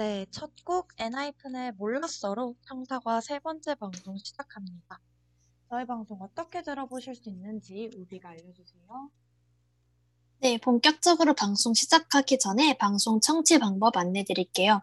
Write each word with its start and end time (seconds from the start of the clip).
네, 0.00 0.24
첫 0.30 0.50
곡 0.64 0.88
엔하이픈의 0.96 1.72
몰랐어로 1.72 2.56
청사과 2.66 3.20
세 3.20 3.38
번째 3.38 3.74
방송 3.74 4.16
시작합니다. 4.16 4.98
저희 5.68 5.84
방송 5.84 6.22
어떻게 6.22 6.62
들어보실 6.62 7.14
수 7.14 7.28
있는지 7.28 7.90
우비가 7.94 8.30
알려주세요. 8.30 9.10
네, 10.38 10.56
본격적으로 10.56 11.34
방송 11.34 11.74
시작하기 11.74 12.38
전에 12.38 12.78
방송 12.78 13.20
청취 13.20 13.58
방법 13.58 13.98
안내 13.98 14.24
드릴게요. 14.24 14.80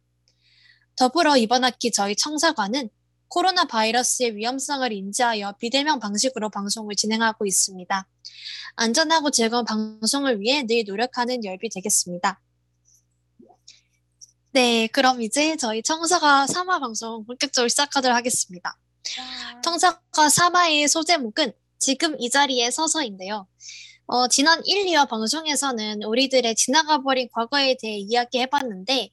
더불어 0.95 1.35
이번 1.37 1.63
학기 1.63 1.91
저희 1.91 2.15
청사관은 2.15 2.89
코로나 3.35 3.65
바이러스의 3.65 4.37
위험성을 4.37 4.93
인지하여 4.93 5.57
비대면 5.59 5.99
방식으로 5.99 6.49
방송을 6.49 6.95
진행하고 6.95 7.45
있습니다. 7.45 8.07
안전하고 8.77 9.29
즐거운 9.29 9.65
방송을 9.65 10.39
위해 10.39 10.63
늘 10.63 10.85
노력하는 10.87 11.43
열비 11.43 11.67
되겠습니다. 11.67 12.39
네, 14.53 14.87
그럼 14.87 15.21
이제 15.21 15.57
저희 15.57 15.83
청사가 15.83 16.45
3화 16.45 16.79
방송 16.79 17.25
본격적으로 17.25 17.67
시작하도록 17.67 18.15
하겠습니다. 18.15 18.77
청사과 19.61 20.29
3화의 20.29 20.87
소제목은 20.87 21.51
지금 21.77 22.15
이 22.17 22.29
자리에 22.29 22.71
서서인데요. 22.71 23.47
어, 24.07 24.27
지난 24.29 24.61
1, 24.63 24.85
2화 24.85 25.09
방송에서는 25.09 26.03
우리들의 26.03 26.55
지나가버린 26.55 27.27
과거에 27.33 27.75
대해 27.81 27.97
이야기해봤는데, 27.97 29.09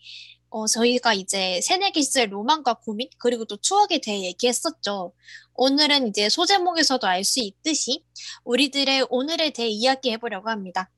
어, 0.53 0.67
저희가 0.67 1.15
이제 1.15 1.61
새내기 1.63 2.03
시절 2.03 2.31
로망과 2.33 2.75
고민, 2.75 3.09
그리고 3.19 3.47
또 3.47 3.57
추억에 3.57 4.01
대해 4.03 4.23
얘기했었죠. 4.23 5.15
오늘은 5.55 6.09
이제 6.09 6.29
소제목에서도 6.29 7.07
알 7.07 7.25
수 7.25 7.41
있듯이 7.41 8.05
우리들의 8.45 9.07
오늘에 9.09 9.51
대해 9.51 9.69
이야기해보려고 9.69 10.51
합니다. 10.51 10.91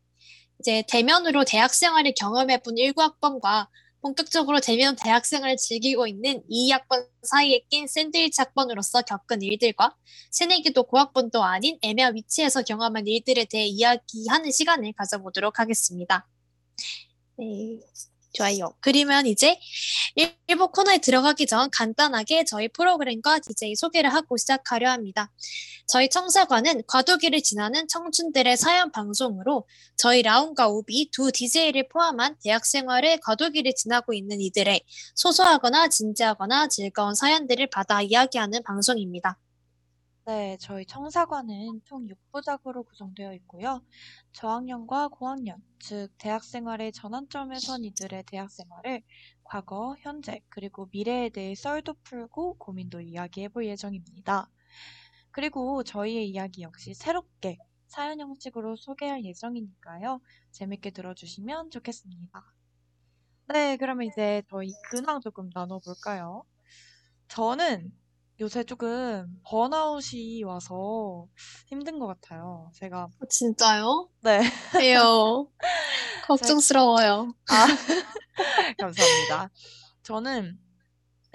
이제 0.58 0.82
대면으로 0.88 1.44
대학 1.44 1.72
생활을 1.72 2.14
경험해본 2.18 2.74
19학번과 2.74 3.68
본격적으로 4.02 4.60
대면 4.60 4.96
대학생활을 4.96 5.56
즐기고 5.56 6.06
있는 6.08 6.42
2학번 6.50 7.06
사이에 7.22 7.60
낀 7.70 7.86
샌드위치 7.86 8.40
학번으로서 8.40 9.02
겪은 9.02 9.42
일들과 9.42 9.94
새내기도 10.30 10.82
고학번도 10.84 11.44
아닌 11.44 11.78
애매한 11.82 12.14
위치에서 12.16 12.62
경험한 12.62 13.06
일들에 13.06 13.44
대해 13.44 13.66
이야기하는 13.66 14.50
시간을 14.50 14.92
가져보도록 14.96 15.60
하겠습니다. 15.60 16.26
네, 17.38 17.78
좋아요. 18.34 18.74
그러면 18.80 19.26
이제 19.26 19.58
1부 20.16 20.72
코너에 20.72 20.98
들어가기 20.98 21.46
전 21.46 21.70
간단하게 21.70 22.44
저희 22.44 22.68
프로그램과 22.68 23.38
DJ 23.38 23.76
소개를 23.76 24.12
하고 24.12 24.36
시작하려 24.36 24.90
합니다. 24.90 25.30
저희 25.86 26.08
청사관은 26.08 26.82
과도기를 26.86 27.42
지나는 27.42 27.88
청춘들의 27.88 28.56
사연 28.56 28.90
방송으로 28.90 29.66
저희 29.96 30.22
라운과 30.22 30.68
오비 30.68 31.10
두 31.12 31.30
DJ를 31.30 31.88
포함한 31.88 32.36
대학 32.42 32.66
생활의 32.66 33.20
과도기를 33.20 33.74
지나고 33.76 34.12
있는 34.12 34.40
이들의 34.40 34.82
소소하거나 35.14 35.88
진지하거나 35.88 36.68
즐거운 36.68 37.14
사연들을 37.14 37.68
받아 37.68 38.02
이야기하는 38.02 38.62
방송입니다. 38.64 39.38
네, 40.26 40.56
저희 40.58 40.86
청사관은 40.86 41.82
총 41.84 42.06
6부작으로 42.08 42.84
구성되어 42.84 43.34
있고요. 43.34 43.82
저학년과 44.32 45.08
고학년, 45.08 45.62
즉 45.78 46.08
대학 46.16 46.42
생활의 46.44 46.92
전환점에 46.92 47.58
선 47.58 47.84
이들의 47.84 48.24
대학 48.26 48.50
생활을 48.50 49.02
과거, 49.42 49.94
현재, 50.00 50.40
그리고 50.48 50.88
미래에 50.92 51.28
대해 51.28 51.54
썰도 51.54 51.94
풀고 52.04 52.56
고민도 52.56 53.02
이야기해 53.02 53.48
볼 53.48 53.66
예정입니다. 53.66 54.48
그리고 55.30 55.82
저희의 55.84 56.30
이야기 56.30 56.62
역시 56.62 56.94
새롭게 56.94 57.58
사연 57.86 58.18
형식으로 58.20 58.76
소개할 58.76 59.24
예정이니까요. 59.24 60.20
재밌게 60.52 60.92
들어주시면 60.92 61.70
좋겠습니다. 61.70 62.44
네, 63.48 63.76
그러면 63.76 64.06
이제 64.06 64.42
저희 64.50 64.72
근황 64.90 65.20
조금 65.20 65.50
나눠볼까요? 65.54 66.44
저는 67.28 67.92
요새 68.40 68.64
조금 68.64 69.40
번아웃이 69.44 70.42
와서 70.42 71.28
힘든 71.66 71.98
것 72.00 72.08
같아요. 72.08 72.70
제가, 72.74 73.04
어, 73.04 73.26
진짜요? 73.28 74.08
네, 74.22 74.40
왜요? 74.76 75.48
걱정스러워요. 76.26 77.32
아, 77.48 77.66
감사합니다. 78.78 79.50
저는 80.02 80.58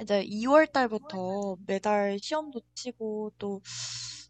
이제 0.01 0.23
2월 0.25 0.67
달부터 0.67 1.57
매달 1.65 2.19
시험도 2.21 2.61
치고 2.75 3.31
또 3.37 3.61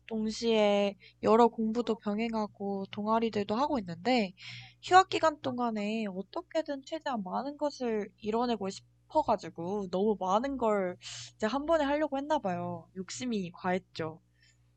동시에 0.07 0.96
여러 1.24 1.47
공부도 1.47 1.96
병행하고 1.96 2.86
동아리들도 2.91 3.56
하고 3.56 3.80
있는데 3.80 4.34
휴학 4.81 5.09
기간 5.09 5.40
동안에 5.41 6.06
어떻게든 6.07 6.84
최대한 6.86 7.24
많은 7.24 7.57
것을 7.57 8.09
이뤄내고 8.18 8.69
싶 8.69 8.86
어가지고 9.09 9.89
너무 9.91 10.17
많은 10.19 10.57
걸 10.57 10.97
이제 11.35 11.47
한 11.47 11.65
번에 11.65 11.83
하려고 11.85 12.17
했나 12.17 12.39
봐요. 12.39 12.87
욕심이 12.95 13.51
과했죠. 13.51 14.21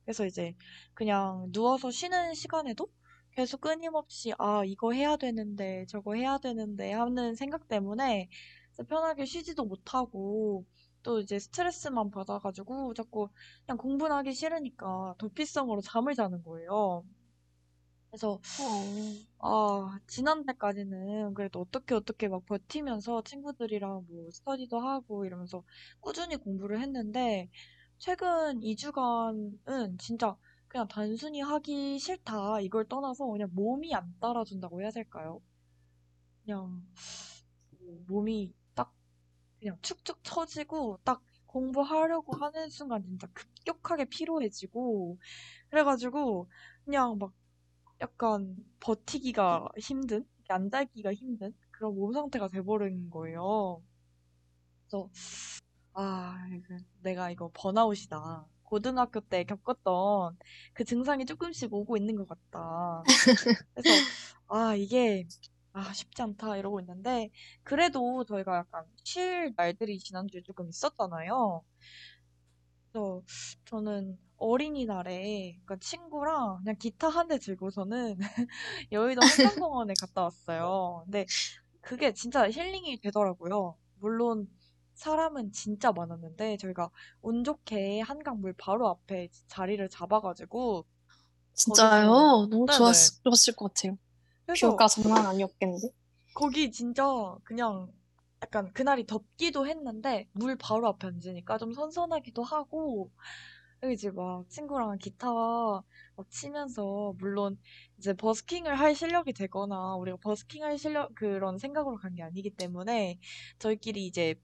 그래서 0.05 0.27
이제 0.27 0.55
그냥 0.95 1.49
누워서 1.53 1.91
쉬는 1.91 2.35
시간에도 2.35 2.89
계속 3.33 3.61
끊임없이 3.61 4.33
아, 4.39 4.63
이거 4.65 4.93
해야 4.93 5.17
되는데 5.17 5.87
저거 5.89 6.15
해야 6.15 6.39
되는데 6.39 6.93
하는 6.93 7.35
생각 7.35 7.69
때문에 7.69 8.29
편하게 8.89 9.25
쉬지도 9.25 9.65
못하고 9.65 10.65
또 11.03 11.21
이제 11.21 11.39
스트레스만 11.39 12.11
받아가지고 12.11 12.95
자꾸 12.95 13.29
그냥 13.67 13.79
공부는 13.79 14.17
하기 14.17 14.33
싫으니까 14.35 15.15
도피성으로 15.19 15.81
잠을 15.81 16.15
자는 16.15 16.43
거예요. 16.43 17.05
그래서 18.13 18.33
어, 19.39 19.39
아 19.39 19.99
지난달까지는 20.07 21.33
그래도 21.33 21.63
어떻게 21.63 21.95
어떻게 21.95 22.29
막 22.29 22.45
버티면서 22.45 23.23
친구들이랑 23.25 24.05
뭐 24.07 24.31
스터디도 24.31 24.79
하고 24.79 25.25
이러면서 25.25 25.65
꾸준히 26.01 26.37
공부를 26.37 26.83
했는데 26.83 27.49
최근 27.99 28.63
2주간은 28.63 29.97
진짜 29.99 30.37
그냥 30.69 30.89
단순히 30.89 31.41
하기 31.41 31.99
싫다 31.99 32.61
이걸 32.61 32.87
떠나서 32.87 33.25
그냥 33.27 33.49
몸이 33.55 33.95
안 33.95 34.15
따라준다고 34.21 34.83
해야 34.83 34.91
될까요? 34.91 35.41
그냥 36.45 36.83
뭐 37.81 38.05
몸이 38.09 38.53
딱 38.75 38.93
그냥 39.61 39.79
축축 39.83 40.23
처지고 40.23 40.99
딱 41.05 41.23
공부하려고 41.47 42.37
하는 42.37 42.69
순간 42.71 43.03
진짜 43.05 43.27
급격하게 43.35 44.07
피로해지고 44.07 45.19
그래가지고 45.71 46.49
그냥 46.85 47.19
막 47.19 47.33
약간 48.03 48.57
버티기가 48.81 49.69
힘든 49.79 50.27
앉아 50.49 50.83
있기가 50.83 51.15
힘든 51.15 51.55
그런 51.71 51.95
몸 51.95 52.13
상태가 52.13 52.49
돼버린 52.49 53.09
거예요. 53.11 53.83
그래서 54.87 55.09
아 55.95 56.37
내가 57.03 57.31
이거 57.31 57.51
번아웃이다. 57.55 58.47
고등학교 58.65 59.21
때 59.21 59.45
겪었던 59.45 60.39
그 60.75 60.85
증상이 60.85 61.27
조금씩 61.27 61.73
오고 61.73 61.97
있는 61.97 62.17
것 62.17 62.29
같다. 62.29 63.03
그래서 63.75 63.91
아 64.49 64.75
이게 64.75 65.27
아 65.73 65.93
쉽지 65.93 66.23
않다 66.23 66.57
이러고 66.59 66.81
있는데 66.81 67.31
그래도 67.63 68.25
저희가 68.25 68.59
약간 68.59 68.85
쉴 69.05 69.55
날들이 69.57 69.99
지난주에 69.99 70.43
조금 70.43 70.69
있었잖아요. 70.69 71.65
그래서 72.93 73.23
저는 73.65 74.19
어린이날에 74.43 75.53
그러니까 75.65 75.77
친구랑 75.81 76.59
그냥 76.65 76.77
기타 76.79 77.09
한 77.09 77.29
대 77.29 77.39
들고서는 77.39 78.19
여의도 78.93 79.23
한강공원에 79.23 79.95
갔다 80.01 80.23
왔어요. 80.25 81.03
근데 81.07 81.27
그게 81.83 82.13
진짜 82.15 82.51
힐링이 82.51 83.01
되더라고요. 83.03 83.77
물론 84.01 84.49
사람은 84.95 85.53
진짜 85.53 85.93
많았는데 85.93 86.59
저희가 86.59 86.91
운 87.23 87.45
좋게 87.45 88.01
한강물 88.03 88.55
바로 88.59 88.89
앞에 88.91 89.29
자리를 89.49 89.89
잡아가지고 89.91 90.87
진짜요? 91.55 92.11
거기서 92.13 92.49
너무 92.51 92.69
좋았, 92.69 92.93
네네. 92.93 93.13
좋았을 93.25 93.57
것 93.57 93.73
같아요. 93.75 93.99
뷰가 94.55 94.89
장난 94.89 95.27
아니었겠는데? 95.27 95.89
거기 96.35 96.71
진짜 96.73 97.05
그냥 97.45 97.91
약간 98.43 98.73
그날이 98.73 99.07
덥기도 99.07 99.67
했는데 99.67 100.29
물 100.33 100.57
바로 100.57 100.89
앞에 100.89 101.07
앉으니까 101.09 101.59
좀 101.59 101.73
선선하기도 101.73 102.43
하고 102.43 103.11
이제 103.91 104.11
막 104.11 104.49
친구랑 104.49 104.97
기타 104.99 105.29
막 105.33 106.31
치면서 106.31 107.15
물론 107.19 107.59
이제 107.99 108.13
버스킹을 108.15 108.79
할 108.79 108.95
실력이 108.95 109.33
되거나 109.33 109.97
우리가 109.97 110.19
버스킹 110.23 110.63
할 110.63 110.79
실력 110.79 111.15
그런 111.17 111.59
생각으로 111.59 111.97
간 111.97 112.15
게 112.15 112.23
아니기 112.23 112.51
때문에 112.51 113.19
저희끼리 113.59 114.07
이제 114.07 114.37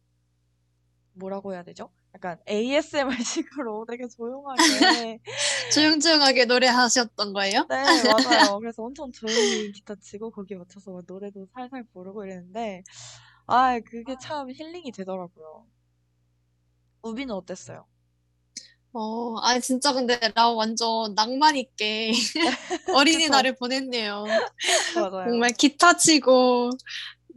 뭐라고 1.12 1.52
해야 1.52 1.62
되죠? 1.62 1.90
약간 2.14 2.38
ASMR 2.48 3.16
식으로 3.24 3.84
되게 3.88 4.08
조용하게 4.08 5.20
조용조용하게 5.74 6.46
노래하셨던 6.46 7.32
거예요? 7.32 7.68
네 7.68 8.02
맞아요. 8.02 8.58
그래서 8.60 8.82
엄청 8.82 9.12
조용히 9.12 9.70
기타 9.72 9.94
치고 9.94 10.30
거기에 10.30 10.56
맞춰서 10.56 10.90
막 10.92 11.04
노래도 11.06 11.46
살살 11.52 11.84
부르고 11.92 12.24
이랬는데 12.24 12.82
아 13.46 13.78
그게 13.80 14.16
참 14.16 14.50
힐링이 14.50 14.92
되더라고요. 14.92 15.66
우비는 17.02 17.34
어땠어요? 17.34 17.86
어, 18.92 19.36
아, 19.42 19.58
진짜 19.60 19.92
근데 19.92 20.18
나 20.34 20.50
완전 20.50 21.14
낭만 21.14 21.56
있게 21.56 22.10
어린이날을 22.94 23.56
보냈네요. 23.56 24.26
맞아요. 24.94 25.30
정말 25.30 25.52
기타 25.52 25.96
치고 25.96 26.70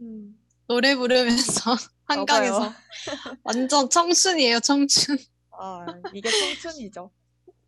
음, 0.00 0.34
노래 0.66 0.94
부르면서 0.96 1.76
한강에서. 2.06 2.72
완전 3.44 3.90
청춘이에요, 3.90 4.60
청춘. 4.60 5.18
아 5.58 5.86
이게 6.14 6.30
청춘이죠. 6.30 7.10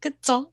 그쵸? 0.00 0.50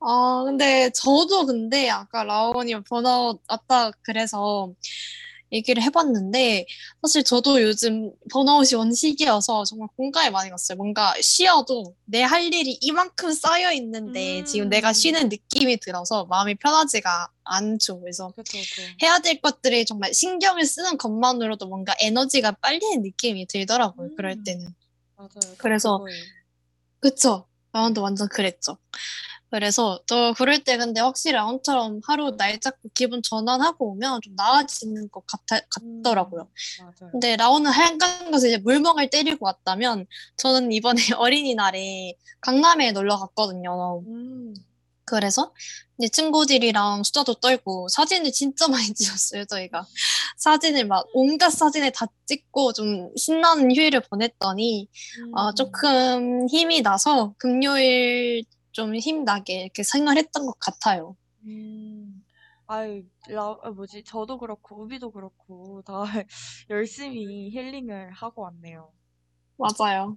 아, 0.00 0.42
근데 0.46 0.90
저도 0.90 1.46
근데 1.46 1.90
아까 1.90 2.24
라온이 2.24 2.82
번아웃 2.84 3.40
왔다 3.48 3.90
그래서 4.02 4.72
얘기를 5.52 5.82
해봤는데 5.82 6.66
사실 7.02 7.24
저도 7.24 7.60
요즘 7.62 8.12
번아웃이 8.32 8.74
온 8.78 8.92
시기여서 8.94 9.64
정말 9.64 9.88
공감이 9.96 10.30
많이 10.30 10.48
갔어요. 10.50 10.76
뭔가 10.76 11.14
쉬어도 11.20 11.94
내 12.04 12.22
할 12.22 12.52
일이 12.52 12.78
이만큼 12.80 13.32
쌓여 13.32 13.72
있는데 13.72 14.44
지금 14.44 14.68
내가 14.68 14.90
음. 14.90 14.92
쉬는 14.92 15.28
느낌이 15.28 15.78
들어서 15.78 16.24
마음이 16.26 16.54
편하지가 16.56 17.28
않죠. 17.44 18.00
그래서 18.00 18.28
그쵸 18.36 18.58
그쵸. 18.58 18.82
해야 19.02 19.18
될 19.18 19.40
것들이 19.40 19.84
정말 19.84 20.14
신경을 20.14 20.64
쓰는 20.64 20.96
것만으로도 20.96 21.66
뭔가 21.66 21.94
에너지가 22.00 22.52
빨리는 22.52 23.02
느낌이 23.02 23.46
들더라고요. 23.46 24.10
그럴 24.16 24.32
음. 24.32 24.44
때는. 24.44 24.74
맞아요. 25.16 25.56
그래서. 25.58 26.04
그쵸? 27.00 27.46
라운드 27.72 27.98
완전 28.00 28.28
그랬죠. 28.28 28.78
그래서 29.50 30.00
저 30.06 30.32
그럴 30.36 30.60
때 30.60 30.76
근데 30.76 31.00
확실히 31.00 31.34
라운처럼 31.34 32.00
하루 32.06 32.36
날 32.36 32.58
잡고 32.60 32.90
기분 32.94 33.20
전환하고 33.22 33.90
오면 33.92 34.20
좀 34.22 34.34
나아지는 34.36 35.08
것 35.10 35.24
같아, 35.26 35.60
같더라고요. 35.70 36.42
음, 36.42 36.84
맞아요. 36.84 37.10
근데 37.12 37.36
라온은 37.36 37.70
한강 37.70 38.30
가서 38.30 38.46
이제 38.46 38.58
물멍을 38.58 39.10
때리고 39.10 39.46
왔다면 39.46 40.06
저는 40.36 40.70
이번에 40.72 41.02
어린이날에 41.18 42.14
강남에 42.40 42.92
놀러 42.92 43.18
갔거든요. 43.18 44.02
음, 44.06 44.54
그래서 45.04 45.52
이제 45.98 46.08
친구들이랑 46.08 47.02
수다도 47.02 47.34
떨고 47.34 47.88
사진을 47.88 48.30
진짜 48.30 48.68
많이 48.68 48.86
찍었어요, 48.94 49.46
저희가. 49.46 49.84
사진을 50.36 50.86
막 50.86 51.04
온갖 51.12 51.50
사진을 51.50 51.90
다 51.90 52.06
찍고 52.26 52.72
좀 52.72 53.10
신나는 53.16 53.74
휴일을 53.74 54.02
보냈더니 54.08 54.88
아, 55.34 55.48
음, 55.48 55.54
조금 55.56 56.48
힘이 56.48 56.82
나서 56.82 57.34
금요일 57.36 58.44
좀 58.72 58.94
힘나게 58.94 59.62
이렇게 59.62 59.82
생활했던 59.82 60.46
것 60.46 60.58
같아요. 60.58 61.16
음, 61.46 62.24
아유, 62.66 63.02
라, 63.28 63.56
아, 63.62 63.70
뭐지? 63.70 64.04
저도 64.04 64.38
그렇고, 64.38 64.82
우비도 64.82 65.10
그렇고, 65.12 65.82
다 65.82 66.02
열심히 66.70 67.50
힐링을 67.50 68.12
하고 68.12 68.42
왔네요. 68.42 68.92
맞아요. 69.56 70.16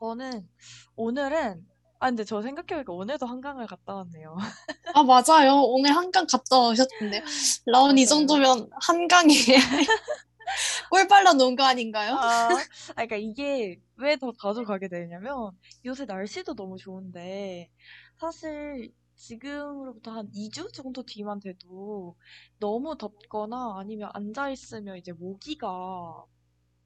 저는, 0.00 0.48
오늘은, 0.96 1.66
아, 2.00 2.06
근데 2.08 2.24
저 2.24 2.42
생각해보니까 2.42 2.92
오늘도 2.92 3.26
한강을 3.26 3.66
갔다 3.66 3.94
왔네요. 3.96 4.36
아, 4.94 5.02
맞아요. 5.02 5.62
오늘 5.64 5.94
한강 5.96 6.26
갔다 6.26 6.58
오셨던데. 6.60 7.22
라온 7.66 7.98
이. 7.98 8.06
정도면 8.06 8.70
한강에 8.80 9.34
꿀 10.90 11.08
발라 11.08 11.32
놓은 11.34 11.56
거 11.56 11.64
아닌가요? 11.64 12.14
아, 12.14 12.48
아, 12.50 12.56
그러니까 12.94 13.16
이게 13.16 13.80
왜 13.98 14.16
더 14.16 14.32
자주 14.40 14.64
가게 14.64 14.88
되냐면 14.88 15.52
요새 15.84 16.04
날씨도 16.06 16.54
너무 16.54 16.76
좋은데 16.78 17.70
사실 18.18 18.92
지금으로부터 19.16 20.12
한 20.12 20.28
2주 20.32 20.70
정도 20.72 21.02
뒤만 21.04 21.40
돼도 21.40 22.16
너무 22.58 22.96
덥거나 22.96 23.76
아니면 23.78 24.10
앉아 24.14 24.50
있으면 24.50 24.96
이제 24.98 25.12
모기가 25.12 26.24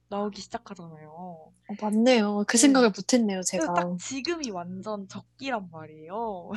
나오기 0.09 0.41
시작하잖아요. 0.41 1.53
어, 1.67 1.75
맞네요. 1.81 2.45
그 2.47 2.57
네. 2.57 2.57
생각을 2.57 2.89
못했네요, 2.95 3.41
제가. 3.43 3.71
딱 3.73 3.91
지금이 3.97 4.51
완전 4.51 5.07
적기란 5.07 5.69
말이에요. 5.71 6.51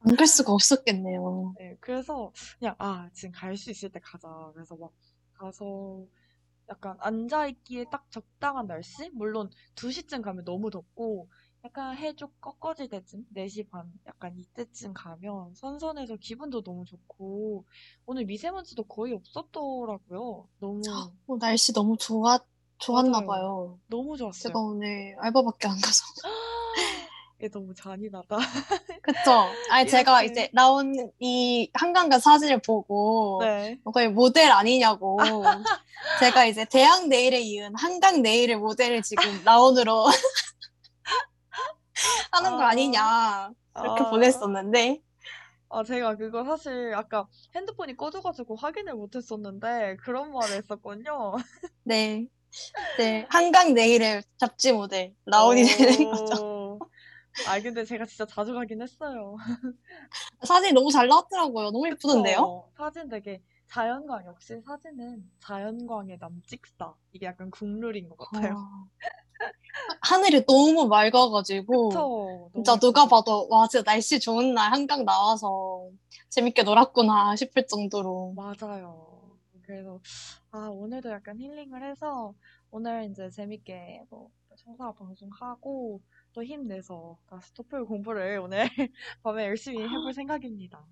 안 0.00 0.14
갈 0.16 0.26
수가 0.26 0.52
없었겠네요. 0.52 1.56
네, 1.58 1.76
그래서 1.80 2.32
그냥 2.58 2.74
아 2.78 3.10
지금 3.12 3.32
갈 3.32 3.56
수 3.56 3.70
있을 3.70 3.90
때 3.90 4.00
가자. 4.00 4.28
그래서 4.54 4.76
막 4.76 4.92
가서 5.34 6.06
약간 6.70 6.96
앉아있기에 7.00 7.86
딱 7.90 8.10
적당한 8.10 8.66
날씨? 8.66 9.10
물론 9.10 9.50
2시쯤 9.74 10.22
가면 10.22 10.44
너무 10.44 10.70
덥고 10.70 11.28
약간 11.64 11.96
해 11.96 12.14
좀 12.14 12.30
꺾어질 12.40 12.88
때쯤 12.88 13.26
4시 13.30 13.64
반 13.68 13.92
약간 14.06 14.36
이때쯤 14.38 14.94
가면 14.94 15.54
선선해서 15.54 16.16
기분도 16.16 16.62
너무 16.62 16.84
좋고 16.86 17.66
오늘 18.06 18.24
미세먼지도 18.24 18.84
거의 18.84 19.12
없었더라고요. 19.14 20.48
너무 20.58 21.10
어, 21.26 21.36
날씨 21.38 21.72
너무 21.72 21.96
좋았, 21.96 22.44
좋았나 22.78 23.20
맞아요. 23.20 23.26
봐요. 23.26 23.80
너무 23.88 24.16
좋았어요. 24.16 24.52
제가 24.52 24.58
오늘 24.60 25.16
알바밖에 25.20 25.68
안 25.68 25.80
가서. 25.80 26.04
너무 27.48 27.74
잔인하다. 27.74 28.36
그쵸? 29.02 29.48
아니, 29.70 29.88
제가. 29.88 30.22
이제 30.22 30.50
라온이 30.52 31.70
한강 31.74 32.08
간 32.08 32.20
사진을 32.20 32.60
보고 32.60 33.40
네. 33.42 33.78
거의 33.92 34.08
모델 34.08 34.52
아니냐고. 34.52 35.18
제가 36.20 36.46
이제 36.46 36.64
대학 36.64 37.08
네일에 37.08 37.40
이은 37.40 37.74
한강 37.76 38.22
네일의 38.22 38.56
모델을 38.56 39.02
지금 39.02 39.42
라온으로 39.44 40.06
하는 42.32 42.56
거 42.56 42.62
아. 42.62 42.68
아니냐. 42.68 43.50
이렇게 43.80 44.02
아. 44.02 44.10
보냈었는데. 44.10 45.00
아, 45.70 45.84
제가 45.84 46.16
그거 46.16 46.44
사실 46.44 46.92
아까 46.94 47.26
핸드폰이 47.54 47.96
꺼져가지고 47.96 48.56
확인을 48.56 48.94
못했었는데 48.94 49.96
그런 50.02 50.32
말을 50.32 50.56
했었군요. 50.56 51.34
네. 51.84 52.26
네. 52.98 53.26
한강 53.28 53.74
네일의 53.74 54.22
잡지 54.36 54.72
모델 54.72 55.14
라온이 55.26 55.62
되는 55.64 56.10
거죠. 56.10 56.59
오. 57.38 57.48
아, 57.48 57.60
근데 57.60 57.84
제가 57.84 58.06
진짜 58.06 58.26
자주 58.26 58.52
가긴 58.54 58.82
했어요. 58.82 59.36
사진이 60.42 60.72
너무 60.72 60.90
잘 60.90 61.08
나왔더라고요. 61.08 61.70
너무 61.70 61.86
예쁘던데요? 61.88 62.40
그쵸? 62.40 62.64
사진 62.76 63.08
되게 63.08 63.42
자연광, 63.68 64.26
역시 64.26 64.60
사진은 64.66 65.30
자연광의 65.40 66.18
남찍사. 66.20 66.94
이게 67.12 67.26
약간 67.26 67.50
국룰인 67.50 68.08
것 68.08 68.18
같아요. 68.18 68.56
아. 68.58 68.84
하늘이 70.02 70.44
너무 70.44 70.86
맑아가지고 70.88 71.88
그쵸? 71.88 72.50
진짜 72.54 72.72
너무 72.72 72.80
누가? 72.80 73.06
봐도 73.06 73.46
와 73.48 73.66
진짜 73.68 73.84
날씨 73.84 74.18
좋은 74.18 74.54
날 74.54 74.72
한강 74.72 75.04
나와서 75.04 75.88
재밌게 76.30 76.62
놀았구나 76.64 77.36
싶을 77.36 77.66
정도로 77.66 78.34
맞아요. 78.34 79.08
그래서, 79.62 80.00
아, 80.50 80.68
오늘도 80.68 81.10
약간 81.10 81.38
힐링을 81.38 81.88
해서, 81.88 82.34
오늘 82.72 83.08
이제 83.08 83.30
재밌게 83.30 84.02
뭐, 84.10 84.28
청사 84.56 84.90
방송하고, 84.92 86.00
또 86.32 86.44
힘내서 86.44 87.18
다시 87.26 87.52
토플 87.54 87.84
공부를 87.84 88.38
오늘 88.38 88.60
밤에 89.22 89.46
열심히 89.46 89.82
해볼 89.82 90.12
생각입니다. 90.14 90.84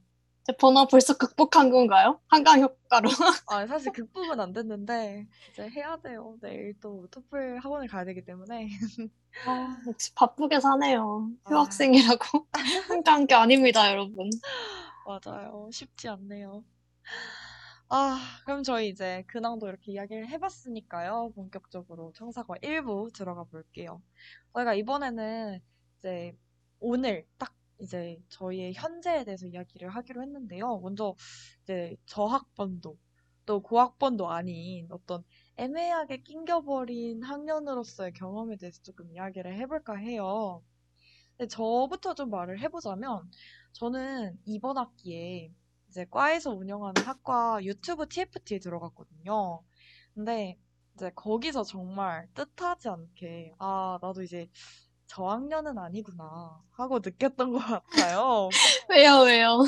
제 0.45 0.57
번호 0.57 0.87
벌써 0.87 1.17
극복한 1.17 1.71
건가요? 1.71 2.21
한강 2.29 2.61
효과로 2.61 3.11
아, 3.51 3.67
사실 3.67 3.93
극복은 3.93 4.41
안 4.41 4.53
됐는데, 4.53 5.27
이제 5.51 5.69
해야 5.69 5.97
돼요. 5.99 6.37
내일 6.41 6.75
또 6.81 7.07
토플 7.11 7.59
학원을 7.59 7.87
가야 7.87 8.05
되기 8.05 8.25
때문에. 8.25 8.69
아, 9.47 9.77
역시 9.87 10.13
바쁘게 10.15 10.61
사네요. 10.61 11.31
아. 11.45 11.51
휴학생이라고 11.51 12.47
한가한 12.89 13.27
게 13.27 13.35
아닙니다, 13.35 13.91
여러분. 13.91 14.31
맞아요. 15.07 15.69
쉽지 15.73 16.09
않네요. 16.09 16.65
아, 17.91 18.19
그럼 18.45 18.63
저희 18.63 18.89
이제 18.89 19.25
근황도 19.29 19.67
이렇게 19.69 19.93
이야기를 19.93 20.29
해봤으니까요. 20.29 21.33
본격적으로 21.35 22.13
청사과 22.15 22.57
1부 22.63 23.11
들어가 23.15 23.45
볼게요. 23.45 24.03
저희가 24.53 24.75
이번에는 24.75 25.61
이제 25.99 26.37
오늘 26.81 27.27
딱 27.39 27.55
이제 27.81 28.21
저희의 28.29 28.75
현재에 28.75 29.25
대해서 29.25 29.47
이야기를 29.47 29.89
하기로 29.89 30.23
했는데요. 30.23 30.81
먼저 30.81 31.15
이제 31.63 31.97
저학번도 32.07 32.99
또 33.47 33.63
고학번도 33.63 34.31
아닌 34.31 34.87
어떤 34.91 35.25
애매하게 35.57 36.23
낑겨버린 36.25 37.23
학년으로서의 37.23 38.13
경험에 38.13 38.57
대해서 38.57 38.83
조금 38.83 39.11
이야기를 39.13 39.59
해볼까 39.61 39.95
해요. 39.97 40.63
근데 41.37 41.49
저부터 41.49 42.15
좀 42.15 42.31
말을 42.31 42.61
해보자면 42.61 43.31
저는 43.73 44.39
이번 44.45 44.77
학기에 44.79 45.53
이제 45.89 46.07
과에서 46.11 46.53
운영하는 46.53 47.03
학과 47.03 47.59
유튜브 47.65 48.09
TFT에 48.09 48.59
들어갔거든요. 48.59 49.63
근데 50.15 50.59
이제 50.95 51.11
거기서 51.15 51.65
정말 51.65 52.29
뜻하지 52.35 52.89
않게 52.89 53.55
아 53.59 53.99
나도 54.03 54.23
이제 54.23 54.49
저학년은 55.09 55.79
아니구나 55.79 56.63
하고 56.73 57.01
느꼈던 57.05 57.53
것 57.53 57.59
같아요. 57.59 58.51
왜요, 58.91 59.21
왜요? 59.23 59.59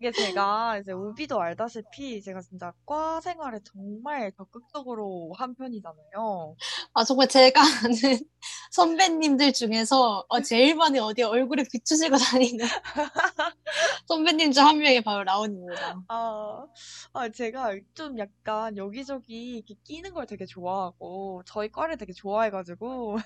이게 0.00 0.12
제가 0.12 0.78
이제 0.78 0.92
우비도 0.92 1.40
알다시피 1.40 2.22
제가 2.22 2.40
진짜 2.40 2.72
과 2.86 3.20
생활에 3.20 3.60
정말 3.64 4.32
적극적으로 4.32 5.32
한 5.36 5.54
편이잖아요. 5.54 6.56
아, 6.94 7.04
정말 7.04 7.28
제가 7.28 7.60
아는 7.60 7.90
선배님들 8.72 9.52
중에서 9.52 10.24
어, 10.28 10.40
제일 10.40 10.74
많이 10.76 10.98
어디 10.98 11.22
얼굴에 11.22 11.64
비추시고 11.70 12.16
다니는 12.16 12.64
선배님 14.06 14.52
중 14.52 14.64
한 14.64 14.78
명이 14.78 15.00
바로 15.02 15.24
라온입니다. 15.24 16.02
아, 16.08 16.66
아, 17.12 17.28
제가 17.30 17.72
좀 17.94 18.18
약간 18.18 18.76
여기저기 18.76 19.56
이렇게 19.56 19.74
끼는 19.84 20.12
걸 20.12 20.26
되게 20.26 20.44
좋아하고, 20.46 21.42
저희 21.46 21.70
과를 21.70 21.96
되게 21.96 22.12
좋아해가지고, 22.12 23.16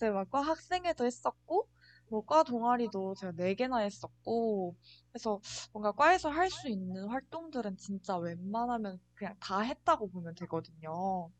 제가 0.00 0.12
막과 0.14 0.40
학생 0.42 0.83
회도 0.84 1.04
했었고, 1.06 1.68
뭐 2.08 2.22
과 2.26 2.42
동아리도 2.44 3.14
제가 3.16 3.32
네 3.36 3.54
개나 3.54 3.78
했었고, 3.78 4.76
그래서 5.10 5.40
뭔가 5.72 5.92
과에서 5.92 6.28
할 6.30 6.50
수 6.50 6.68
있는 6.68 7.08
활동들은 7.08 7.76
진짜 7.78 8.16
웬만하면 8.18 9.00
그냥 9.14 9.34
다 9.40 9.60
했다고 9.60 10.10
보면 10.10 10.34
되거든요. 10.36 11.30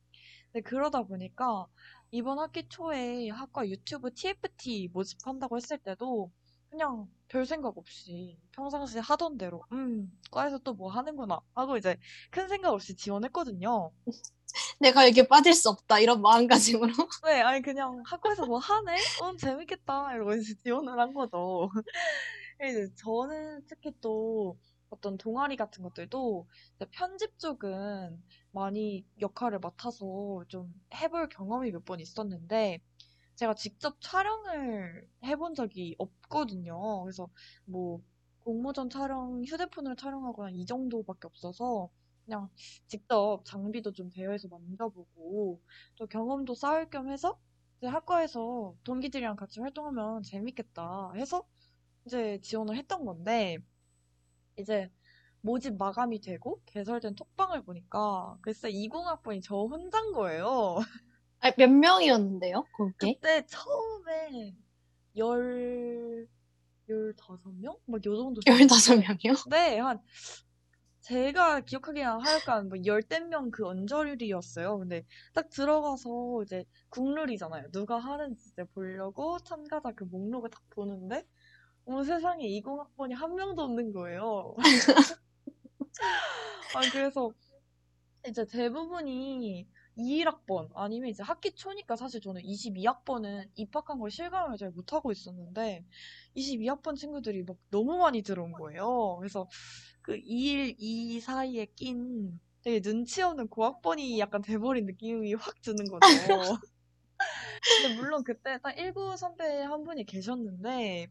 근데 0.52 0.62
그러다 0.62 1.02
보니까 1.02 1.66
이번 2.10 2.38
학기 2.38 2.68
초에 2.68 3.28
학과 3.30 3.68
유튜브 3.68 4.12
TFT 4.14 4.88
모집한다고 4.92 5.56
했을 5.56 5.78
때도 5.78 6.30
그냥 6.74 7.08
별 7.28 7.46
생각 7.46 7.78
없이 7.78 8.36
평상시 8.52 8.98
하던 8.98 9.38
대로 9.38 9.62
음 9.72 10.10
과에서 10.30 10.58
또 10.58 10.74
뭐 10.74 10.90
하는구나 10.90 11.40
하고 11.54 11.76
이제 11.76 11.96
큰 12.30 12.48
생각 12.48 12.72
없이 12.72 12.96
지원했거든요. 12.96 13.92
내가 14.80 15.06
여기에 15.08 15.28
빠질 15.28 15.54
수 15.54 15.70
없다 15.70 16.00
이런 16.00 16.22
마음가짐으로. 16.22 16.92
네, 17.24 17.40
아니 17.42 17.62
그냥 17.62 18.02
학과에서 18.06 18.46
뭐 18.46 18.58
하네? 18.58 18.96
어 19.16 19.36
재밌겠다 19.36 20.14
이러고 20.14 20.34
이제 20.34 20.54
지원을 20.62 20.98
한 20.98 21.14
거죠. 21.14 21.70
이제 22.60 22.88
저는 22.96 23.64
특히 23.68 23.92
또 24.00 24.58
어떤 24.90 25.18
동아리 25.18 25.56
같은 25.56 25.82
것들도 25.82 26.46
편집 26.92 27.38
쪽은 27.38 28.22
많이 28.52 29.04
역할을 29.20 29.58
맡아서 29.60 30.44
좀 30.48 30.72
해볼 30.94 31.28
경험이 31.30 31.72
몇 31.72 31.84
번 31.84 32.00
있었는데 32.00 32.80
제가 33.36 33.54
직접 33.54 33.96
촬영을 34.00 35.08
해본 35.24 35.54
적이 35.54 35.96
없거든요. 35.98 37.02
그래서 37.02 37.28
뭐 37.64 38.00
공모전 38.40 38.90
촬영, 38.90 39.42
휴대폰으로 39.44 39.96
촬영하거나 39.96 40.50
이 40.50 40.66
정도밖에 40.66 41.26
없어서 41.26 41.90
그냥 42.24 42.48
직접 42.86 43.42
장비도 43.44 43.92
좀 43.92 44.10
대여해서 44.10 44.48
만져보고 44.48 45.60
또 45.96 46.06
경험도 46.06 46.54
쌓을 46.54 46.88
겸 46.90 47.08
해서 47.10 47.38
이제 47.78 47.86
학과에서 47.88 48.74
동기들이랑 48.84 49.36
같이 49.36 49.60
활동하면 49.60 50.22
재밌겠다 50.22 51.12
해서 51.16 51.46
이제 52.06 52.38
지원을 52.42 52.76
했던 52.76 53.04
건데 53.04 53.58
이제 54.58 54.90
모집 55.42 55.76
마감이 55.76 56.20
되고 56.20 56.60
개설된 56.66 57.14
톡방을 57.16 57.62
보니까 57.64 58.36
글쎄 58.42 58.70
20학번이 58.70 59.42
저 59.42 59.56
혼자인 59.56 60.12
거예요. 60.12 60.76
아, 61.44 61.52
몇 61.58 61.70
명이었는데요, 61.70 62.64
그게? 62.76 63.14
그때 63.14 63.44
처음에 63.46 64.56
열, 65.18 66.26
열다섯 66.88 67.52
명? 67.60 67.76
막 67.86 68.04
요 68.06 68.16
정도 68.16 68.40
15명이요? 68.40 69.34
네, 69.50 69.78
한, 69.78 70.00
제가 71.02 71.60
기억하기에는 71.60 72.20
하여간 72.20 72.68
뭐 72.70 72.78
열댓 72.86 73.20
명그 73.20 73.66
언저리였어요. 73.66 74.78
근데 74.78 75.04
딱 75.34 75.50
들어가서 75.50 76.42
이제 76.44 76.64
국룰이잖아요. 76.90 77.70
누가 77.72 77.98
하는지 77.98 78.48
이제 78.50 78.64
보려고 78.74 79.38
참가자 79.40 79.92
그 79.92 80.04
목록을 80.04 80.50
딱 80.50 80.62
보는데, 80.70 81.26
어머 81.86 82.04
세상에 82.04 82.46
20학번이 82.48 83.14
한 83.14 83.34
명도 83.36 83.62
없는 83.62 83.92
거예요. 83.92 84.54
아, 86.74 86.80
그래서 86.92 87.32
이제 88.28 88.46
대부분이 88.46 89.68
21학번 89.96 90.70
아니면 90.74 91.08
이제 91.10 91.22
학기 91.22 91.52
초니까 91.52 91.96
사실 91.96 92.20
저는 92.20 92.42
22학번은 92.42 93.48
입학한 93.54 93.98
걸 93.98 94.10
실감을 94.10 94.56
잘 94.58 94.70
못하고 94.70 95.12
있었는데 95.12 95.84
22학번 96.36 96.96
친구들이 96.96 97.44
막 97.44 97.56
너무 97.70 97.98
많이 97.98 98.22
들어온 98.22 98.52
거예요. 98.52 99.16
그래서 99.18 99.48
그 100.02 100.16
2일, 100.16 100.74
2 100.78 101.20
사이에 101.20 101.66
낀 101.76 102.40
되게 102.62 102.80
눈치 102.80 103.22
없는 103.22 103.48
고학번이 103.48 104.18
약간 104.18 104.42
돼버린 104.42 104.86
느낌이 104.86 105.34
확 105.34 105.60
드는 105.62 105.88
거죠. 105.88 106.58
근데 107.76 107.94
물론 107.96 108.24
그때 108.24 108.58
딱 108.62 108.76
19 108.76 109.16
선배 109.16 109.44
한 109.62 109.84
분이 109.84 110.04
계셨는데 110.04 111.08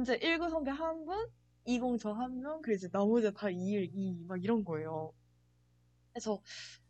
이제 0.00 0.18
19 0.22 0.48
선배 0.50 0.70
한 0.70 1.04
분, 1.04 1.28
20 1.64 1.98
저 1.98 2.12
한 2.12 2.40
명, 2.40 2.62
그리고 2.62 2.76
이제 2.76 2.88
나머지 2.90 3.32
다 3.32 3.48
2일 3.48 3.90
2막 3.92 4.42
이런 4.42 4.64
거예요. 4.64 5.12
그래서 6.12 6.40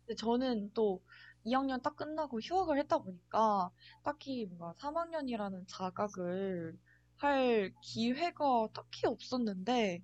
근데 0.09 0.15
저는 0.15 0.71
또 0.73 1.03
2학년 1.43 1.81
딱 1.83 1.95
끝나고 1.95 2.39
휴학을 2.41 2.79
했다 2.79 2.97
보니까 2.97 3.69
딱히 4.03 4.47
뭔가 4.47 4.73
3학년이라는 4.79 5.67
자각을 5.67 6.75
할 7.17 7.71
기회가 7.81 8.67
딱히 8.73 9.05
없었는데, 9.05 10.01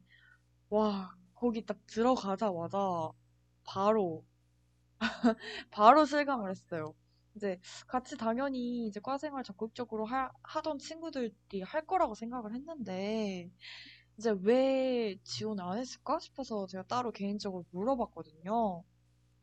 와, 0.70 1.16
거기 1.36 1.66
딱 1.66 1.78
들어가자마자 1.88 3.12
바로, 3.66 4.26
바로 5.72 6.06
실감을 6.06 6.50
했어요. 6.52 6.96
이제 7.36 7.60
같이 7.88 8.18
당연히 8.18 8.88
이제 8.88 9.00
과 9.02 9.18
생활 9.18 9.44
적극적으로 9.44 10.06
하, 10.06 10.32
하던 10.44 10.80
친구들이 10.80 11.62
할 11.66 11.86
거라고 11.86 12.16
생각을 12.16 12.54
했는데, 12.56 13.50
이제 14.18 14.36
왜 14.44 15.18
지원 15.24 15.60
안 15.62 15.78
했을까 15.80 16.20
싶어서 16.20 16.68
제가 16.68 16.84
따로 16.88 17.12
개인적으로 17.12 17.66
물어봤거든요. 17.72 18.84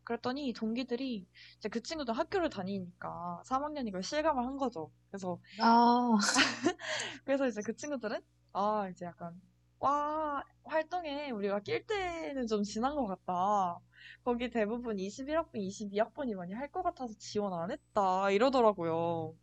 그랬더니 0.04 0.52
동기들이 0.54 1.26
이제 1.58 1.68
그 1.68 1.82
친구도 1.82 2.12
학교를 2.12 2.50
다니니까 2.50 3.42
3학년 3.46 3.86
이걸 3.86 4.02
실감을 4.02 4.44
한 4.46 4.56
거죠. 4.56 4.92
그래서 5.10 5.40
아, 5.58 6.16
그래서 7.24 7.46
이제 7.46 7.62
그 7.62 7.74
친구들은 7.76 8.20
아 8.52 8.88
이제 8.90 9.04
약간 9.06 9.40
과 9.78 10.42
활동에 10.64 11.30
우리가 11.30 11.60
낄 11.60 11.84
때는 11.86 12.46
좀 12.46 12.62
지난 12.62 12.94
것 12.94 13.06
같다. 13.06 13.78
거기 14.24 14.50
대부분 14.50 14.98
21학번, 14.98 15.60
22학번이 15.60 16.34
많이 16.34 16.52
할 16.54 16.70
것 16.70 16.82
같아서 16.82 17.14
지원 17.18 17.52
안 17.54 17.70
했다 17.70 18.30
이러더라고요. 18.30 19.34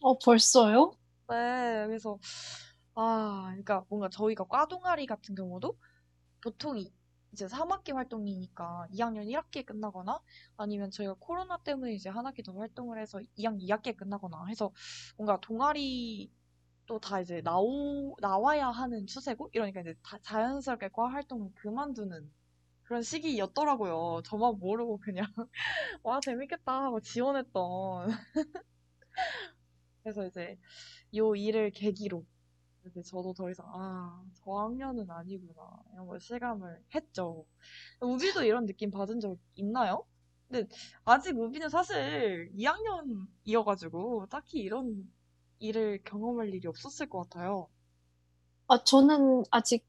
어, 0.00 0.18
벌써요? 0.18 0.92
네, 1.28 1.84
그래서 1.86 2.18
아 2.94 3.46
그러니까 3.50 3.84
뭔가 3.88 4.08
저희가 4.10 4.44
과 4.44 4.66
동아리 4.66 5.06
같은 5.06 5.34
경우도 5.34 5.78
보통 6.42 6.78
이- 7.32 7.32
이제 7.32 7.48
3학기 7.48 7.92
활동이니까 7.92 8.86
2학년 8.90 9.24
1학기에 9.26 9.62
끝나거나 9.64 10.20
아니면 10.56 10.90
저희가 10.90 11.16
코로나 11.20 11.58
때문에 11.58 11.94
이제 11.94 12.08
한 12.10 12.26
학기 12.26 12.42
더 12.42 12.52
활동을 12.54 13.00
해서 13.00 13.20
2학년 13.36 13.60
2학기에 13.62 13.94
끝나거나 13.94 14.46
해서 14.46 14.72
뭔가 15.16 15.38
동아리 15.40 16.30
또 16.86 16.98
다 17.00 17.20
이제 17.20 17.40
나오, 17.42 18.16
나와야 18.20 18.68
하는 18.70 19.06
추세고 19.06 19.50
이러니까 19.52 19.80
이제 19.82 19.94
다 20.04 20.18
자연스럽게 20.22 20.88
과 20.90 21.08
활동을 21.10 21.50
그만두는 21.56 22.30
그런 22.84 23.02
시기였더라고요. 23.02 24.22
저만 24.24 24.58
모르고 24.60 24.98
그냥 24.98 25.26
와 26.04 26.20
재밌겠다 26.20 26.84
하고 26.84 27.00
지원했던 27.00 28.08
그래서 30.02 30.26
이제 30.26 30.58
요 31.16 31.34
일을 31.36 31.70
계기로 31.72 32.24
이제 32.86 33.02
저도 33.02 33.32
더 33.32 33.50
이상 33.50 33.66
아 33.68 34.22
저학년은 34.34 35.10
아니구나 35.10 35.82
이런 35.92 36.06
걸 36.06 36.20
실감을 36.20 36.82
했죠. 36.94 37.44
우비도 38.00 38.44
이런 38.44 38.66
느낌 38.66 38.90
받은 38.90 39.20
적 39.20 39.38
있나요? 39.54 40.04
근데 40.48 40.68
아직 41.04 41.36
우비는 41.36 41.68
사실 41.68 42.50
2학년이어가지고 42.54 44.28
딱히 44.28 44.58
이런 44.60 45.10
일을 45.58 46.00
경험할 46.04 46.52
일이 46.54 46.66
없었을 46.68 47.08
것 47.08 47.28
같아요. 47.28 47.68
아, 48.68 48.82
저는 48.82 49.44
아직 49.50 49.84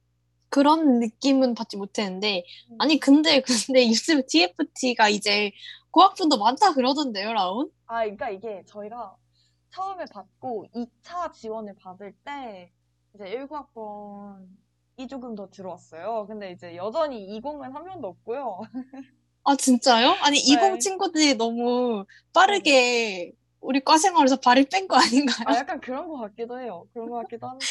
그런 0.50 1.00
느낌은 1.00 1.56
받지 1.56 1.78
못했는데, 1.78 2.44
아니, 2.80 3.00
근데, 3.00 3.42
근데 3.70 3.88
요즘 3.88 4.22
TFT가 4.28 5.10
이제 5.10 5.52
고학번도 5.92 6.38
많다 6.38 6.74
그러던데요, 6.74 7.34
라온? 7.34 7.70
아, 7.86 8.02
그러니까 8.02 8.30
이게 8.30 8.64
저희가 8.66 9.16
처음에 9.70 10.06
받고 10.12 10.68
2차 10.74 11.34
지원을 11.34 11.76
받을 11.76 12.14
때 12.24 12.72
이제 13.18 13.26
19학번이 13.36 15.10
조금 15.10 15.34
더 15.36 15.50
들어왔어요. 15.50 16.28
근데 16.28 16.52
이제 16.52 16.76
여전히 16.76 17.40
20은 17.40 17.72
한 17.74 17.84
명도 17.84 18.08
없고요. 18.10 18.60
아, 19.44 19.56
진짜요? 19.56 20.10
아니, 20.22 20.38
네. 20.38 20.74
20 20.74 20.80
친구들이 20.80 21.36
너무 21.36 22.06
빠르게 22.34 23.34
우리 23.60 23.80
과 23.84 23.98
생활에서 23.98 24.36
발을 24.38 24.66
뺀 24.72 24.88
거 24.88 24.98
아닌가요? 24.98 25.46
아, 25.48 25.56
약간 25.58 25.80
그런 25.82 26.08
것 26.08 26.18
같기도 26.18 26.60
해요. 26.60 26.88
그런 26.94 27.10
것 27.10 27.18
같기도 27.22 27.48
한데, 27.48 27.66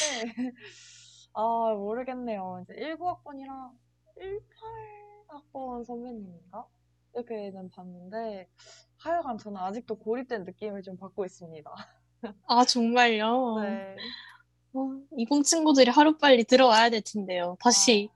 아, 1.33 1.73
모르겠네요. 1.75 2.63
이제 2.63 2.73
19학번이랑 2.75 3.71
18학번 5.29 5.85
선배님인가? 5.85 6.65
이렇게는 7.15 7.69
봤는데, 7.69 8.49
하여간 8.97 9.37
저는 9.37 9.57
아직도 9.61 9.95
고립된 9.99 10.43
느낌을 10.43 10.81
좀 10.81 10.97
받고 10.97 11.25
있습니다. 11.25 11.71
아, 12.47 12.65
정말요? 12.65 13.59
네. 13.61 13.95
어, 14.77 15.01
이공 15.17 15.41
친구들이 15.43 15.89
하루빨리 15.89 16.43
들어와야 16.43 16.89
될 16.91 17.01
텐데요. 17.01 17.57
다시 17.59 18.09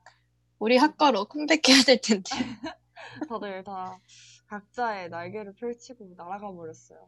우리 0.60 0.78
학과로 0.78 1.26
컴백해야 1.26 1.84
될 1.86 2.00
텐데. 2.02 2.30
다들 3.30 3.64
다 3.64 4.00
각자의 4.48 5.10
날개를 5.10 5.54
펼치고 5.56 6.14
날아가 6.18 6.52
버렸어요. 6.54 7.00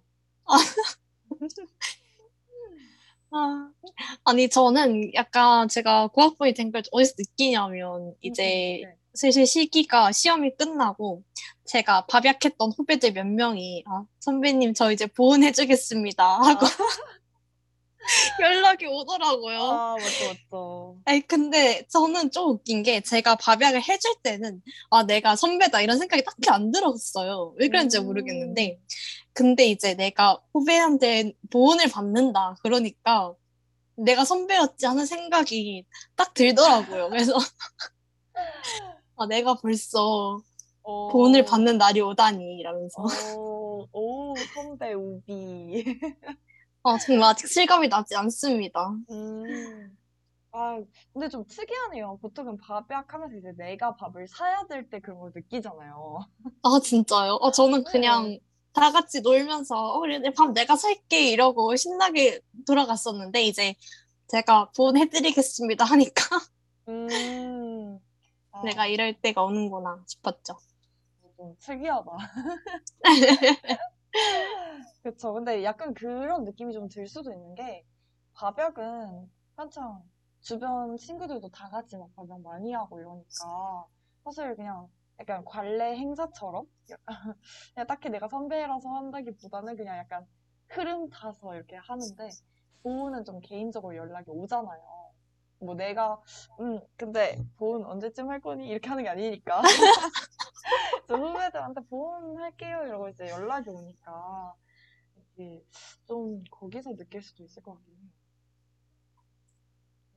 아, 3.36 3.70
아니, 4.26 4.48
저는 4.50 5.14
약간 5.16 5.68
제가 5.68 6.08
고학번이 6.08 6.54
된 6.54 6.72
걸 6.72 6.84
어디서 6.92 7.14
느끼냐면, 7.18 8.14
이제 8.22 8.82
네. 8.84 8.96
슬슬 9.16 9.46
시기가 9.48 10.12
시험이 10.12 10.56
끝나고, 10.56 11.24
제가 11.66 12.06
밥약했던 12.06 12.74
후배들 12.78 13.14
몇 13.14 13.26
명이, 13.26 13.84
아, 13.88 14.04
선배님, 14.20 14.74
저 14.76 14.92
이제 14.92 15.08
보은해주겠습니다. 15.08 16.24
하고 16.24 16.66
연락이 18.42 18.86
오더라고요. 18.86 19.60
아, 19.60 19.96
맞죠, 19.98 20.28
맞죠. 20.28 20.98
아니, 21.06 21.22
근데 21.22 21.86
저는 21.90 22.32
좀 22.32 22.50
웃긴 22.52 22.84
게 22.84 23.02
제가 23.02 23.36
밥약을 23.36 23.82
해줄 23.82 24.16
때는 24.24 24.62
아, 24.90 25.04
내가 25.04 25.36
선배다 25.36 25.82
이런 25.82 25.98
생각이 25.98 26.24
딱히 26.24 26.50
안 26.50 26.72
들었어요. 26.72 27.54
왜 27.58 27.68
그런지 27.70 28.00
음. 28.00 28.06
모르겠는데. 28.06 28.80
근데 29.34 29.66
이제 29.66 29.96
내가 29.96 30.40
후배한테 30.54 31.34
보온을 31.50 31.90
받는다. 31.90 32.56
그러니까 32.62 33.34
내가 33.96 34.26
선배였지 34.26 34.86
하는 34.86 35.06
생각이 35.06 35.86
딱 36.16 36.34
들더라고요. 36.34 37.10
그래서 37.10 37.36
아, 39.16 39.26
내가 39.28 39.56
벌써 39.56 40.40
어, 40.84 41.10
보온을 41.10 41.46
받는 41.46 41.78
날이 41.78 42.02
오다니 42.02 42.58
이러면서. 42.58 43.04
어, 43.38 43.88
오, 43.92 44.36
선배 44.54 44.94
우비. 44.94 45.84
아, 46.84 46.98
정말 46.98 47.30
아직 47.32 47.48
실감이 47.48 47.88
나지 47.90 48.16
않습니다. 48.16 48.90
음. 49.10 49.98
아, 50.52 50.80
근데 51.14 51.30
좀 51.30 51.46
특이하네요. 51.48 52.20
보통은 52.22 52.58
밥약 52.58 53.14
하면서 53.14 53.36
이제 53.38 53.52
내가 53.58 53.96
밥을 53.96 54.28
사야 54.28 54.66
될 54.68 54.90
때 54.90 55.00
그런 55.00 55.20
걸 55.20 55.32
느끼잖아요. 55.36 56.20
아, 56.64 56.80
진짜요? 56.82 57.34
어, 57.42 57.52
저는 57.52 57.84
네. 57.86 57.92
그냥 57.92 58.40
다 58.74 58.92
같이 58.92 59.22
놀면서, 59.22 59.76
어, 59.76 60.00
그래, 60.02 60.20
밥 60.36 60.52
내가 60.54 60.76
살게, 60.76 61.30
이러고 61.32 61.76
신나게 61.76 62.42
돌아갔었는데, 62.68 63.44
이제 63.44 63.76
제가 64.28 64.72
보온해드리겠습니다 64.76 65.86
하니까 65.86 66.24
음. 66.90 68.00
아, 68.52 68.62
내가 68.64 68.88
이럴 68.88 69.14
때가 69.22 69.44
오는구나 69.44 70.04
싶었죠. 70.08 70.58
좀 71.38 71.56
특이하다. 71.60 72.12
그쵸. 75.04 75.34
근데 75.34 75.64
약간 75.64 75.94
그런 75.94 76.44
느낌이 76.46 76.74
좀 76.74 76.88
들 76.90 77.08
수도 77.08 77.32
있는 77.34 77.56
게, 77.56 77.84
밥약은 78.36 79.30
한창 79.56 80.02
주변 80.42 80.98
친구들도 80.98 81.50
다 81.50 81.70
같이 81.70 81.98
막 81.98 82.10
밥약 82.16 82.42
많이 82.42 82.74
하고 82.74 83.00
이러니까, 83.00 83.86
사실 84.24 84.56
그냥 84.56 84.88
약간 85.20 85.44
관례 85.46 85.96
행사처럼, 85.98 86.66
그냥 87.76 87.88
딱히 87.88 88.10
내가 88.10 88.28
선배라서 88.28 88.90
한다기보다는 88.90 89.76
그냥 89.78 89.98
약간 89.98 90.26
흐름 90.70 91.10
타서 91.10 91.56
이렇게 91.56 91.76
하는데, 91.78 92.30
보은은 92.84 93.24
좀 93.26 93.40
개인적으로 93.42 93.96
연락이 93.96 94.30
오잖아요. 94.30 94.82
뭐 95.60 95.76
내가, 95.76 96.20
음, 96.60 96.80
근데 96.98 97.38
보은 97.58 97.86
언제쯤 97.86 98.30
할 98.30 98.42
거니? 98.42 98.68
이렇게 98.68 98.90
하는 98.90 99.04
게 99.04 99.10
아니니까. 99.10 99.62
저 101.08 101.16
후배들한테 101.16 101.82
보험 101.90 102.38
할게요 102.38 102.84
이러고 102.86 103.10
이제 103.10 103.30
연락이 103.30 103.70
오니까 103.70 104.56
이게 105.16 105.64
좀 106.06 106.44
거기서 106.50 106.96
느낄 106.96 107.22
수도 107.22 107.44
있을 107.44 107.62
것 107.64 107.76
같긴 107.76 107.94
해요. 107.96 108.10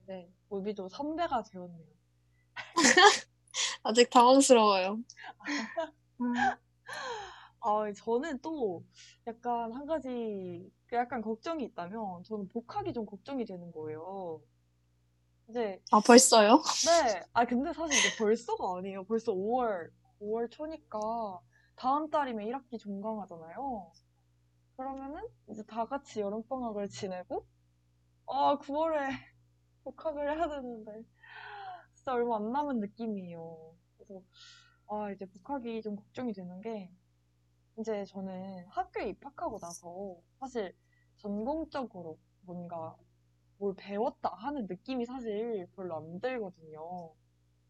네, 0.06 0.32
우비도 0.48 0.88
선배가 0.88 1.42
되었네요. 1.42 1.86
아직 3.82 4.10
당황스러워요. 4.10 4.98
음, 6.20 6.34
아, 7.60 7.92
저는 7.96 8.40
또 8.40 8.84
약간 9.26 9.72
한 9.72 9.86
가지 9.86 10.70
그 10.86 10.96
약간 10.96 11.20
걱정이 11.20 11.64
있다면 11.64 12.22
저는 12.24 12.48
복학이 12.48 12.92
좀 12.92 13.04
걱정이 13.06 13.44
되는 13.44 13.72
거예요. 13.72 14.40
이제 15.48 15.80
아, 15.90 16.00
벌써요? 16.00 16.62
네, 16.84 17.22
아 17.32 17.44
근데 17.44 17.72
사실 17.72 17.96
이게 17.98 18.16
벌써가 18.16 18.78
아니에요. 18.78 19.04
벌써 19.04 19.32
5월 19.32 19.90
5월 20.20 20.48
초니까 20.50 21.40
다음 21.76 22.10
달이면 22.10 22.46
1학기 22.46 22.78
종강하잖아요. 22.78 23.92
그러면은 24.76 25.22
이제 25.48 25.62
다 25.64 25.86
같이 25.86 26.20
여름방학을 26.20 26.88
지내고 26.88 27.46
아 28.26 28.58
9월에 28.58 29.08
복학을 29.84 30.36
해야 30.36 30.48
되는데 30.48 31.04
진짜 31.94 32.14
얼마 32.14 32.36
안 32.36 32.52
남은 32.52 32.80
느낌이에요. 32.80 33.74
그래서 33.96 34.22
아 34.88 35.10
이제 35.10 35.26
복학이 35.26 35.82
좀 35.82 35.96
걱정이 35.96 36.32
되는 36.32 36.60
게 36.60 36.90
이제 37.78 38.04
저는 38.04 38.66
학교에 38.68 39.10
입학하고 39.10 39.58
나서 39.58 40.16
사실 40.40 40.74
전공적으로 41.16 42.18
뭔가 42.42 42.96
뭘 43.58 43.74
배웠다 43.76 44.34
하는 44.34 44.66
느낌이 44.66 45.06
사실 45.06 45.68
별로 45.74 45.96
안 45.96 46.20
들거든요. 46.20 47.12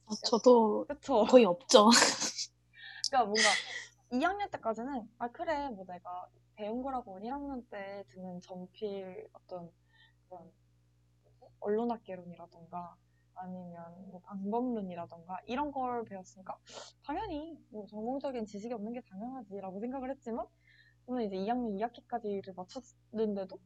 아, 0.06 0.14
저도 0.24 0.84
그쵸? 0.86 1.24
거의 1.24 1.44
없죠. 1.44 1.88
그러니까 3.10 3.24
뭔가 3.24 3.48
2학년 4.12 4.50
때까지는 4.50 5.08
아 5.18 5.28
그래 5.28 5.68
뭐 5.70 5.84
내가 5.86 6.28
배운 6.54 6.82
거라고 6.82 7.18
1학년 7.20 7.66
때 7.70 8.04
듣는 8.08 8.40
전필 8.40 9.28
어떤 9.32 9.70
그런? 10.28 10.50
언론학개론이라던가 11.60 12.96
아니면 13.34 14.10
뭐 14.10 14.20
방법론이라던가 14.20 15.40
이런 15.46 15.70
걸 15.72 16.04
배웠으니까 16.04 16.56
당연히 17.04 17.58
뭐 17.70 17.86
전공적인 17.86 18.46
지식이 18.46 18.72
없는 18.72 18.92
게 18.92 19.00
당연하지라고 19.10 19.80
생각을 19.80 20.10
했지만 20.10 20.46
저는 21.06 21.24
이제 21.26 21.36
2학년 21.36 21.76
2학기까지를 21.76 22.54
마쳤는데도 22.56 23.58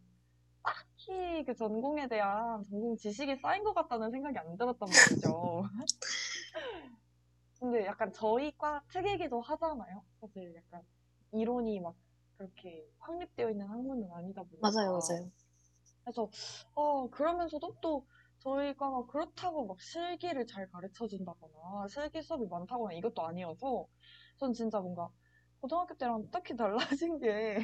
딱히 0.62 1.44
그 1.46 1.54
전공에 1.54 2.08
대한 2.08 2.62
전공 2.64 2.96
지식이 2.96 3.36
쌓인 3.36 3.64
것 3.64 3.74
같다는 3.74 4.10
생각이 4.10 4.38
안 4.38 4.56
들었단 4.56 4.88
말이죠. 4.88 5.62
근데 7.60 7.84
약간 7.84 8.12
저희 8.12 8.56
과 8.56 8.82
특이기도 8.88 9.40
하잖아요. 9.42 10.02
사실 10.20 10.54
약간 10.56 10.82
이론이 11.32 11.80
막 11.80 11.94
그렇게 12.36 12.86
확립되어 12.98 13.50
있는 13.50 13.66
학문은 13.66 14.10
아니다 14.12 14.42
보니까. 14.42 14.70
맞아요, 14.70 14.92
맞아요. 14.92 15.30
그래서 16.04 16.30
어 16.74 17.08
그러면서도 17.10 17.76
또 17.82 18.06
저희 18.38 18.74
과가 18.74 19.04
그렇다고 19.06 19.66
막 19.66 19.80
실기를 19.80 20.46
잘 20.46 20.68
가르쳐 20.70 21.06
준다거나 21.06 21.88
실기 21.88 22.22
수업이 22.22 22.46
많다거나 22.46 22.94
이것도 22.94 23.22
아니어서 23.22 23.86
전 24.38 24.52
진짜 24.54 24.80
뭔가 24.80 25.10
고등학교 25.60 25.94
때랑 25.94 26.30
딱히 26.30 26.56
달라진 26.56 27.18
게 27.20 27.58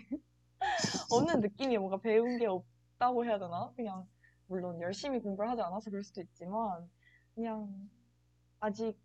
없는 1.11 1.41
느낌이 1.41 1.79
뭔가 1.79 1.99
배운 1.99 2.39
게 2.39 2.47
없다고 2.47 3.25
해야 3.25 3.39
되나? 3.39 3.73
그냥 3.75 4.07
물론 4.47 4.81
열심히 4.81 5.21
공부를 5.21 5.51
하지 5.51 5.63
않아서 5.63 5.91
그럴 5.91 6.05
수도 6.05 6.21
있지만 6.21 6.91
그냥 7.35 7.91
아직 8.67 8.99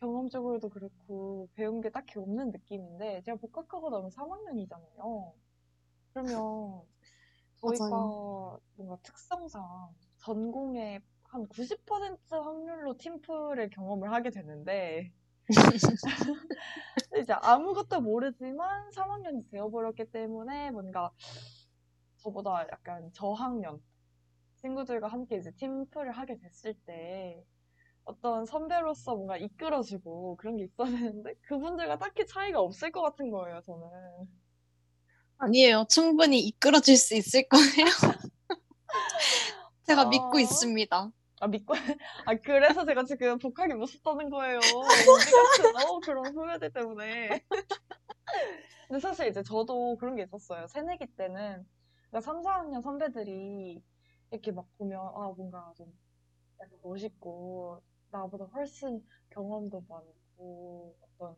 경험적으로도 0.00 0.68
그렇고 0.68 1.48
배운 1.54 1.80
게 1.80 1.88
딱히 1.90 2.18
없는 2.18 2.50
느낌인데 2.50 3.22
제가 3.22 3.38
복학하고 3.38 3.88
나면 3.88 4.10
3학년이잖아요. 4.10 5.32
그러면 6.12 6.82
저희가 7.56 7.88
맞아요. 7.88 8.60
뭔가 8.74 8.98
특성상 9.02 9.62
전공의 10.18 11.00
한 11.24 11.46
90% 11.48 12.18
확률로 12.30 12.98
팀플을 12.98 13.70
경험을 13.70 14.12
하게 14.12 14.30
되는데 14.30 15.10
이제 17.18 17.32
아무것도 17.32 18.02
모르지만 18.02 18.90
3학년이 18.90 19.50
되어버렸기 19.50 20.10
때문에 20.10 20.70
뭔가 20.70 21.10
저보다 22.18 22.66
약간 22.70 23.10
저학년 23.14 23.82
친구들과 24.56 25.08
함께 25.08 25.38
이제 25.38 25.50
팀플을 25.52 26.12
하게 26.12 26.36
됐을 26.36 26.74
때 26.84 27.42
어떤 28.08 28.46
선배로서 28.46 29.14
뭔가 29.14 29.36
이끌어주고 29.36 30.36
그런 30.36 30.56
게 30.56 30.64
있어야 30.64 30.90
되는데 30.90 31.34
그분들과 31.42 31.98
딱히 31.98 32.26
차이가 32.26 32.58
없을 32.60 32.90
것 32.90 33.02
같은 33.02 33.30
거예요, 33.30 33.60
저는. 33.60 33.86
아니에요. 35.36 35.84
충분히 35.90 36.40
이끌어줄 36.40 36.96
수 36.96 37.14
있을 37.14 37.46
거예요. 37.48 37.86
제가 39.86 40.02
아. 40.02 40.08
믿고 40.08 40.38
있습니다. 40.38 41.10
아, 41.40 41.46
믿고, 41.46 41.74
아, 42.24 42.34
그래서 42.42 42.84
제가 42.86 43.04
지금 43.04 43.38
복학이 43.38 43.74
무섭다는 43.74 44.30
거예요. 44.30 44.58
우리 44.58 45.70
같은, 45.70 45.88
어, 45.88 46.00
그런 46.00 46.34
후배들 46.34 46.72
때문에. 46.72 47.44
근데 48.88 49.00
사실 49.00 49.28
이제 49.28 49.42
저도 49.42 49.96
그런 49.98 50.16
게 50.16 50.22
있었어요. 50.22 50.66
새내기 50.66 51.06
때는, 51.14 51.64
그러니까 52.08 52.20
3, 52.22 52.42
4학년 52.42 52.80
선배들이 52.82 53.82
이렇게 54.30 54.50
막 54.50 54.66
보면, 54.78 54.98
아, 54.98 55.32
뭔가 55.36 55.72
좀 55.76 55.86
약간 56.58 56.76
멋있고, 56.82 57.80
나보다 58.10 58.44
훨씬 58.46 59.04
경험도 59.30 59.84
많고, 59.88 60.96
어떤 61.00 61.36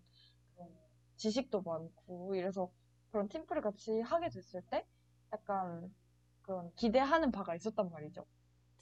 그런 0.54 0.68
지식도 1.16 1.62
많고, 1.62 2.34
이래서 2.34 2.70
그런 3.10 3.28
팀플을 3.28 3.62
같이 3.62 4.00
하게 4.00 4.28
됐을 4.30 4.62
때, 4.70 4.86
약간 5.32 5.92
그런 6.42 6.72
기대하는 6.76 7.30
바가 7.30 7.54
있었단 7.54 7.90
말이죠. 7.90 8.24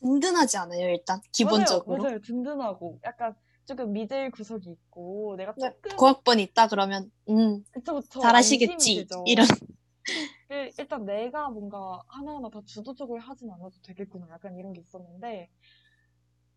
든든하지 0.00 0.58
않아요, 0.58 0.88
일단, 0.90 1.20
기본적으로. 1.32 1.96
맞아요, 1.96 2.02
맞아요. 2.02 2.20
든든하고 2.20 3.00
약간 3.04 3.34
조금 3.66 3.92
믿을 3.92 4.30
구석이 4.30 4.70
있고 4.70 5.34
내가 5.36 5.54
네, 5.56 5.70
조금 5.72 5.96
고학번이 5.96 6.42
있다 6.44 6.68
그러면, 6.68 7.10
음, 7.28 7.64
그쵸 7.72 7.94
그쵸 7.94 8.20
잘하시겠지. 8.20 9.06
이런. 9.26 9.46
일- 10.50 10.72
일단 10.78 11.04
내가 11.04 11.50
뭔가 11.50 12.00
하나하나 12.08 12.48
다 12.48 12.60
주도적으로 12.64 13.20
하진 13.20 13.50
않아도 13.50 13.70
되겠구나. 13.82 14.26
약간 14.30 14.56
이런 14.56 14.72
게 14.72 14.80
있었는데, 14.80 15.50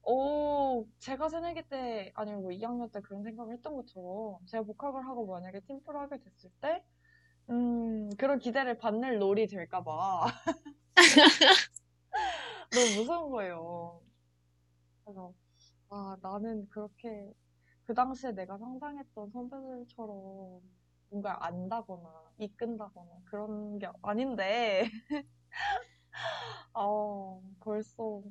오, 0.04 0.88
제가 1.00 1.30
새내기 1.30 1.64
때, 1.70 2.12
아니면 2.16 2.42
뭐 2.42 2.52
2학년 2.52 2.90
때 2.90 3.02
그런 3.02 3.24
생각을 3.24 3.54
했던 3.54 3.76
것처럼, 3.76 4.38
제가 4.48 4.64
복학을 4.64 5.06
하고 5.06 5.26
만약에 5.28 5.60
팀플을 5.62 6.00
하게 6.00 6.18
됐을 6.20 6.50
때, 6.62 6.84
음, 7.50 8.10
그런 8.18 8.40
기대를 8.40 8.78
받는 8.80 9.20
롤이 9.20 9.48
될까봐. 9.48 10.26
너무 12.72 12.96
무서운 13.00 13.32
거예요. 13.32 14.02
그래서, 15.06 15.34
아, 15.90 16.18
나는 16.22 16.68
그렇게, 16.70 17.34
그 17.86 17.94
당시에 17.94 18.32
내가 18.34 18.58
상상했던 18.58 19.32
선배들처럼 19.32 20.62
뭔가 21.10 21.46
안다거나 21.46 22.10
이끈다거나 22.40 23.12
그런 23.26 23.80
게 23.80 23.88
아닌데, 24.04 24.84
어, 26.74 27.42
벌써 27.60 28.22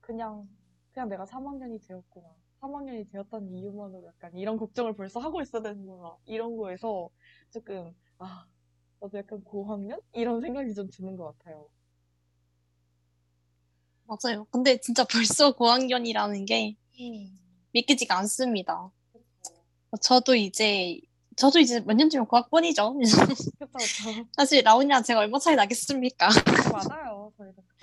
그냥, 0.00 0.48
그냥 0.94 1.08
내가 1.08 1.24
3학년이 1.26 1.86
되었구나. 1.86 2.26
3학년이 2.60 3.10
되었다는 3.10 3.52
이유만으로 3.52 4.06
약간 4.06 4.34
이런 4.36 4.56
걱정을 4.56 4.94
벌써 4.94 5.20
하고 5.20 5.42
있어야 5.42 5.60
되는구나. 5.62 6.16
이런 6.24 6.56
거에서 6.56 7.10
조금, 7.50 7.92
아, 8.18 8.46
나도 9.00 9.18
약간 9.18 9.42
고학년? 9.44 10.00
이런 10.12 10.40
생각이 10.40 10.72
좀 10.72 10.88
드는 10.90 11.16
것 11.16 11.36
같아요. 11.38 11.68
맞아요. 14.06 14.44
근데 14.50 14.78
진짜 14.80 15.04
벌써 15.04 15.52
고학년이라는 15.54 16.44
게 16.44 16.76
음, 17.00 17.38
믿기지가 17.72 18.16
않습니다. 18.18 18.90
그쵸. 19.12 20.00
저도 20.00 20.34
이제, 20.36 21.00
저도 21.36 21.58
이제 21.58 21.80
몇 21.80 21.94
년 21.96 22.08
뒤면 22.08 22.26
고학번이죠. 22.26 22.94
그쵸, 22.94 23.34
그쵸. 23.56 23.68
사실 24.36 24.62
라온이랑 24.62 25.02
제가 25.02 25.20
얼마 25.20 25.38
차이 25.38 25.56
나겠습니까? 25.56 26.28
맞아요. 26.72 27.32
저희도 27.38 27.54
똑같죠. 27.56 27.73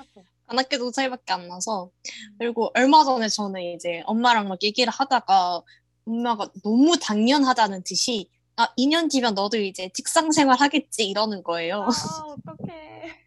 안 0.52 0.60
학교도 0.60 0.92
차이밖에 0.92 1.34
안 1.34 1.48
나서. 1.48 1.90
그리고 2.38 2.72
얼마 2.76 3.04
전에 3.06 3.30
저는 3.30 3.62
이제 3.62 4.04
엄마랑 4.06 4.50
막 4.50 4.62
얘기를 4.62 4.92
하다가 4.92 5.62
엄마가 6.06 6.50
너무 6.64 6.98
당연하다는 7.00 7.84
듯이 7.84 8.30
아, 8.58 8.68
2년 8.76 9.10
뒤면 9.10 9.34
너도 9.34 9.58
이제 9.58 9.90
직장 9.94 10.32
생활 10.32 10.60
하겠지 10.60 11.08
이러는 11.08 11.42
거예요. 11.42 11.84
아, 11.84 11.88
어떡해. 11.88 13.22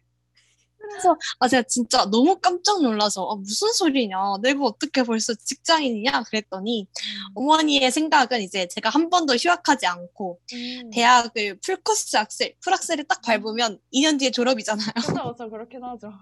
그래서 0.77 1.17
아, 1.39 1.47
제가 1.47 1.63
진짜 1.63 2.05
너무 2.05 2.39
깜짝 2.39 2.81
놀라서 2.83 3.27
아, 3.27 3.35
무슨 3.35 3.73
소리냐. 3.73 4.17
내가 4.43 4.63
어떻게 4.63 5.01
벌써 5.01 5.33
직장인이냐 5.33 6.23
그랬더니 6.23 6.87
어머니의 7.33 7.89
생각은 7.91 8.41
이제 8.41 8.67
제가 8.67 8.89
한 8.89 9.09
번도 9.09 9.33
휴학하지 9.35 9.87
않고 9.87 10.39
음, 10.53 10.89
대학을 10.91 11.59
풀코스 11.61 12.17
학생, 12.17 12.53
풀학생을 12.61 13.05
딱 13.05 13.21
밟으면 13.23 13.79
2년 13.91 14.19
뒤에 14.19 14.29
졸업이잖아요. 14.29 14.93
그쵸, 14.95 15.31
그쵸. 15.31 15.49
그렇긴 15.49 15.83
하죠. 15.83 16.13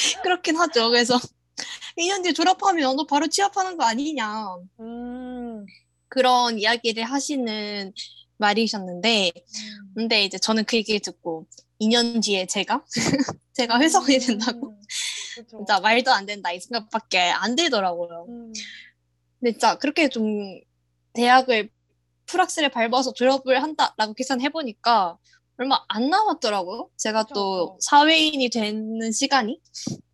그렇긴 0.22 0.56
하죠. 0.56 0.90
그래서 0.90 1.18
2년 1.96 2.22
뒤에 2.22 2.32
졸업하면 2.32 2.96
너 2.96 3.06
바로 3.06 3.26
취업하는 3.26 3.76
거 3.76 3.84
아니냐. 3.84 4.56
음, 4.80 5.66
그런 6.08 6.58
이야기를 6.58 7.04
하시는 7.04 7.92
말이셨는데, 8.38 9.32
음. 9.36 9.92
근데 9.94 10.24
이제 10.24 10.38
저는 10.38 10.64
그 10.64 10.76
얘기를 10.76 11.00
듣고 11.00 11.46
2년 11.80 12.22
뒤에 12.22 12.46
제가 12.46 12.84
제가 13.52 13.80
회사원이 13.80 14.18
된다고 14.18 14.70
음, 14.70 14.80
그쵸. 15.34 15.58
진짜 15.58 15.80
말도 15.80 16.10
안 16.12 16.26
된다 16.26 16.52
이 16.52 16.60
생각밖에 16.60 17.18
안 17.18 17.56
들더라고요. 17.56 18.26
음, 18.28 18.52
근데 19.38 19.52
진짜 19.52 19.76
그렇게 19.76 20.08
좀 20.08 20.60
대학을 21.12 21.70
풀학스를 22.26 22.70
밟아서 22.70 23.12
졸업을 23.12 23.62
한다라고 23.62 24.14
계산해 24.14 24.50
보니까 24.50 25.18
얼마 25.60 25.78
안 25.88 26.08
남았더라고요. 26.08 26.88
제가 26.96 27.24
그쵸, 27.24 27.34
또. 27.34 27.78
사회인이 27.80 28.48
되는 28.48 29.12
시간이 29.12 29.60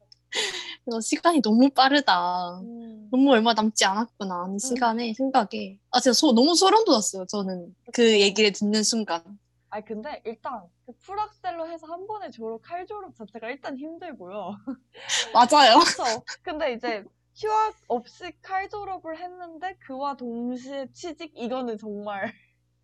그래서 0.85 1.01
시간이 1.01 1.41
너무 1.41 1.71
빠르다. 1.71 2.59
음, 2.63 3.09
너무 3.13 3.31
얼마 3.31 3.55
남지 3.55 3.85
않았구나 3.85 4.43
하는 4.43 4.59
시간에 4.59 5.15
생각에 5.15 5.79
아 5.93 6.01
진짜 6.01 6.13
소, 6.15 6.33
너무 6.33 6.57
소름 6.57 6.85
돋았어요. 6.85 7.27
저는 7.27 7.75
그. 7.95 8.21
얘기를 8.21 8.51
듣는 8.51 8.83
순간. 8.83 9.23
아니, 9.69 9.85
근데 9.85 10.21
일단, 10.25 10.63
그 10.85 10.93
풀악셀로 11.05 11.69
해서 11.69 11.87
한 11.87 12.07
번에 12.07 12.31
졸업, 12.31 12.63
칼 12.63 12.87
졸업 12.87 13.15
자체가 13.15 13.49
일단 13.49 13.77
힘들고요. 13.77 14.57
맞아요. 15.33 15.79
그쵸? 15.87 16.25
근데 16.43 16.73
이제 16.73 17.05
휴학 17.37 17.75
없이 17.89 18.33
칼 18.43 18.69
졸업을 18.69 19.19
했는데 19.19 19.77
그와 19.87 20.17
동시에 20.17 20.89
취직? 20.93 21.33
이거는 21.37 21.79
정말. 21.79 22.33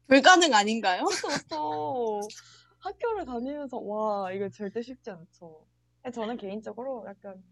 불가능 0.06 0.54
아닌가요? 0.54 1.04
그쵸. 1.04 2.20
학교를 2.78 3.24
다니면서, 3.24 3.78
와, 3.78 4.32
이거 4.32 4.48
절대 4.48 4.82
쉽지 4.82 5.10
않죠. 5.10 5.66
저는 6.12 6.36
개인적으로 6.36 7.04
약간, 7.08 7.42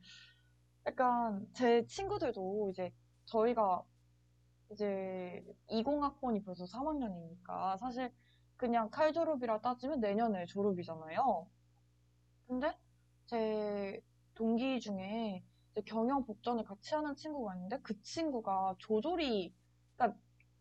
약간 0.87 1.47
제 1.53 1.87
친구들도 1.87 2.71
이제 2.71 2.93
저희가 3.27 3.85
이제 4.73 5.45
20학번이 5.69 6.45
벌써 6.45 6.65
3학년이니까 6.65 7.79
사실 7.79 8.13
그냥 8.57 8.91
칼 8.91 9.13
졸업이라 9.13 9.61
따지면 9.61 10.01
내년에 10.01 10.47
졸업이잖아요. 10.47 11.47
근데 12.47 12.77
제 13.27 14.01
동기 14.35 14.81
중에 14.81 15.43
경영 15.87 16.25
복전을 16.25 16.65
같이 16.65 16.95
하는 16.95 17.15
친구가 17.15 17.55
있는데 17.55 17.79
그 17.83 18.01
친구가 18.03 18.75
조졸이 18.79 19.55
그러니까 19.97 20.19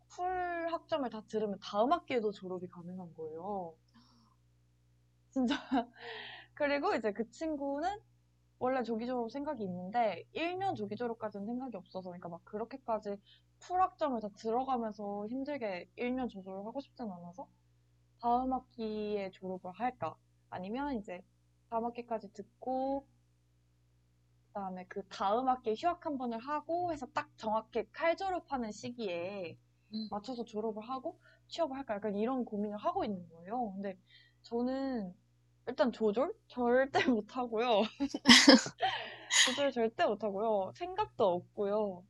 풀 0.09 0.71
학점을 0.71 1.09
다 1.09 1.21
들으면 1.27 1.59
다음 1.61 1.91
학기에도 1.91 2.31
졸업이 2.31 2.67
가능한 2.67 3.13
거예요. 3.15 3.75
진짜. 5.31 5.55
그리고 6.53 6.93
이제 6.95 7.11
그 7.13 7.29
친구는 7.31 7.99
원래 8.59 8.83
조기 8.83 9.07
졸업 9.07 9.31
생각이 9.31 9.63
있는데 9.63 10.25
1년 10.33 10.75
조기 10.75 10.95
졸업까지는 10.95 11.45
생각이 11.45 11.77
없어서 11.77 12.09
그러니까 12.09 12.27
막 12.29 12.43
그렇게까지 12.43 13.15
풀 13.59 13.81
학점을 13.81 14.19
다 14.19 14.27
들어가면서 14.35 15.27
힘들게 15.27 15.89
1년 15.97 16.27
조절을 16.27 16.65
하고 16.65 16.81
싶진 16.81 17.09
않아서 17.09 17.47
다음 18.21 18.51
학기에 18.51 19.31
졸업을 19.31 19.71
할까? 19.71 20.15
아니면 20.49 20.95
이제 20.95 21.23
다음 21.69 21.85
학기까지 21.85 22.33
듣고 22.33 23.07
그다음에 24.47 24.85
그 24.89 25.07
다음 25.07 25.47
학기에 25.47 25.75
휴학 25.77 26.05
한 26.05 26.17
번을 26.17 26.39
하고 26.39 26.91
해서 26.91 27.05
딱 27.13 27.29
정확히 27.37 27.89
칼 27.91 28.17
졸업하는 28.17 28.71
시기에 28.71 29.57
음. 29.57 29.68
맞춰서 30.09 30.45
졸업을 30.45 30.83
하고 30.83 31.19
취업을 31.47 31.77
할까? 31.77 31.95
약간 31.95 32.15
이런 32.15 32.45
고민을 32.45 32.77
하고 32.77 33.03
있는 33.05 33.27
거예요. 33.29 33.73
근데 33.73 33.97
저는 34.43 35.13
일단 35.67 35.91
조절 35.91 36.33
절대 36.47 36.99
못 37.15 37.37
하고요. 37.37 37.83
조절 39.45 39.71
절대 39.71 40.05
못 40.05 40.23
하고요. 40.23 40.71
생각도 40.75 41.25
없고요. 41.25 42.03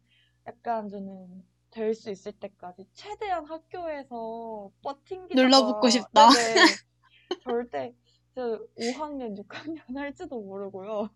약간 0.47 0.89
저는 0.89 1.43
될 1.71 1.93
수 1.93 2.09
있을 2.09 2.31
때까지 2.33 2.85
최대한 2.93 3.45
학교에서 3.45 4.71
버틴기다가 4.81 5.43
눌러붙고 5.47 5.89
싶다. 5.89 6.29
절대 7.43 7.93
저 8.35 8.59
5학년, 8.75 9.35
6학년 9.37 9.97
할지도 9.97 10.41
모르고요. 10.41 11.09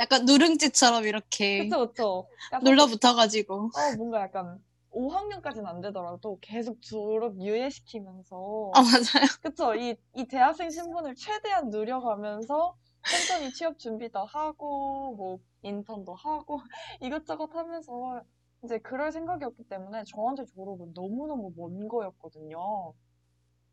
약간 0.00 0.24
누룽지처럼 0.24 1.04
이렇게 1.06 1.64
그쵸, 1.64 1.88
그쵸. 1.88 2.28
눌러붙어가지고. 2.62 3.70
어, 3.74 3.92
뭔가 3.96 4.20
약간 4.22 4.62
5학년까지는 4.90 5.66
안 5.66 5.80
되더라도 5.80 6.38
계속 6.40 6.80
졸업 6.80 7.40
유예시키면서 7.40 8.72
아 8.74 8.80
맞아요. 8.82 9.26
그쵸. 9.42 9.74
이, 9.74 9.96
이 10.14 10.26
대학생 10.26 10.70
신분을 10.70 11.14
최대한 11.14 11.70
누려가면서 11.70 12.76
천천히 13.08 13.52
취업 13.52 13.78
준비도 13.78 14.18
하고, 14.24 15.14
뭐, 15.16 15.38
인턴도 15.62 16.14
하고, 16.14 16.60
이것저것 17.00 17.54
하면서 17.54 18.22
이제 18.64 18.78
그럴 18.78 19.12
생각이었기 19.12 19.64
때문에 19.68 20.04
저한테 20.04 20.44
졸업은 20.46 20.92
너무너무 20.94 21.52
먼 21.56 21.88
거였거든요. 21.88 22.92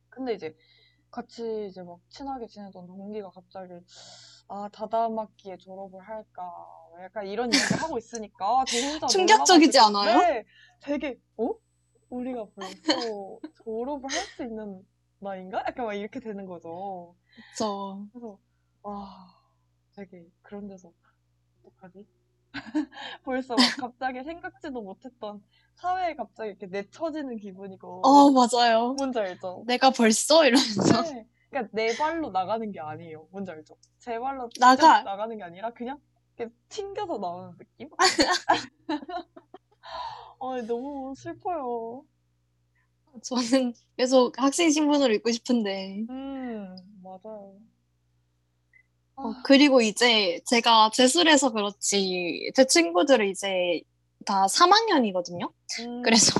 근데 0.09 0.33
이제 0.33 0.55
같이 1.11 1.67
이제 1.69 1.81
막 1.83 1.99
친하게 2.09 2.47
지내던 2.47 2.87
동기가 2.87 3.31
갑자기, 3.31 3.73
아, 4.47 4.69
다다음 4.71 5.17
학기에 5.19 5.57
졸업을 5.57 5.99
할까. 6.01 6.53
약간 7.01 7.27
이런 7.27 7.53
얘기를 7.53 7.81
하고 7.81 7.97
있으니까 7.97 8.65
저 8.69 8.77
혼자 8.77 9.07
충격적이지 9.07 9.77
놀라가지고, 9.77 9.97
않아요? 9.97 10.19
네, 10.19 10.43
되게, 10.81 11.19
어? 11.37 11.53
우리가 12.09 12.45
벌써 12.55 13.39
졸업을 13.63 14.09
할 14.11 14.25
수 14.27 14.43
있는 14.43 14.85
나이인가? 15.19 15.59
약간 15.67 15.85
막 15.87 15.93
이렇게 15.93 16.19
되는 16.19 16.45
거죠. 16.45 17.15
저 17.57 17.97
그래서, 18.13 18.37
와, 18.83 19.27
되게 19.95 20.25
그런 20.41 20.67
데서 20.67 20.91
어떡하지? 21.63 22.05
벌써 23.23 23.55
막 23.55 23.63
갑자기 23.77 24.23
생각지도 24.23 24.81
못했던 24.81 25.43
사회에 25.75 26.15
갑자기 26.15 26.51
이렇게 26.51 26.67
내쳐지는 26.67 27.37
기분이고. 27.37 28.01
어 28.05 28.31
맞아요. 28.31 28.93
뭔지 28.93 29.19
알죠? 29.19 29.63
내가 29.67 29.89
벌써 29.89 30.45
이러면서 30.45 31.01
네. 31.01 31.27
그러니까 31.49 31.69
내 31.73 31.95
발로 31.95 32.31
나가는 32.31 32.71
게 32.71 32.79
아니에요. 32.79 33.27
뭔지 33.31 33.51
알죠? 33.51 33.75
제 33.99 34.19
발로 34.19 34.49
나가. 34.59 35.03
나가는 35.03 35.35
게 35.37 35.43
아니라 35.43 35.71
그냥 35.73 35.99
이렇게 36.37 36.53
튕겨서 36.69 37.17
나오는 37.17 37.57
느낌? 37.57 37.89
아, 40.39 40.61
너무 40.67 41.13
슬퍼요. 41.15 42.03
저는 43.23 43.73
계속 43.97 44.37
학생 44.37 44.69
신분으로 44.69 45.13
있고 45.15 45.31
싶은데. 45.31 46.05
음, 46.09 46.75
맞아요. 47.01 47.55
어, 49.15 49.29
아, 49.29 49.41
그리고 49.45 49.81
이제 49.81 50.41
제가 50.45 50.89
재수해서 50.93 51.51
그렇지, 51.51 52.51
제 52.53 52.65
친구들은 52.65 53.29
이제 53.29 53.81
다 54.25 54.45
3학년이거든요. 54.47 55.49
음, 55.79 56.01
그래서 56.01 56.37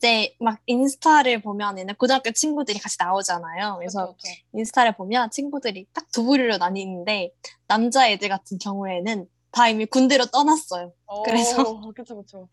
이제 0.00 0.34
막 0.40 0.58
인스타를 0.64 1.42
보면은 1.42 1.86
고등학교 1.98 2.30
친구들이 2.32 2.78
같이 2.78 2.96
나오잖아요. 2.98 3.76
그래서 3.78 4.06
그쵸, 4.06 4.16
그쵸. 4.16 4.32
인스타를 4.54 4.96
보면 4.96 5.30
친구들이 5.30 5.86
딱 5.92 6.06
두 6.10 6.24
부류로 6.24 6.56
나뉘는데 6.56 7.30
남자애들 7.68 8.28
같은 8.30 8.58
경우에는 8.58 9.26
다 9.52 9.68
이미 9.68 9.84
군대로 9.86 10.24
떠났어요. 10.26 10.92
그래서- 11.24 11.62
어, 11.62 11.80
그쵸, 11.94 12.16
그쵸. 12.16 12.48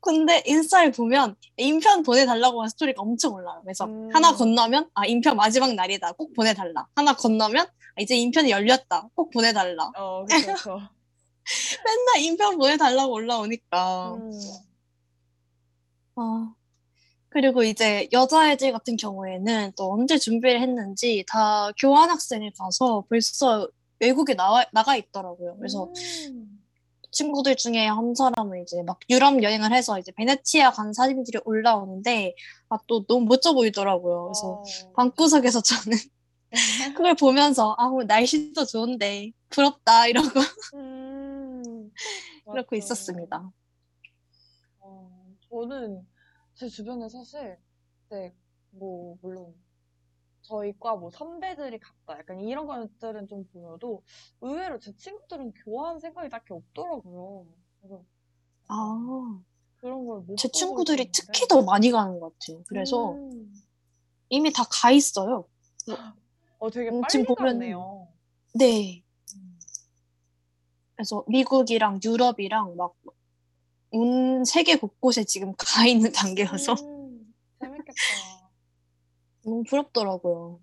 근데 0.00 0.42
인스타를 0.46 0.92
보면 0.92 1.34
인편 1.56 2.02
보내달라고 2.04 2.62
한 2.62 2.68
스토리가 2.68 3.02
엄청 3.02 3.34
올라요. 3.34 3.60
그래서 3.64 3.84
음. 3.86 4.08
하나 4.14 4.32
건너면 4.34 4.88
아 4.94 5.04
인편 5.04 5.36
마지막 5.36 5.74
날이다. 5.74 6.12
꼭 6.12 6.32
보내달라. 6.34 6.86
하나 6.94 7.14
건너면 7.14 7.66
아, 7.66 8.00
이제 8.00 8.14
인편이 8.16 8.50
열렸다. 8.50 9.08
꼭 9.14 9.30
보내달라. 9.32 9.90
어, 9.96 10.24
그쵸, 10.24 10.46
그쵸. 10.54 10.80
맨날 11.84 12.22
인편 12.22 12.56
보내달라고 12.56 13.12
올라오니까. 13.12 14.14
음, 14.14 14.30
아, 16.16 16.54
그리고 17.34 17.64
이제 17.64 18.08
여자애들 18.12 18.70
같은 18.70 18.96
경우에는 18.96 19.72
또 19.76 19.92
언제 19.92 20.18
준비를 20.18 20.60
했는지 20.60 21.24
다 21.26 21.72
교환학생을 21.80 22.52
가서 22.56 23.04
벌써 23.08 23.68
외국에 23.98 24.34
나와, 24.34 24.64
나가 24.72 24.94
있더라고요. 24.94 25.56
그래서 25.56 25.90
음, 26.30 26.64
친구들 27.10 27.56
중에 27.56 27.88
한 27.88 28.14
사람은 28.14 28.62
이제 28.62 28.80
막 28.84 29.00
유럽 29.10 29.42
여행을 29.42 29.72
해서 29.72 29.98
이제 29.98 30.12
베네치아 30.12 30.70
간 30.70 30.92
사진들이 30.92 31.40
올라오는데 31.44 32.36
아, 32.68 32.78
또 32.86 33.04
너무 33.04 33.26
멋져 33.26 33.52
보이더라고요. 33.52 34.26
그래서 34.26 34.48
어, 34.52 34.92
방구석에서 34.94 35.60
저는 35.60 35.98
그걸 36.96 37.16
보면서 37.16 37.74
아, 37.78 37.86
오늘 37.86 38.06
날씨도 38.06 38.64
좋은데 38.64 39.32
부럽다 39.48 40.06
이러고 40.06 40.28
음, 40.74 41.90
그렇고 42.48 42.76
맞죠. 42.76 42.76
있었습니다. 42.76 43.50
어, 44.78 45.10
저는 45.50 46.13
제 46.54 46.68
주변에 46.68 47.08
사실, 47.08 47.58
네, 48.10 48.34
뭐, 48.70 49.16
물론, 49.22 49.54
저희 50.42 50.72
과 50.78 50.94
뭐 50.94 51.10
선배들이 51.10 51.78
갔다. 51.78 52.18
약간 52.18 52.38
이런 52.40 52.66
것들은 52.66 53.26
좀 53.28 53.44
보여도 53.52 54.02
의외로 54.42 54.78
제 54.78 54.94
친구들은 54.94 55.54
교환 55.64 55.98
생각이 55.98 56.28
딱히 56.28 56.52
없더라고요. 56.52 57.46
그래서 57.80 58.04
아, 58.68 59.40
그런 59.78 60.06
걸못제 60.06 60.48
보고 60.48 60.58
친구들이. 60.58 61.10
특히 61.12 61.46
더 61.48 61.62
많이 61.62 61.90
가는 61.90 62.20
것 62.20 62.38
같아요. 62.38 62.62
그래서 62.68 63.12
음, 63.14 63.54
이미 64.28 64.52
다 64.52 64.64
가 64.64 64.90
있어요. 64.90 65.48
어, 66.58 66.70
되게 66.70 66.90
음, 66.90 67.00
빨리 67.00 67.10
지금 67.10 67.24
보면은- 67.34 67.36
갔네요. 67.36 68.08
네. 68.54 69.02
음, 69.36 69.58
그래서 70.94 71.24
미국이랑 71.28 72.00
유럽이랑 72.04 72.76
막 72.76 72.94
온 73.94 74.44
세계 74.44 74.76
곳곳에 74.76 75.24
지금 75.24 75.52
가 75.58 75.86
있는 75.86 76.10
단계여서 76.12 76.72
음, 76.72 77.34
재밌겠다. 77.60 77.94
너무 79.44 79.62
부럽더라고요. 79.62 80.60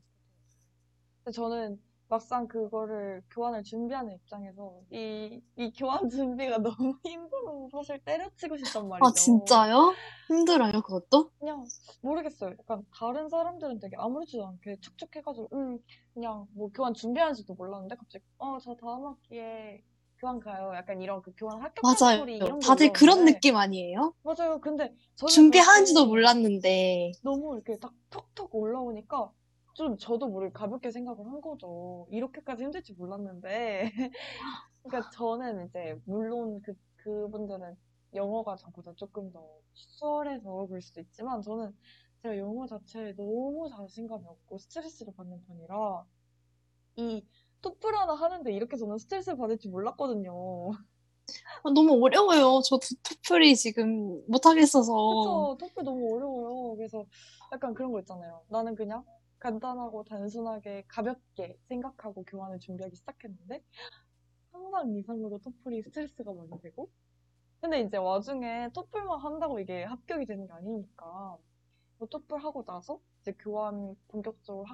근데 1.24 1.36
저는 1.36 1.80
막상 2.10 2.46
그거를 2.48 3.24
교환을 3.30 3.63
준비하는 3.63 4.15
입장에서 4.15 4.82
이, 4.91 5.41
이 5.56 5.72
교환 5.72 6.10
준비가 6.10 6.58
너무 6.78 6.98
힘들어서 7.06 7.70
사실 7.72 8.00
때려치고 8.04 8.58
싶단 8.58 8.89
말이죠. 8.89 9.08
아, 9.08 9.13
진짜요? 9.13 9.94
힘들어요, 10.28 10.82
그것도? 10.82 11.32
그냥 11.39 11.65
모르겠어요. 12.02 12.52
약간 12.60 12.84
다른 12.94 13.30
사람들은 13.30 13.80
되게 13.80 13.96
아무렇지도 13.98 14.46
않게 14.46 14.82
촉촉해가지고 14.82 15.50
음 15.54 15.80
그냥 16.13 16.48
뭐 16.54 16.70
교환 16.74 16.94
준비하는지도 16.94 17.54
몰랐는데 17.54 17.96
갑자기 17.96 18.26
어저 18.38 18.76
다음 18.76 19.06
학기에 19.06 19.82
교환 20.21 20.39
가요. 20.39 20.71
약간 20.75 21.01
이런 21.01 21.21
그 21.23 21.31
교환 21.36 21.60
합격한 21.62 21.95
맞아요. 21.99 22.15
스토리 22.17 22.38
이런 22.38 22.60
게 22.60 22.67
다들 22.67 22.93
그런 22.93 23.25
느낌 23.25 23.57
아니에요? 23.57 24.13
맞아요. 24.21 24.62
근데 24.62 24.93
저는 25.15 25.31
준비하는지도 25.31 26.01
그렇게 26.01 26.10
몰랐는데. 26.10 27.12
너무 27.23 27.55
이렇게 27.55 27.77
딱 27.79 27.91
톡톡 28.12 28.53
올라오니까 28.53 29.31
좀 29.73 29.97
저도 29.97 30.27
모르게 30.27 30.53
가볍게 30.53 30.91
생각을 30.91 31.25
한 31.25 31.41
거죠. 31.41 32.07
이렇게까지 32.12 32.63
힘들 32.63 32.84
줄 32.84 32.95
몰랐는데. 32.97 33.91
그러니까 34.84 35.10
저는 35.10 35.65
이제 35.67 35.99
물론 36.05 36.62
그 36.62 36.75
그분들은 36.97 37.75
영어가 38.13 38.55
저보다 38.57 38.93
조금 38.95 39.31
더 39.31 39.43
수월해서 39.73 40.67
그럴 40.67 40.81
수도 40.84 41.01
있지만 41.01 41.41
저는 41.41 41.75
제가 42.21 42.38
영어 42.38 42.67
자체에 42.67 43.15
너무 43.15 43.67
자신감이 43.69 44.23
없고 44.27 44.60
스트레스를 44.60 45.13
받는 45.15 45.43
편이라 45.47 46.05
이 46.97 47.25
토플 47.62 47.95
하나 47.95 48.13
하는데 48.15 48.52
이렇게 48.54 48.78
저는 48.78 48.97
스트레스를 48.97 49.38
받을 49.38 49.58
줄 49.58 49.71
몰랐거든요. 49.71 50.71
아, 51.63 51.69
너무 51.74 52.04
어려워요. 52.04 52.62
저 52.65 52.78
토플이 53.04 53.56
지금 53.56 54.21
못하겠어서. 54.28 54.93
그쵸. 55.08 55.58
토플 55.60 55.84
너무 55.84 56.15
어려워요. 56.15 56.76
그래서 56.76 57.06
약간 57.52 57.74
그런 57.74 57.91
거 57.91 58.00
있잖아요. 58.00 58.43
나는 58.50 58.76
그냥 58.76 59.04
간단하고 59.39 60.04
단순하게 60.04 60.86
가볍게 60.88 61.58
생각하고 61.67 62.24
교환을 62.26 62.60
준비하기 62.60 62.95
시작했는데 62.95 63.63
상상 64.52 64.95
이상으로 64.95 65.39
토플이 65.39 65.84
스트레스가 65.84 66.34
많이 66.34 66.60
되고 66.62 66.89
근데 67.62 67.82
이제 67.82 67.97
와중에 67.97 68.69
토플만 68.74 69.19
한다고 69.21 69.60
이게 69.60 69.84
합격이 69.86 70.26
되는 70.28 70.47
게 70.47 70.54
아니니까 70.54 71.38
뭐 72.00 72.08
토플 72.10 72.39
하고 72.43 72.63
나서 72.65 73.00
이제 73.21 73.34
교환 73.39 73.95
본격적으로 74.10 74.65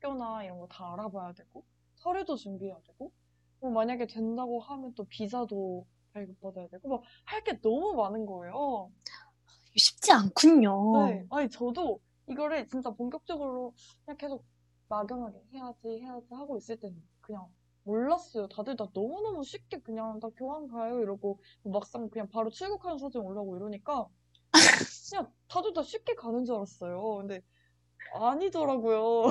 학교나 0.00 0.44
이런 0.44 0.58
거 0.60 0.66
다 0.68 0.92
알아봐야 0.94 1.32
되고 1.34 1.64
서류도 2.00 2.36
준비해야 2.36 2.78
되고 2.86 3.12
뭐 3.60 3.70
만약에 3.70 4.06
된다고 4.06 4.60
하면 4.60 4.94
또 4.94 5.04
비자도 5.04 5.86
발급받아야 6.12 6.68
되고 6.68 6.88
막 6.88 7.02
할 7.26 7.44
게 7.44 7.60
너무 7.60 7.94
많은 7.94 8.26
거예요. 8.26 8.90
쉽지 9.76 10.12
않군요. 10.12 11.06
네. 11.06 11.24
아니, 11.30 11.48
저도 11.48 12.00
이거를 12.28 12.68
진짜 12.68 12.90
본격적으로 12.90 13.74
그냥 14.04 14.16
계속 14.16 14.44
막연하게 14.88 15.38
해야지, 15.52 15.88
해야지 16.00 16.26
하고 16.34 16.56
있을 16.58 16.76
때는 16.78 17.00
그냥 17.20 17.46
몰랐어요. 17.84 18.48
다들 18.48 18.76
다 18.76 18.88
너무너무 18.92 19.44
쉽게 19.44 19.78
그냥 19.80 20.18
나 20.20 20.28
교환 20.36 20.68
가요 20.68 21.00
이러고 21.00 21.40
막상 21.64 22.08
그냥 22.10 22.28
바로 22.28 22.50
출국하는 22.50 22.98
사진 22.98 23.20
올라오고 23.22 23.56
이러니까 23.56 24.06
그냥 25.10 25.32
다들 25.48 25.72
다 25.74 25.82
쉽게 25.82 26.14
가는 26.14 26.44
줄 26.44 26.56
알았어요. 26.56 27.16
근데 27.18 27.42
아니더라고요. 28.14 29.28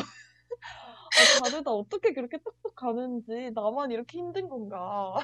아, 1.20 1.44
다들 1.44 1.64
다 1.64 1.72
어떻게 1.72 2.14
그렇게 2.14 2.38
뚝뚝 2.38 2.76
가는지 2.76 3.52
나만 3.54 3.92
이렇게 3.92 4.18
힘든 4.18 4.48
건가. 4.50 5.16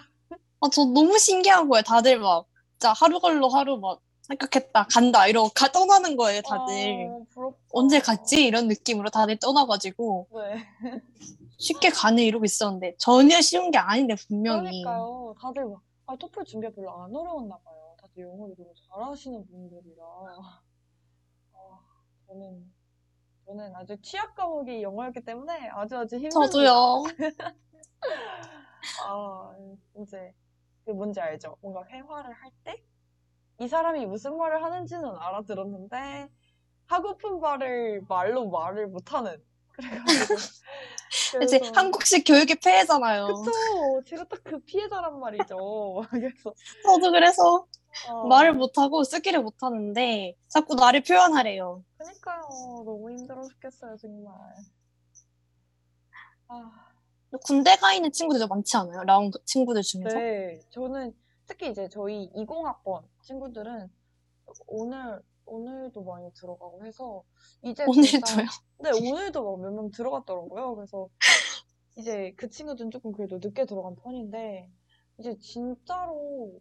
아, 0.62 0.70
저 0.72 0.86
너무 0.86 1.18
신기한 1.18 1.70
거예요. 1.70 1.84
다들 1.84 2.20
막, 2.20 2.48
진짜 2.74 2.94
하루 2.94 3.20
걸러 3.20 3.48
하루 3.48 3.78
막, 3.78 4.02
생각했다, 4.22 4.88
간다, 4.90 5.28
이러고 5.28 5.50
가, 5.50 5.72
떠나는 5.72 6.18
거예요, 6.18 6.42
다들. 6.42 7.12
아. 7.12 7.52
언제 7.72 8.00
갔지? 8.00 8.44
이런 8.44 8.68
느낌으로 8.68 9.10
다들 9.10 9.38
떠나가지고, 9.38 10.28
네. 10.34 10.66
쉽게 11.58 11.90
가네, 11.90 12.24
이러고 12.24 12.44
있었는데, 12.44 12.96
전혀 12.98 13.40
쉬운 13.42 13.70
게 13.70 13.78
아닌데, 13.78 14.16
분명히. 14.28 14.84
그러니까요. 14.84 15.36
다들 15.40 15.66
막, 15.66 15.82
아, 16.08 16.16
토플 16.16 16.44
준비가 16.46 16.74
별로 16.74 16.92
안 16.92 17.16
어려웠나 17.16 17.58
봐요. 17.58 17.96
다들 18.02 18.24
영어를 18.24 18.56
너무 18.58 18.74
잘하시는 18.90 19.46
분들이라. 19.46 20.04
아, 21.54 21.80
저는, 22.28 22.74
저는 23.46 23.76
아주 23.76 23.96
취약 24.02 24.36
과목이 24.36 24.82
영어였기 24.82 25.22
때문에 25.22 25.70
아주 25.70 25.98
아주 25.98 26.16
힘듭니다. 26.16 26.48
저도요. 26.48 27.04
아, 29.08 29.56
이제, 30.02 30.34
그 30.84 30.92
뭔지 30.92 31.20
알죠? 31.20 31.56
뭔가 31.62 31.84
회화를 31.86 32.34
할 32.34 32.52
때, 32.64 32.84
이 33.60 33.68
사람이 33.68 34.06
무슨 34.08 34.38
말을 34.38 34.64
하는지는 34.64 35.06
알아들었는데, 35.20 36.28
하고픈 36.88 37.40
말을 37.40 38.04
말로 38.08 38.50
말을 38.50 38.88
못하는. 38.88 39.44
그래가지고. 39.76 40.36
이제 41.44 41.60
그래서- 41.60 41.72
한국식 41.76 42.24
교육의 42.26 42.58
폐해잖아요. 42.64 43.28
그쵸. 43.28 43.52
제가 44.08 44.24
딱 44.26 44.42
그 44.44 44.60
피해자란 44.60 45.20
말이죠. 45.20 45.56
그래서, 46.10 46.54
저도 46.84 47.12
그래서 47.12 47.68
아, 48.10 48.28
말을 48.28 48.54
못하고 48.54 49.04
쓰기를 49.04 49.42
못하는데, 49.42 50.36
자꾸 50.50 50.76
나를 50.76 51.02
표현하래요. 51.04 51.84
그니까요. 51.98 52.42
너무 52.86 53.12
힘들어 53.12 53.42
죽겠어요, 53.48 53.96
정말. 53.98 54.34
아, 56.48 56.72
군대 57.44 57.76
가 57.78 57.94
있는 57.94 58.12
친구들도 58.12 58.48
많지 58.48 58.78
않아요? 58.78 59.04
라운 59.04 59.32
친구들 59.46 59.82
중에서? 59.82 60.18
네. 60.18 60.60
저는 60.72 61.14
특히 61.48 61.70
이제 61.70 61.88
저희 61.90 62.30
20학번 62.36 63.04
친구들은 63.24 63.90
오늘 64.68 65.22
오늘도 65.46 66.04
많이 66.04 66.32
들어가고 66.34 66.86
해서 66.86 67.24
이제 67.62 67.86
오늘도요? 67.86 68.46
네, 68.80 68.92
오늘도 68.92 69.44
막몇명 69.44 69.92
들어갔더라고요. 69.92 70.76
그래서 70.76 71.10
이제 71.96 72.34
그 72.38 72.50
친구들은 72.50 72.92
조금 72.92 73.12
그래도 73.12 73.40
늦게 73.42 73.66
들어간 73.66 73.96
편인데 73.96 74.70
이제 75.18 75.38
진짜로 75.40 76.60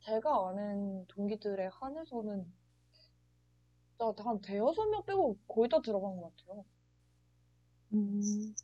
제가 0.00 0.48
아는 0.48 1.06
동기들에 1.08 1.68
한해서는 1.72 2.46
한 4.24 4.40
대여섯 4.40 4.88
명 4.88 5.04
빼고 5.04 5.36
거의 5.48 5.68
다 5.68 5.80
들어간 5.82 6.16
것 6.20 6.32
같아요. 6.36 6.64
음, 7.94 8.54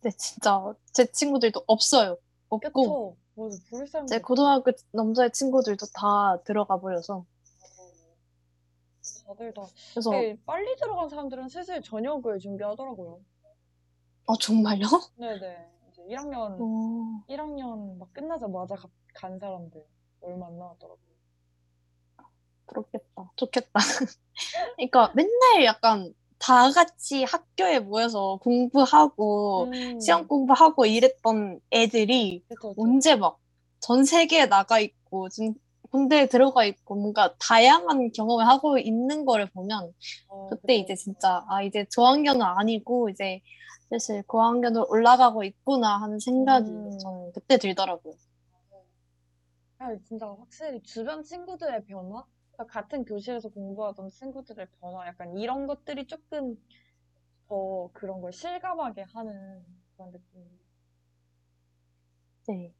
근데 0.00 0.14
진짜 0.18 0.74
제 0.92 1.06
친구들도 1.06 1.64
없어요. 1.66 2.18
없고 2.48 2.70
그쵸? 2.70 3.16
맞아, 3.34 3.56
부를 3.70 3.86
제. 3.86 4.20
고등학교 4.20 4.72
남자의 4.92 5.32
친구들도 5.32 5.86
다 5.94 6.38
들어가 6.44 6.78
버려서 6.78 7.24
다들 9.26 9.52
다 9.52 9.62
그래서 9.92 10.10
네, 10.10 10.38
빨리 10.46 10.76
들어간 10.76 11.08
사람들은 11.08 11.48
슬슬 11.48 11.82
저녁을 11.82 12.38
준비하더라고요. 12.38 13.20
아 14.28 14.32
정말요? 14.40 14.86
네네. 15.16 15.66
이제 15.90 16.02
1학년, 16.10 16.58
어, 16.60 17.24
1학년 17.28 17.96
막 17.98 18.12
끝나자마자 18.12 18.74
가- 18.76 18.88
간 19.14 19.38
사람들 19.38 19.84
얼마 20.20 20.46
안 20.46 20.58
나왔더라고요. 20.58 21.06
그렇겠다. 22.66 23.32
좋겠다. 23.36 23.72
그러니까 24.76 25.12
맨날 25.14 25.64
약간 25.64 26.12
다 26.38 26.70
같이 26.70 27.24
학교에 27.24 27.78
모여서 27.78 28.38
공부하고 28.42 29.64
음, 29.64 30.00
시험 30.00 30.26
공부하고 30.26 30.84
이랬던 30.86 31.60
애들이 31.72 32.44
그쵸, 32.48 32.70
그쵸. 32.70 32.82
언제 32.82 33.16
막 33.16 33.38
전 33.78 34.04
세계에 34.04 34.46
나가 34.46 34.80
있고 34.80 35.28
지금 35.28 35.54
군대에 35.96 36.26
들어가 36.26 36.66
있고 36.66 36.94
뭔가 36.94 37.34
다양한 37.38 38.12
경험을 38.12 38.46
하고 38.46 38.76
있는 38.76 39.24
거를 39.24 39.46
보면 39.46 39.94
어, 40.28 40.46
그때 40.50 40.74
그쵸. 40.74 40.82
이제 40.82 40.94
진짜 40.94 41.42
아 41.48 41.62
이제 41.62 41.86
저학년은 41.90 42.42
아니고 42.42 43.08
이제 43.08 43.40
사실 43.88 44.22
고학년으로 44.24 44.86
올라가고 44.90 45.42
있구나 45.44 45.96
하는 46.02 46.20
생각이 46.20 46.68
음. 46.70 46.98
저는 46.98 47.32
그때 47.32 47.56
들더라고요. 47.56 48.12
아, 49.78 49.96
진짜 50.06 50.26
확실히 50.26 50.82
주변 50.82 51.22
친구들의 51.22 51.86
변화? 51.86 52.24
그러니까 52.52 52.80
같은 52.80 53.04
교실에서 53.04 53.48
공부하던 53.48 54.10
친구들의 54.10 54.66
변화? 54.80 55.06
약간 55.06 55.36
이런 55.38 55.66
것들이 55.66 56.06
조금 56.06 56.56
더 57.48 57.88
그런 57.94 58.20
걸 58.20 58.32
실감하게 58.34 59.02
하는 59.14 59.64
그런 59.96 60.12
느낌. 60.12 60.44
네. 62.48 62.74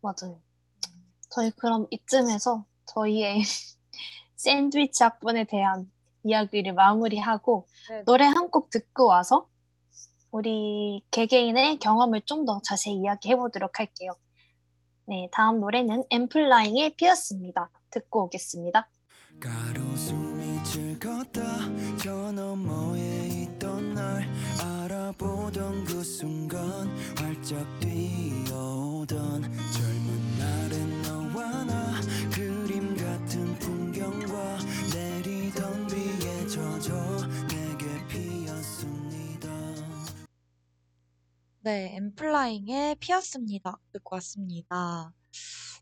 맞아요. 0.00 0.40
저희 1.34 1.50
그럼 1.52 1.86
이쯤에서 1.90 2.64
저희의 2.86 3.42
샌드위치 4.36 5.02
학번에 5.02 5.44
대한 5.44 5.90
이야기를 6.22 6.74
마무리하고 6.74 7.66
네, 7.90 8.02
노래 8.04 8.24
한 8.26 8.50
곡 8.50 8.70
듣고 8.70 9.06
와서 9.06 9.48
우리 10.30 11.02
개개인의 11.10 11.78
경험을 11.78 12.22
좀 12.22 12.44
더 12.44 12.60
자세히 12.62 12.96
이야기해 12.96 13.36
보도록 13.36 13.78
할게요. 13.78 14.12
네, 15.06 15.28
다음 15.32 15.60
노래는 15.60 16.04
엠플라잉의 16.10 16.96
피었습니다. 16.96 17.70
듣고 17.90 18.24
오겠습니다. 18.24 18.88
가로수미 19.40 20.62
즐겁다 20.64 21.42
저 22.02 22.32
너머에 22.32 23.28
있던 23.42 23.94
날 23.94 24.28
알아보던 24.62 25.84
그 25.84 26.02
순간 26.04 26.88
활짝 27.18 27.66
뛰어오던 27.80 29.42
젊 29.72 30.03
풍경과 34.04 34.58
내리던 34.92 35.86
비에 35.86 36.46
젖어 36.46 36.94
내게 37.48 38.06
피었습니다 38.06 39.48
네, 41.60 41.96
엠플라잉의 41.96 42.96
피었습니다. 42.96 43.78
듣고 43.92 44.16
왔습니다. 44.16 45.12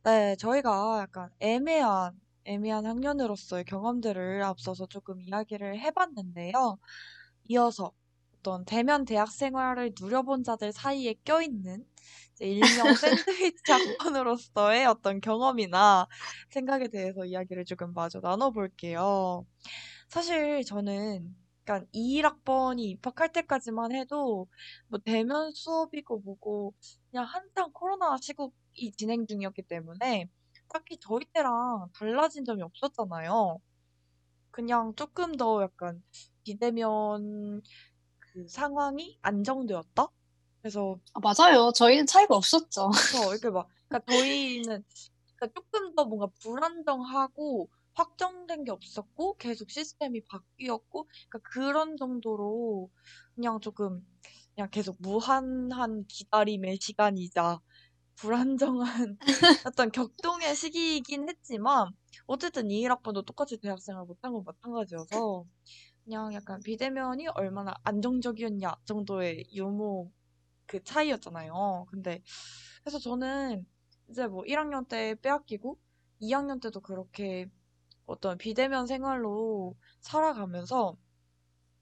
네, 0.04 0.36
저희가 0.36 1.00
약간 1.00 1.30
애매한, 1.40 2.12
애매한 2.44 2.86
학년으로서의 2.86 3.64
경험들을 3.64 4.44
앞서서 4.44 4.86
조금 4.86 5.20
이야기를 5.20 5.80
해봤는데요. 5.80 6.78
이어서 7.48 7.90
어떤 8.38 8.64
대면 8.64 9.04
대학 9.04 9.32
생활을 9.32 9.94
누려본 10.00 10.44
자들 10.44 10.72
사이에 10.72 11.14
껴있는 11.24 11.84
일명 12.46 12.94
샌드위치 12.94 13.72
학번으로서의 13.72 14.86
어떤 14.86 15.20
경험이나 15.20 16.06
생각에 16.50 16.88
대해서 16.88 17.24
이야기를 17.24 17.64
조금 17.64 17.92
마저 17.94 18.20
나눠볼게요. 18.20 19.46
사실 20.08 20.64
저는 20.64 21.34
약간 21.62 21.86
21학번이 21.94 22.80
입학할 22.82 23.32
때까지만 23.32 23.92
해도 23.92 24.48
뭐 24.88 24.98
대면 25.04 25.52
수업이고 25.52 26.20
뭐고 26.20 26.74
그냥 27.10 27.24
한창 27.24 27.70
코로나 27.72 28.16
시국이 28.20 28.92
진행 28.96 29.26
중이었기 29.26 29.62
때문에 29.62 30.28
딱히 30.68 30.98
저희 31.00 31.24
때랑 31.32 31.88
달라진 31.94 32.44
점이 32.44 32.62
없었잖아요. 32.62 33.58
그냥 34.50 34.94
조금 34.96 35.36
더 35.36 35.62
약간 35.62 36.02
비대면 36.44 37.62
그 38.18 38.48
상황이 38.48 39.18
안정되었다? 39.22 40.08
그래서 40.62 40.96
아, 41.12 41.20
맞아요. 41.20 41.72
저희는 41.74 42.06
차이가 42.06 42.36
없었죠. 42.36 42.90
이렇게 43.30 43.50
막 43.50 43.68
그러니까 43.88 44.12
저희는 44.12 44.84
그러니까 45.36 45.60
조금 45.60 45.94
더 45.96 46.04
뭔가 46.04 46.28
불안정하고 46.40 47.68
확정된 47.94 48.64
게 48.64 48.70
없었고 48.70 49.36
계속 49.38 49.70
시스템이 49.70 50.24
바뀌었고 50.24 51.08
그러니까 51.28 51.50
그런 51.50 51.96
정도로 51.96 52.90
그냥 53.34 53.60
조금 53.60 54.06
그냥 54.54 54.70
계속 54.70 54.96
무한한 55.00 56.06
기다림의 56.06 56.78
시간이자 56.80 57.60
불안정한 58.14 59.18
어떤 59.66 59.90
격동의 59.90 60.54
시기이긴 60.54 61.28
했지만 61.28 61.88
어쨌든 62.26 62.68
21학번도 62.68 63.24
똑같이 63.26 63.58
대학생활 63.58 64.04
못한 64.04 64.32
건 64.32 64.44
마찬가지여서 64.44 65.44
그냥 66.04 66.32
약간 66.34 66.60
비대면이 66.62 67.28
얼마나 67.28 67.74
안정적이었냐 67.82 68.76
정도의 68.84 69.46
유무 69.52 70.10
그 70.72 70.82
차이였잖아요. 70.84 71.86
근데 71.90 72.22
그래서 72.82 72.98
저는 72.98 73.66
이제 74.10 74.26
뭐 74.26 74.44
1학년 74.46 74.86
때 74.86 75.14
빼앗기고 75.22 75.78
2학년 76.20 76.60
때도 76.60 76.80
그렇게 76.80 77.48
어떤 78.06 78.38
비대면 78.38 78.86
생활로 78.88 79.76
살아가면서 80.00 80.96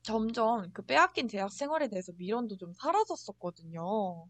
점점 0.02 0.70
그 0.72 0.82
빼앗긴 0.82 1.26
대학 1.28 1.52
생활에 1.52 1.88
대해서 1.88 2.12
미련도 2.16 2.56
좀 2.56 2.72
사라졌었거든요. 2.74 4.26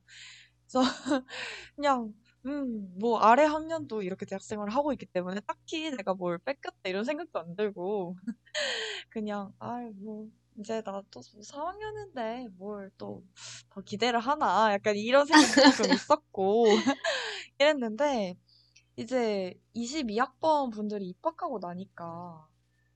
그래서 0.67 0.81
그냥 1.77 2.15
음, 2.47 2.99
뭐 3.01 3.21
아래 3.21 3.45
학년도 3.45 4.03
이렇게 4.03 4.27
대학 4.27 4.43
생활을 4.43 4.75
하고 4.75 4.93
있기 4.93 5.07
때문에 5.07 5.41
딱히 5.47 5.91
내가 5.93 6.15
뭘 6.15 6.39
뺏겼다 6.39 6.89
이런 6.89 7.05
생각도 7.05 7.41
안 7.41 7.57
들고 7.57 8.17
그냥 9.11 9.53
아이 9.59 9.91
뭐 9.97 10.29
이제 10.59 10.83
나도 10.85 11.23
3학년인데 11.23 12.49
뭘 12.59 12.91
또 12.99 13.23
더 13.71 13.81
기대를 13.83 14.19
하나 14.21 14.73
약간 14.73 14.97
이런 14.97 15.27
생각도 15.27 15.63
조금 15.63 15.91
있었고 15.95 16.65
이랬는데 17.59 18.37
이제 18.97 19.55
22학번 19.75 20.71
분들이 20.71 21.09
입학하고 21.09 21.59
나니까 21.61 22.49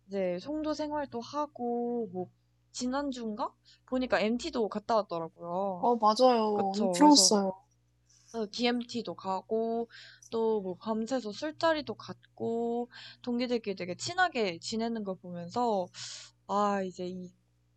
이제 0.08 0.38
송도 0.40 0.74
생활도 0.74 1.20
하고 1.20 2.08
뭐 2.12 2.30
지난주인가 2.72 3.52
보니까 3.86 4.20
MT도 4.20 4.68
갔다 4.68 4.96
왔더라고요. 4.96 5.48
어, 5.80 5.96
맞아요. 5.96 6.72
그쵸. 6.72 6.92
그래서 8.30 8.46
DMT도 8.50 9.14
가고 9.14 9.88
또 10.30 10.60
뭐 10.62 10.76
밤새서 10.76 11.32
술자리도 11.32 11.94
갔고 11.94 12.90
동기들끼리 13.22 13.76
되게 13.76 13.94
친하게 13.96 14.58
지내는 14.58 15.04
걸 15.04 15.16
보면서 15.16 15.86
아 16.48 16.82
이제 16.82 17.06
이 17.06 17.32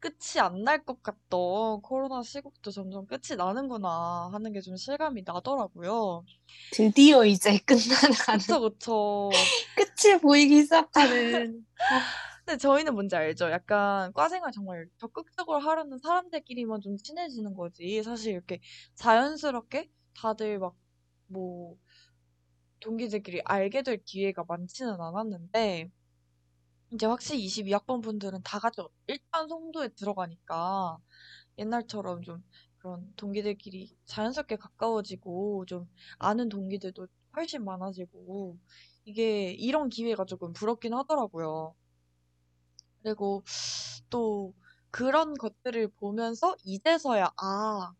끝이 0.07 0.39
안 0.41 0.63
날 0.63 0.83
것 0.85 1.01
같던 1.03 1.81
코로나 1.81 2.23
시국도 2.23 2.71
점점 2.71 3.05
끝이 3.07 3.35
나는구나 3.37 4.29
하는 4.33 4.53
게 4.53 4.61
좀 4.61 4.75
실감이 4.77 5.23
나더라고요. 5.25 6.25
드디어 6.69 7.25
이제 7.25 7.57
끝나가는 7.65 8.15
그쵸 8.29 8.59
그쵸. 8.61 9.51
끝이 9.75 10.19
보이기 10.21 10.63
시작하는 10.63 11.65
근데 12.45 12.57
저희는 12.57 12.93
뭔지 12.93 13.15
알죠? 13.15 13.51
약간 13.51 14.13
과생활 14.13 14.51
정말 14.51 14.87
적극적으로 14.97 15.59
하려는 15.59 15.97
사람들끼리만 15.99 16.81
좀 16.81 16.97
친해지는 16.97 17.53
거지. 17.55 18.01
사실 18.03 18.33
이렇게 18.33 18.59
자연스럽게 18.95 19.89
다들 20.15 20.59
막 20.59 20.75
뭐 21.29 21.77
동기들끼리 22.79 23.41
알게 23.45 23.81
될 23.83 24.01
기회가 24.03 24.43
많지는 24.47 24.99
않았는데 25.01 25.91
이제 26.91 27.05
확실히 27.05 27.45
22학번 27.45 28.01
분들은 28.01 28.41
다 28.43 28.59
같이 28.59 28.81
일단 29.07 29.47
송도에 29.47 29.89
들어가니까 29.89 30.97
옛날처럼 31.57 32.21
좀 32.23 32.43
그런 32.77 33.13
동기들끼리 33.17 33.97
자연스럽게 34.05 34.55
가까워지고 34.57 35.65
좀 35.65 35.89
아는 36.19 36.49
동기들도 36.49 37.07
훨씬 37.35 37.65
많아지고 37.65 38.57
이게 39.05 39.51
이런 39.51 39.89
기회가 39.89 40.25
조금 40.25 40.53
부럽긴 40.53 40.93
하더라고요. 40.93 41.75
그리고 43.03 43.43
또 44.09 44.53
그런 44.91 45.33
것들을 45.35 45.89
보면서 45.99 46.55
이제서야, 46.63 47.31
아, 47.37 47.93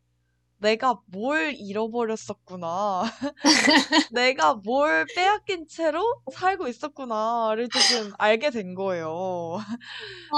내가 0.59 1.01
뭘 1.07 1.53
잃어버렸었구나. 1.55 3.03
내가 4.11 4.55
뭘 4.55 5.05
빼앗긴 5.15 5.67
채로 5.67 6.01
살고 6.33 6.67
있었구나를 6.67 7.69
조금 7.69 8.11
알게 8.17 8.49
된 8.51 8.73
거예요. 8.75 9.57
아, 10.29 10.37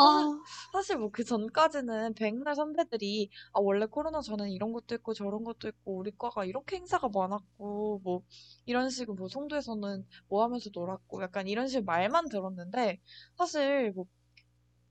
사실 0.72 0.98
뭐 0.98 1.10
그 1.12 1.24
전까지는 1.24 2.14
백날 2.14 2.56
선배들이 2.56 3.30
아 3.54 3.60
원래 3.60 3.86
코로나 3.88 4.22
전엔 4.22 4.50
이런 4.52 4.72
것도 4.74 4.96
있고 4.96 5.14
저런 5.14 5.44
것도 5.44 5.68
있고 5.68 5.98
우리 5.98 6.12
과가 6.18 6.46
이렇게 6.46 6.76
행사가 6.78 7.10
많았고 7.10 8.02
뭐 8.04 8.22
이런 8.66 8.90
식으로 8.90 9.16
뭐 9.16 9.28
송도에서는 9.28 10.06
뭐 10.28 10.44
하면서 10.44 10.70
놀았고 10.74 11.24
약간 11.24 11.48
이런 11.48 11.68
식으로 11.68 11.86
말만 11.86 12.30
들었는데 12.30 13.00
사실 13.38 13.92
뭐 13.94 14.06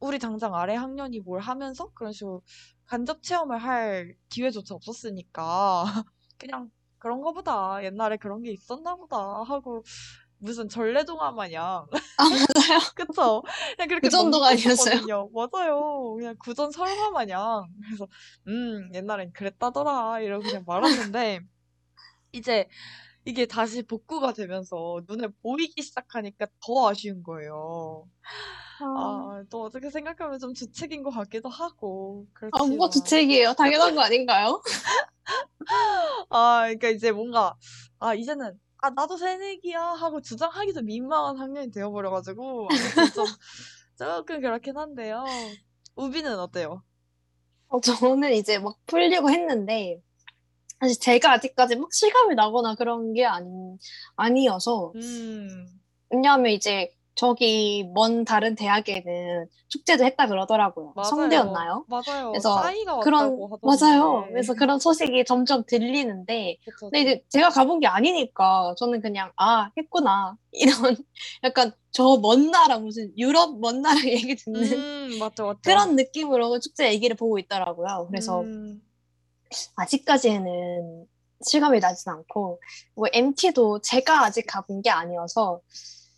우리 0.01 0.19
당장 0.19 0.55
아래 0.55 0.75
학년이 0.75 1.21
뭘 1.21 1.41
하면서 1.41 1.91
그런 1.95 2.13
식으로 2.13 2.43
간접 2.87 3.23
체험을 3.23 3.59
할 3.59 4.15
기회조차 4.29 4.75
없었으니까 4.75 5.85
그냥 6.39 6.71
그런가 6.99 7.33
보다 7.33 7.83
옛날에 7.85 8.17
그런 8.17 8.43
게 8.43 8.53
있었나 8.53 8.97
보다 8.97 9.17
하고 9.43 9.83
무슨 10.39 10.69
전래동화 10.69 11.33
마냥 11.33 11.87
아, 12.19 12.25
맞아요. 12.25 12.79
그쵸? 12.95 13.43
그냥 13.77 13.89
그렇게 13.89 14.09
그 14.09 14.11
정도가 14.11 14.49
아니었어요? 14.49 15.29
맞아요. 15.33 16.15
그냥 16.15 16.37
구전 16.39 16.71
설화 16.71 17.11
마냥. 17.11 17.67
그래서, 17.85 18.07
음, 18.47 18.91
옛날엔 18.95 19.33
그랬다더라. 19.33 20.21
이러고 20.21 20.45
그냥 20.45 20.65
말았는데, 20.67 21.41
이제 22.33 22.69
이게 23.25 23.47
다시 23.47 23.83
복구가 23.83 24.33
되면서 24.33 25.03
눈에 25.09 25.29
보이기 25.43 25.83
시작하니까 25.83 26.47
더 26.65 26.89
아쉬운 26.89 27.23
거예요. 27.23 28.09
아, 28.81 28.85
아, 28.85 29.45
또 29.51 29.63
어떻게 29.63 29.91
생각하면 29.91 30.39
좀 30.39 30.55
주책인 30.55 31.03
것 31.03 31.11
같기도 31.11 31.49
하고, 31.49 32.27
아, 32.53 32.59
뭐가 32.59 32.69
그렇지만. 32.69 32.91
주책이에요? 32.91 33.55
당연한 33.55 33.95
거 33.95 34.03
아닌가요? 34.03 34.63
아, 36.31 36.63
그러니까 36.63 36.89
이제 36.89 37.11
뭔가, 37.13 37.57
아, 37.99 38.15
이제는, 38.15 38.59
아, 38.81 38.91
나도 38.91 39.17
새내기야 39.17 39.81
하고 39.83 40.21
주장하기도 40.21 40.83
민망한 40.83 41.37
학년이 41.39 41.71
되어버려가지고, 41.73 42.69
좀, 43.15 43.25
조금 43.99 44.41
그렇긴 44.41 44.77
한데요. 44.77 45.25
우비는 45.97 46.39
어때요? 46.39 46.83
어, 47.69 47.81
저는 47.81 48.33
이제 48.33 48.59
막 48.59 48.77
풀리고 48.87 49.31
했는데, 49.31 50.01
사실 50.81 51.01
제가 51.01 51.33
아직까지 51.33 51.75
막 51.77 51.93
실감이 51.93 52.37
나거나 52.37 52.77
그런 52.77 53.13
게 53.13 53.25
아니, 53.27 53.49
아니어서, 54.15 54.93
음, 54.95 55.67
왜냐하면 56.11 56.53
이제 56.53 56.89
저기 57.19 57.83
먼 57.95 58.25
다른 58.25 58.55
대학에는 58.55 59.49
축제도 59.67 60.05
했다 60.05 60.29
그러더라고요. 60.29 60.93
맞아요. 60.95 61.11
성대였나요? 61.11 61.85
맞아요. 61.89 62.31
그래서 62.31 62.63
그런, 63.03 63.37
맞아요. 63.61 64.03
하던데. 64.19 64.33
그래서 64.35 64.55
그런 64.55 64.79
소식이 64.79 65.25
점점 65.25 65.65
들리는데, 65.67 66.59
그쵸, 66.65 66.89
근데 66.89 67.01
이제 67.01 67.25
제가 67.29 67.49
가본 67.51 67.81
게 67.81 67.89
아니니까 67.89 68.77
저는 68.79 69.01
그냥, 69.01 69.33
아, 69.37 69.69
했구나. 69.77 70.37
이런 70.53 70.97
약간 71.43 71.73
저 71.91 72.19
먼 72.19 72.53
나라, 72.53 72.79
무슨 72.79 73.13
유럽 73.19 73.59
먼 73.59 73.83
나라 73.83 73.99
얘기 74.07 74.37
듣는 74.37 74.63
음, 74.75 75.19
맞죠, 75.19 75.47
맞죠. 75.47 75.59
그런 75.65 75.97
느낌으로 75.97 76.61
축제 76.61 76.93
얘기를 76.93 77.17
보고 77.17 77.41
있더라고요. 77.41 78.07
그래서 78.11 78.43
음, 78.43 78.81
아직까지는 79.75 81.05
실감이 81.43 81.81
나진 81.81 82.11
않고, 82.13 82.61
뭐 82.95 83.07
MT도 83.13 83.81
제가 83.81 84.23
아직 84.25 84.43
가본 84.47 84.83
게 84.83 84.91
아니어서, 84.91 85.61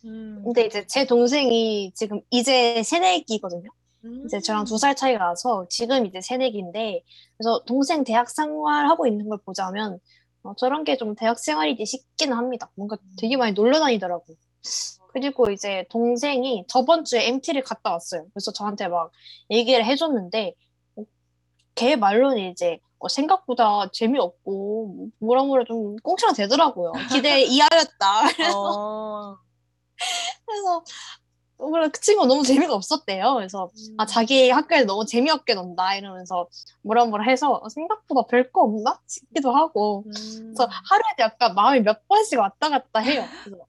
음, 0.05 0.41
근데 0.43 0.65
이제 0.65 0.85
제 0.87 1.05
동생이 1.05 1.91
지금 1.95 2.21
이제 2.29 2.81
새내기거든요. 2.83 3.69
이제 4.25 4.39
저랑 4.39 4.61
음. 4.63 4.65
두살 4.65 4.95
차이가 4.95 5.19
나서 5.25 5.67
지금 5.69 6.05
이제 6.07 6.21
새내기인데, 6.21 7.03
그래서 7.37 7.63
동생 7.65 8.03
대학 8.03 8.29
생활하고 8.31 9.05
있는 9.07 9.29
걸 9.29 9.37
보자면, 9.45 9.99
어, 10.43 10.55
저런 10.57 10.83
게 10.83 10.95
좀 10.97 11.13
대학 11.15 11.37
생활이지 11.39 11.85
싶기는 11.85 12.35
합니다. 12.35 12.71
뭔가 12.75 12.97
되게 13.19 13.37
많이 13.37 13.53
놀러 13.53 13.79
다니더라고요. 13.79 14.35
그리고 15.13 15.51
이제 15.51 15.85
동생이 15.91 16.65
저번 16.67 17.03
주에 17.05 17.27
MT를 17.27 17.61
갔다 17.63 17.91
왔어요. 17.91 18.25
그래서 18.33 18.51
저한테 18.51 18.87
막 18.87 19.11
얘기를 19.51 19.85
해줬는데, 19.85 20.53
어, 20.95 21.03
걔 21.75 21.95
말로는 21.95 22.51
이제 22.51 22.79
어, 22.97 23.07
생각보다 23.07 23.89
재미없고, 23.93 25.09
뭐라 25.19 25.43
뭐라 25.43 25.63
좀 25.65 25.95
꽁치가 25.97 26.33
되더라고요. 26.33 26.91
기대 27.11 27.41
이하였다. 27.45 28.19
어, 28.21 28.27
그래서, 28.35 29.39
그래, 31.57 31.89
그 31.89 32.01
친구가 32.01 32.27
너무 32.27 32.43
재미가 32.43 32.73
없었대요. 32.73 33.35
그래서, 33.35 33.69
아, 33.97 34.03
음. 34.03 34.07
자기 34.07 34.49
학교에 34.49 34.83
너무 34.83 35.05
재미없게 35.05 35.53
논다. 35.53 35.95
이러면서 35.95 36.47
뭐라 36.81 37.05
뭐라 37.05 37.23
해서 37.25 37.59
어, 37.63 37.69
생각보다 37.69 38.27
별거 38.27 38.61
없나? 38.61 38.99
싶기도 39.07 39.55
하고. 39.55 40.03
음. 40.07 40.11
그래서 40.55 40.67
하루에 40.67 41.15
약간 41.19 41.53
마음이 41.53 41.81
몇 41.81 42.07
번씩 42.07 42.39
왔다 42.39 42.69
갔다 42.69 42.99
해요. 42.99 43.23
그래서 43.43 43.63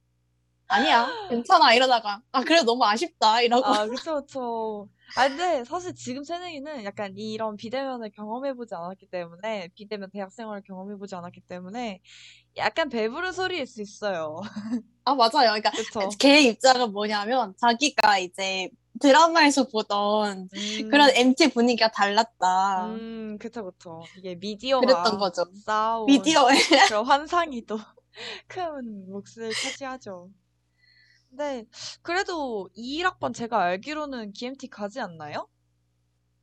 아니야, 0.69 1.07
괜찮아. 1.29 1.75
이러다가, 1.75 2.23
아, 2.33 2.41
그래, 2.41 2.63
너무 2.63 2.83
아쉽다. 2.85 3.43
이러고. 3.43 3.67
아, 3.67 3.87
그쵸, 3.87 4.23
그쵸. 4.23 4.89
아, 5.15 5.29
근데 5.29 5.65
사실 5.65 5.95
지금 5.95 6.25
새내기는 6.25 6.85
약간 6.85 7.17
이런 7.17 7.57
비대면을 7.57 8.11
경험해보지 8.11 8.75
않았기 8.75 9.07
때문에, 9.07 9.69
비대면 9.75 10.11
대학생활을 10.11 10.63
경험해보지 10.67 11.15
않았기 11.15 11.43
때문에, 11.43 12.01
약간 12.57 12.89
배부른 12.91 13.33
소리일 13.33 13.67
수 13.67 13.83
있어요. 13.83 14.41
아, 15.05 15.15
맞아요. 15.15 15.31
그러니까 15.51 15.73
그쵸? 15.77 16.11
걔 16.19 16.41
입장은 16.43 16.93
뭐냐면 16.93 17.55
자기가 17.61 18.19
이제 18.19 18.71
드라마에서 19.01 19.67
보던 19.69 20.49
음, 20.55 20.89
그런 20.91 21.11
MT 21.15 21.49
분위기가 21.53 21.91
달랐다. 21.91 22.85
음, 22.85 23.39
그쵸, 23.41 23.65
그쵸. 23.65 24.09
이게 24.17 24.35
미디어가 24.37 24.87
그랬던 24.87 25.19
거죠. 25.19 25.45
미디어에. 26.07 26.55
그런 26.87 27.05
환상이 27.07 27.65
또 27.67 27.77
큰 28.49 29.09
몫을 29.11 29.55
차지하죠. 29.57 30.31
근데 31.33 31.65
그래도 32.03 32.69
21학번 32.77 33.35
제가 33.35 33.63
알기로는 33.63 34.35
GMT 34.35 34.69
가지 34.69 35.01
않나요? 35.01 35.49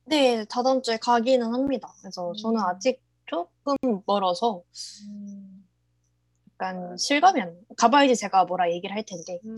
네, 0.04 0.44
다다음 0.46 0.82
주에 0.82 0.96
가기는 0.96 1.46
합니다. 1.46 1.94
그래서 2.00 2.32
저는 2.42 2.60
음. 2.60 2.64
아직 2.66 3.00
조금 3.26 3.76
멀어서 4.04 4.64
음, 5.06 5.64
약간 6.54 6.96
실감이 6.96 7.40
안 7.40 7.48
나요. 7.50 7.60
가봐야지 7.76 8.16
제가 8.16 8.46
뭐라 8.46 8.72
얘기를 8.72 8.94
할 8.96 9.04
텐데. 9.04 9.38
음. 9.44 9.56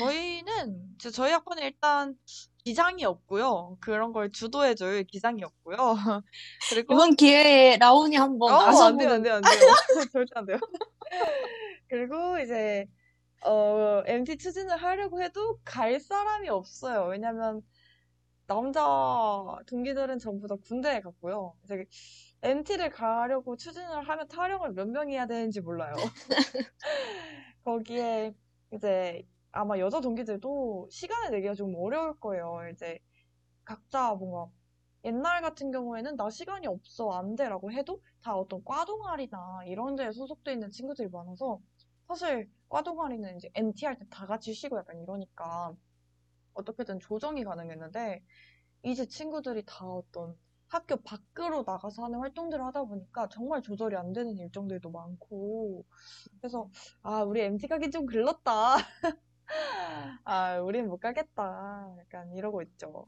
저희는 0.00 0.96
저희 1.12 1.30
학번에 1.30 1.66
일단 1.66 2.16
기장이 2.64 3.04
없고요. 3.04 3.76
그런 3.80 4.12
걸 4.12 4.32
주도해줄 4.32 5.04
기장이 5.04 5.44
없고요. 5.44 5.76
그리고 6.70 6.94
이번 6.94 7.14
기회에 7.14 7.76
라온이 7.76 8.16
한번 8.16 8.52
어, 8.52 8.66
나서보는 8.66 9.12
안 9.12 9.22
돼요, 9.22 9.34
안 9.34 9.42
돼요. 9.42 9.42
절대 10.12 10.32
안 10.34 10.46
돼요. 10.46 10.58
그리고 11.88 12.38
이제, 12.40 12.88
어, 13.44 14.02
MT 14.06 14.38
추진을 14.38 14.76
하려고 14.76 15.22
해도 15.22 15.58
갈 15.64 15.98
사람이 16.00 16.48
없어요. 16.48 17.06
왜냐면, 17.06 17.62
남자 18.46 18.82
동기들은 19.66 20.18
전부 20.18 20.48
다 20.48 20.56
군대에 20.56 21.00
갔고요. 21.00 21.54
이제 21.64 21.86
MT를 22.42 22.90
가려고 22.90 23.56
추진을 23.56 24.08
하면 24.08 24.28
타령을 24.28 24.72
몇 24.74 24.88
명이 24.88 25.14
해야 25.14 25.26
되는지 25.26 25.60
몰라요. 25.60 25.94
거기에 27.64 28.34
이제 28.74 29.26
아마 29.52 29.78
여자 29.78 30.00
동기들도 30.00 30.88
시간을 30.90 31.30
내기가 31.32 31.54
좀 31.54 31.74
어려울 31.76 32.18
거예요. 32.20 32.60
이제 32.72 32.98
각자 33.64 34.14
뭔가 34.14 34.50
옛날 35.04 35.42
같은 35.42 35.70
경우에는 35.72 36.16
나 36.16 36.30
시간이 36.30 36.66
없어 36.68 37.10
안 37.12 37.36
돼라고 37.36 37.72
해도 37.72 38.02
다 38.22 38.36
어떤 38.36 38.64
과 38.64 38.84
동아리나 38.84 39.62
이런 39.66 39.96
데에 39.96 40.12
소속돼 40.12 40.52
있는 40.54 40.70
친구들이 40.70 41.08
많아서 41.10 41.60
사실 42.14 42.50
과 42.68 42.82
동아리는 42.82 43.36
이제 43.38 43.50
MT 43.54 43.86
할 43.86 43.96
때 43.98 44.04
다 44.10 44.26
같이 44.26 44.52
쉬고 44.54 44.78
약간 44.78 45.00
이러니까 45.00 45.74
어떻게든 46.54 47.00
조정이 47.00 47.44
가능했는데 47.44 48.22
이제 48.84 49.06
친구들이 49.08 49.64
다 49.66 49.86
어떤 49.86 50.36
학교 50.68 50.96
밖으로 51.02 51.64
나가서 51.66 52.04
하는 52.04 52.20
활동들을 52.20 52.64
하다 52.66 52.84
보니까 52.84 53.28
정말 53.30 53.62
조절이 53.62 53.96
안 53.96 54.12
되는 54.12 54.36
일정들도 54.38 54.90
많고 54.90 55.84
그래서 56.40 56.70
아 57.02 57.22
우리 57.24 57.42
MT 57.42 57.68
가긴 57.68 57.90
좀 57.92 58.06
글렀다 58.06 58.76
아 60.24 60.58
우린 60.60 60.88
못 60.88 60.98
가겠다 61.00 61.94
약간 61.98 62.32
이러고 62.34 62.62
있죠 62.62 63.06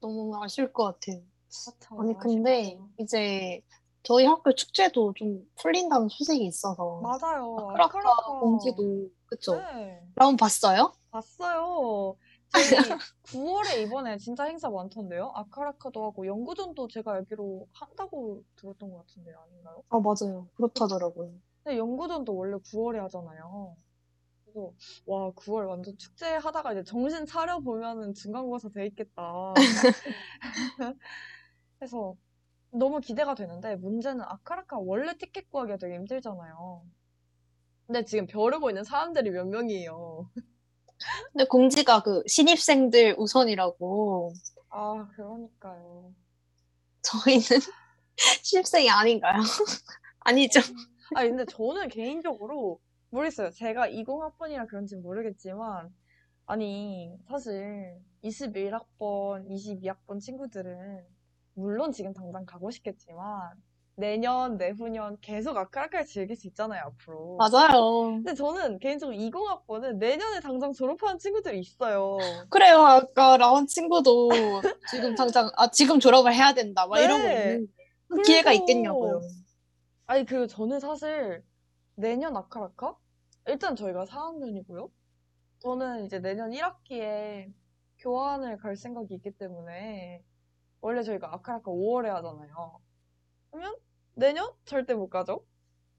너무 0.00 0.32
아쉬울 0.42 0.72
것 0.72 0.84
같아요. 1.00 1.22
그렇죠. 1.64 2.00
아니, 2.00 2.16
근데 2.18 2.60
아쉽죠. 2.60 2.90
이제 2.98 3.62
저희 4.02 4.24
학교 4.24 4.54
축제도 4.54 5.12
좀 5.14 5.42
풀린다는 5.56 6.08
소식이 6.08 6.44
있어서. 6.46 7.00
맞아요 7.02 7.56
아크라카 7.58 7.84
아크라카 7.98 8.40
공지도, 8.40 9.08
그쵸? 9.26 9.56
네 9.56 10.02
라온 10.16 10.36
봤어요? 10.36 10.92
봤어요 11.10 12.16
저희 12.48 12.64
9월에 13.24 13.82
이번에 13.82 14.16
진짜 14.18 14.44
행사 14.44 14.70
많던데요 14.70 15.32
아카라카도 15.34 16.04
하고 16.04 16.26
연구전도 16.26 16.88
제가 16.88 17.12
알기로 17.12 17.68
한다고 17.72 18.42
들었던 18.56 18.90
것 18.90 19.06
같은데 19.06 19.32
아닌가요? 19.32 19.82
아, 19.88 20.00
맞아요. 20.00 20.48
그렇다더라고요. 20.54 21.32
근데 21.62 21.78
연구전도 21.78 22.34
원래 22.34 22.56
9월에 22.56 22.98
하잖아요. 22.98 23.76
그래서 24.44 24.72
와 25.06 25.30
9월 25.30 25.66
완전 25.68 25.96
축제 25.96 26.26
하다가 26.26 26.72
이제 26.72 26.82
정신 26.82 27.24
차려 27.24 27.60
보면은 27.60 28.14
중간고사 28.14 28.70
돼 28.70 28.86
있겠다. 28.86 29.54
그래서 31.78 32.14
너무 32.72 33.00
기대가 33.00 33.34
되는데 33.34 33.76
문제는 33.76 34.22
아카라카 34.22 34.78
원래 34.78 35.16
티켓 35.16 35.50
구하기가 35.50 35.78
되게 35.78 35.94
힘들잖아요. 35.96 36.82
근데 37.86 38.04
지금 38.04 38.26
벼르고 38.26 38.70
있는 38.70 38.84
사람들이 38.84 39.30
몇 39.30 39.46
명이에요. 39.46 40.30
근데 41.32 41.44
공지가 41.46 42.02
그 42.02 42.22
신입생들 42.26 43.16
우선이라고 43.18 44.32
아 44.68 45.08
그러니까요. 45.14 46.14
저희는 47.02 47.42
신입생이 48.42 48.88
아닌가요? 48.90 49.40
아니죠. 50.20 50.60
아 51.16 51.24
근데 51.24 51.44
저는 51.46 51.88
개인적으로 51.88 52.80
모르겠어요. 53.10 53.50
제가 53.50 53.88
20학번이라 53.88 54.68
그런지 54.68 54.96
모르겠지만 54.96 55.92
아니 56.46 57.16
사실 57.28 57.98
21학번, 58.22 59.48
22학번 59.48 60.20
친구들은 60.20 61.04
물론 61.54 61.92
지금 61.92 62.12
당장 62.12 62.44
가고 62.44 62.70
싶겠지만 62.70 63.52
내년, 63.96 64.56
내후년 64.56 65.18
계속 65.20 65.56
아카라카를 65.58 66.06
즐길 66.06 66.34
수 66.34 66.46
있잖아요, 66.46 66.84
앞으로. 66.86 67.36
맞아요. 67.36 68.12
근데 68.14 68.32
저는 68.34 68.78
개인적으로 68.78 69.14
20학번은 69.16 69.96
내년에 69.98 70.40
당장 70.40 70.72
졸업하는 70.72 71.18
친구들이 71.18 71.58
있어요. 71.60 72.16
그래요. 72.48 72.78
아까 72.78 73.36
라온 73.36 73.66
친구도 73.66 74.30
지금 74.90 75.14
당장 75.16 75.50
아 75.56 75.70
지금 75.70 76.00
졸업을 76.00 76.32
해야 76.32 76.54
된다. 76.54 76.86
막 76.86 76.98
이러고 76.98 77.22
네. 77.22 77.34
있는데 77.52 77.72
그 78.08 78.22
기회가 78.22 78.50
그래서- 78.50 78.62
있겠냐고요. 78.62 79.20
아니, 80.06 80.24
그리고 80.24 80.46
저는 80.46 80.80
사실 80.80 81.44
내년 81.94 82.36
아카라카? 82.36 82.96
일단 83.46 83.76
저희가 83.76 84.06
4학년이고요. 84.06 84.88
저는 85.58 86.06
이제 86.06 86.20
내년 86.20 86.50
1학기에 86.52 87.52
교환을 87.98 88.56
갈 88.56 88.76
생각이 88.76 89.14
있기 89.14 89.32
때문에 89.32 90.22
원래 90.80 91.02
저희가 91.02 91.32
아카라카 91.34 91.70
5월에 91.70 92.08
하잖아요. 92.08 92.80
그러면 93.50 93.76
내년 94.14 94.50
절대 94.64 94.94
못 94.94 95.08
가죠? 95.08 95.44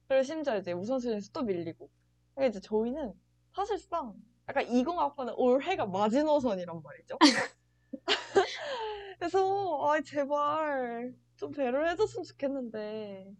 그리고 0.08 0.24
심지어 0.24 0.58
이제 0.58 0.72
우선순위에서 0.74 1.30
또 1.34 1.44
밀리고. 1.44 1.90
그러니까 2.36 2.58
이제 2.58 2.68
저희는 2.68 3.14
사실상 3.56 4.14
약간 4.50 4.66
20학번은 4.66 5.34
올해가 5.38 5.86
마지노선이란 5.86 6.82
말이죠. 6.82 7.18
그래서 9.20 9.88
아 9.88 10.02
제발 10.02 11.14
좀 11.38 11.52
배려를 11.52 11.90
해줬으면 11.92 12.24
좋겠는데. 12.24 13.32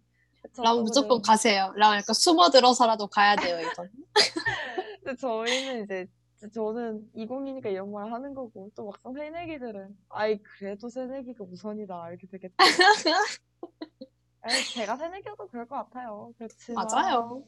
라온 0.58 0.84
무조건. 0.84 1.22
가세요. 1.22 1.72
라온 1.76 1.98
약간 1.98 2.14
숨어 2.14 2.50
들어서라도 2.50 3.08
가야 3.08 3.36
돼요, 3.36 3.60
이건. 3.60 3.90
근데 5.04 5.16
저희는 5.16 5.84
이제 5.84 6.08
저는 6.50 7.12
20이니까 7.16 7.68
이런 7.68 7.92
말 7.92 8.12
하는 8.12 8.34
거고 8.34 8.72
또 8.76 8.86
막상 8.86 9.14
새내기들은 9.14 9.96
아이 10.10 10.42
그래도 10.42 10.90
새내기가 10.90 11.44
우선이다 11.44 12.10
이렇게 12.10 12.28
되겠다. 12.28 12.56
아니 14.42 14.56
제가 14.74 14.98
새내기여도 14.98 15.48
그럴 15.48 15.68
것 15.68 15.76
같아요. 15.76 16.34
그렇지만 16.38 16.88
맞아요. 16.88 17.44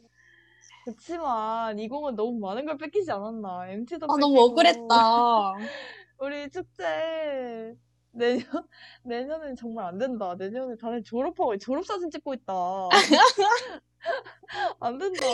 그렇지만 0.86 1.78
20은 1.78 2.16
너무 2.16 2.40
많은 2.40 2.66
걸 2.66 2.78
뺏기지 2.78 3.12
않았나. 3.12 3.70
MT도 3.70 4.06
아, 4.06 4.18
너무 4.18 4.36
뺏기고 4.36 4.52
억울했다. 4.52 5.54
우리 6.20 6.50
축제 6.50 7.76
내년 8.12 8.46
내년엔 9.04 9.56
정말 9.56 9.86
안 9.86 9.98
된다. 9.98 10.36
내년에 10.36 10.76
다들 10.76 11.04
졸업하고 11.04 11.58
졸업 11.58 11.86
사진 11.86 12.12
찍고 12.12 12.36
있다. 12.36 12.54
안 14.80 14.98
된다. 15.00 15.26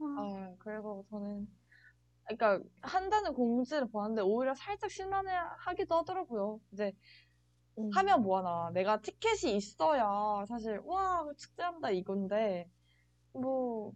아, 0.00 0.54
그리고 0.58 1.04
저는, 1.08 1.48
그러니까, 2.26 2.60
한다는 2.82 3.34
공지를 3.34 3.88
보았는데, 3.90 4.22
오히려 4.22 4.54
살짝 4.54 4.90
실망해 4.90 5.30
하기도 5.58 5.96
하더라고요. 5.96 6.60
이제, 6.72 6.92
음. 7.78 7.90
하면 7.94 8.22
뭐하나. 8.22 8.70
내가 8.72 9.00
티켓이 9.02 9.56
있어야, 9.56 10.44
사실, 10.48 10.80
와, 10.84 11.26
축제한다, 11.38 11.90
이건데, 11.92 12.70
뭐, 13.32 13.92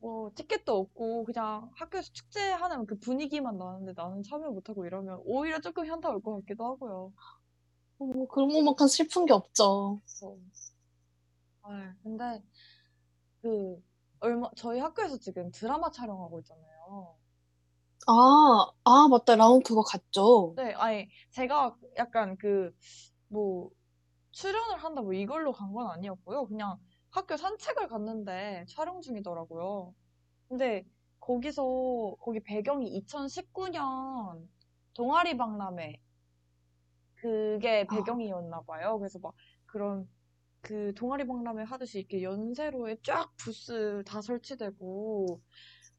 뭐, 0.00 0.30
티켓도 0.34 0.76
없고, 0.76 1.24
그냥 1.24 1.70
학교에서 1.76 2.10
축제하는 2.12 2.86
그 2.86 2.98
분위기만 2.98 3.58
나는데 3.58 3.92
나는 3.96 4.22
참여 4.22 4.50
못하고 4.50 4.86
이러면, 4.86 5.20
오히려 5.24 5.60
조금 5.60 5.86
현타 5.86 6.08
올 6.10 6.20
것 6.22 6.36
같기도 6.40 6.64
하고요. 6.66 7.12
어, 7.98 8.26
그런 8.28 8.48
것만큼 8.50 8.86
슬픈 8.88 9.26
게 9.26 9.32
없죠. 9.32 10.00
그래서, 10.04 10.36
아, 11.62 11.94
근데, 12.02 12.42
그, 13.42 13.82
얼마, 14.20 14.50
저희 14.56 14.78
학교에서 14.80 15.18
지금 15.18 15.50
드라마 15.52 15.90
촬영하고 15.90 16.40
있잖아요. 16.40 16.77
아, 18.06 18.66
아, 18.84 19.08
맞다. 19.08 19.36
라온 19.36 19.62
그거 19.62 19.82
갔죠. 19.82 20.54
네, 20.56 20.72
아니, 20.74 21.08
제가 21.30 21.76
약간 21.96 22.36
그, 22.38 22.72
뭐, 23.28 23.70
출연을 24.32 24.78
한다, 24.78 25.02
뭐, 25.02 25.12
이걸로 25.14 25.52
간 25.52 25.72
건 25.72 25.90
아니었고요. 25.90 26.46
그냥 26.46 26.78
학교 27.10 27.36
산책을 27.36 27.88
갔는데 27.88 28.66
촬영 28.68 29.00
중이더라고요. 29.02 29.94
근데 30.48 30.84
거기서, 31.20 32.16
거기 32.20 32.40
배경이 32.42 32.90
2019년 33.00 34.48
동아리 34.94 35.36
박람회, 35.36 36.00
그게 37.16 37.84
아. 37.88 37.94
배경이었나 37.94 38.62
봐요. 38.62 38.98
그래서 38.98 39.18
막 39.18 39.34
그런, 39.66 40.08
그 40.60 40.92
동아리 40.96 41.26
박람회 41.26 41.64
하듯이 41.64 42.00
이렇게 42.00 42.22
연세로에 42.22 42.98
쫙 43.02 43.30
부스 43.38 44.02
다 44.06 44.20
설치되고, 44.22 45.40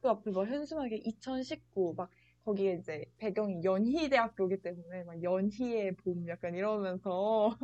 그 0.00 0.08
앞에 0.08 0.30
막 0.30 0.48
현수막에 0.48 0.96
2019, 0.96 1.94
막 1.96 2.10
거기에 2.44 2.78
이제 2.80 3.04
배경이 3.18 3.62
연희대학교이기 3.62 4.62
때문에 4.62 5.04
막 5.04 5.22
연희의 5.22 5.96
봄 5.96 6.26
약간 6.28 6.54
이러면서 6.54 7.56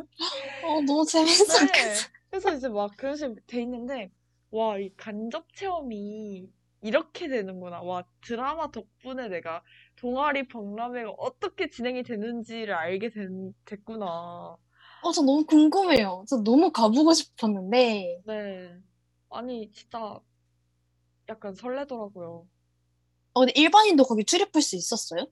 어, 0.64 0.80
너무 0.86 1.04
재밌었겠어. 1.06 1.66
네. 1.66 1.94
그래서 2.30 2.54
이제 2.54 2.68
막 2.68 2.94
그런 2.96 3.16
식으로 3.16 3.36
돼 3.46 3.62
있는데 3.62 4.10
와, 4.50 4.78
이 4.78 4.90
간접 4.96 5.46
체험이 5.54 6.48
이렇게 6.82 7.28
되는구나. 7.28 7.82
와, 7.82 8.04
드라마 8.20 8.70
덕분에 8.70 9.28
내가 9.28 9.62
동아리 9.96 10.46
박람회가 10.46 11.10
어떻게 11.18 11.68
진행이 11.68 12.02
되는지를 12.02 12.74
알게 12.74 13.10
된, 13.10 13.54
됐구나. 13.64 14.06
어, 14.06 15.12
저 15.12 15.22
너무 15.22 15.44
궁금해요. 15.46 16.24
저 16.28 16.36
너무 16.42 16.70
가보고 16.70 17.12
싶었는데. 17.12 18.22
네. 18.26 18.76
아니, 19.30 19.70
진짜 19.72 20.20
약간 21.28 21.54
설레더라고요. 21.54 22.46
어, 23.34 23.40
근데 23.40 23.52
일반인도 23.54 24.04
거기 24.04 24.24
출입할 24.24 24.62
수 24.62 24.76
있었어요? 24.76 25.26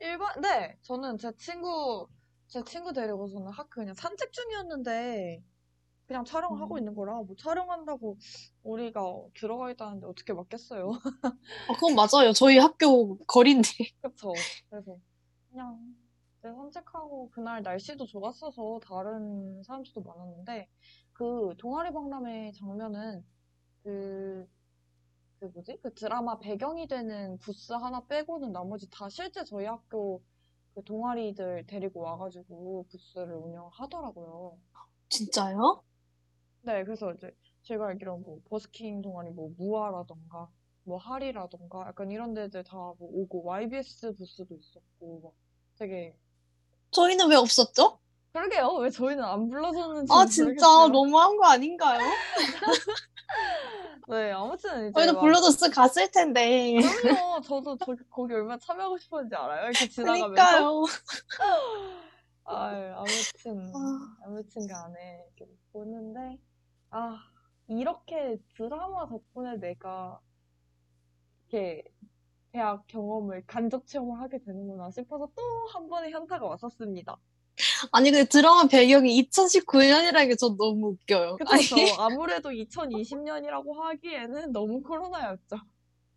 일반, 0.00 0.40
네, 0.40 0.76
저는 0.82 1.18
제 1.18 1.32
친구, 1.36 2.08
제 2.46 2.62
친구 2.64 2.92
데리고 2.92 3.28
저는 3.28 3.48
학교 3.52 3.80
그냥 3.80 3.94
산책 3.94 4.32
중이었는데, 4.32 5.42
그냥 6.06 6.24
촬영을 6.24 6.60
하고 6.60 6.76
음. 6.76 6.78
있는 6.78 6.94
거라, 6.94 7.14
뭐 7.22 7.36
촬영한다고 7.36 8.16
우리가 8.62 9.00
들어가 9.34 9.70
있다는데 9.70 10.06
어떻게 10.06 10.32
맞겠어요? 10.32 10.90
어, 11.66 11.74
그건 11.74 11.94
맞아요. 11.94 12.32
저희 12.32 12.58
학교 12.58 13.18
거리인데. 13.26 13.68
그쵸? 14.02 14.32
그래서 14.70 14.96
그냥 15.50 15.78
내 16.40 16.50
산책하고 16.52 17.30
그날 17.30 17.62
날씨도 17.62 18.06
좋았어서 18.06 18.80
다른 18.82 19.62
사람들도 19.64 20.00
많았는데, 20.00 20.68
그 21.12 21.54
동아리 21.58 21.92
박람회 21.92 22.52
장면은 22.52 23.24
그, 23.82 24.48
그 25.40 25.46
뭐지? 25.46 25.78
그 25.82 25.94
드라마 25.94 26.38
배경이 26.38 26.88
되는 26.88 27.38
부스 27.38 27.72
하나 27.72 28.04
빼고는 28.06 28.52
나머지 28.52 28.88
다 28.90 29.08
실제 29.08 29.44
저희 29.44 29.66
학교 29.66 30.20
그 30.74 30.82
동아리들 30.84 31.66
데리고 31.66 32.00
와가지고 32.00 32.86
부스를 32.90 33.34
운영하더라고요. 33.36 34.58
진짜요? 35.08 35.82
네, 36.62 36.84
그래서 36.84 37.12
이제 37.14 37.34
제가 37.62 37.86
알기로는 37.88 38.22
뭐 38.24 38.40
버스킹 38.48 39.02
동아리 39.02 39.30
뭐 39.30 39.50
무아라던가 39.56 40.48
뭐 40.84 40.98
하리라던가 40.98 41.86
약간 41.88 42.10
이런 42.10 42.34
데들 42.34 42.64
다 42.64 42.76
뭐 42.76 42.96
오고 43.00 43.44
YBS 43.44 44.14
부스도 44.16 44.54
있었고 44.56 45.20
막 45.22 45.32
되게 45.78 46.16
저희는 46.90 47.28
왜 47.28 47.36
없었죠? 47.36 47.98
그러게요. 48.38 48.68
왜 48.80 48.90
저희는 48.90 49.24
안 49.24 49.48
불러줬는지 49.48 50.12
아, 50.12 50.24
진짜 50.26 50.44
모르겠어요. 50.44 50.88
너무한 50.88 51.36
거 51.36 51.46
아닌가요? 51.46 51.98
네, 54.08 54.32
아무튼 54.32 54.88
이제 54.88 54.92
저희도 54.92 55.12
막 55.14 55.20
불러줬으면 55.20 55.70
갔을 55.72 56.10
텐데. 56.10 56.76
그럼요. 57.02 57.40
저도 57.42 57.76
저, 57.78 57.94
거기 58.10 58.34
얼마나 58.34 58.58
참여하고 58.58 58.98
싶었는지 58.98 59.34
알아요? 59.34 59.64
이렇게 59.64 59.88
지나가면서. 59.88 60.28
그러니까요. 60.28 60.84
아, 62.44 62.68
아무튼, 62.96 63.72
아. 63.74 64.16
아무튼 64.24 64.66
간에 64.66 65.24
이렇게 65.36 65.52
보는데, 65.72 66.38
아, 66.90 67.18
이렇게 67.68 68.38
드라마 68.56 69.06
덕분에 69.08 69.56
내가 69.58 70.18
이렇게 71.50 71.82
대학 72.52 72.86
경험을 72.86 73.44
간접 73.46 73.86
체험을 73.86 74.20
하게 74.20 74.38
되는구나 74.38 74.90
싶어서 74.90 75.28
또 75.36 75.42
한 75.74 75.86
번의 75.88 76.12
현타가 76.12 76.46
왔었습니다. 76.46 77.18
아니, 77.92 78.10
근데 78.10 78.24
드라마 78.28 78.66
배경이 78.66 79.22
2019년이라는 79.30 80.28
게저 80.28 80.56
너무 80.58 80.88
웃겨요. 80.88 81.36
저 81.68 82.02
아무래도 82.02 82.50
2020년이라고 82.50 83.74
하기에는 83.74 84.52
너무 84.52 84.82
코로나였죠. 84.82 85.56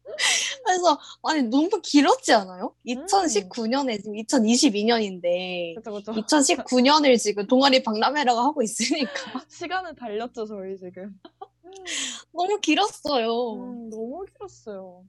그래서 0.66 1.00
아니 1.24 1.44
너무 1.44 1.70
길었지 1.82 2.34
않아요? 2.34 2.76
음. 2.88 3.06
2019년에 3.06 3.98
지금 3.98 4.14
2022년인데 4.14 5.76
그쵸, 5.76 5.92
그쵸. 5.92 6.12
2019년을 6.14 7.18
지금 7.18 7.48
동아리 7.48 7.84
박람회라고 7.84 8.40
하고 8.40 8.62
있으니까 8.62 9.12
시간을 9.50 9.96
달렸죠, 9.96 10.46
저희 10.46 10.78
지금. 10.78 11.20
너무 12.34 12.60
길었어요. 12.60 13.54
음, 13.54 13.90
너무 13.90 14.26
길었어요. 14.26 15.06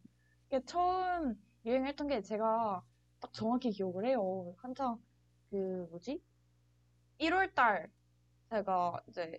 처음 0.67 1.35
유행했던 1.65 2.09
게 2.09 2.23
제가 2.23 2.83
딱 3.21 3.33
정확히 3.33 3.71
기억을 3.71 4.07
해요. 4.07 4.55
한창 4.59 4.99
그 5.53 5.87
뭐지? 5.91 6.19
1월 7.19 7.55
달 7.55 7.93
제가 8.49 9.03
이제 9.07 9.39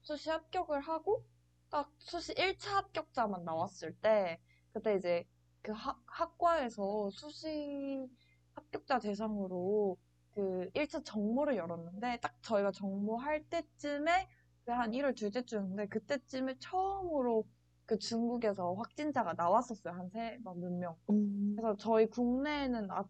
수시 0.00 0.30
합격을 0.30 0.80
하고 0.80 1.24
딱 1.70 1.90
수시 1.98 2.32
1차 2.34 2.70
합격자만 2.70 3.44
나왔을 3.44 3.96
때 3.96 4.40
그때 4.72 4.94
이제 4.94 5.26
그 5.60 5.72
학, 5.72 6.00
학과에서 6.06 7.10
수시 7.10 8.08
합격자 8.54 9.00
대상으로 9.00 9.98
그 10.34 10.70
1차 10.74 11.04
정모를 11.04 11.56
열었는데 11.56 12.20
딱 12.20 12.40
저희가 12.42 12.70
정모할 12.70 13.42
때쯤에 13.50 14.28
그한 14.64 14.92
1월 14.92 15.16
둘째 15.16 15.44
주였는데 15.44 15.88
그때쯤에 15.88 16.58
처음으로 16.60 17.44
그 17.86 17.98
중국에서 17.98 18.74
확진자가 18.74 19.34
나왔었어요. 19.34 19.94
한 19.94 20.08
세, 20.10 20.38
막몇 20.44 20.72
명. 20.72 20.96
음, 21.10 21.56
그래서 21.56 21.76
저희 21.76 22.06
국내에는 22.06 22.88
아, 22.92 23.04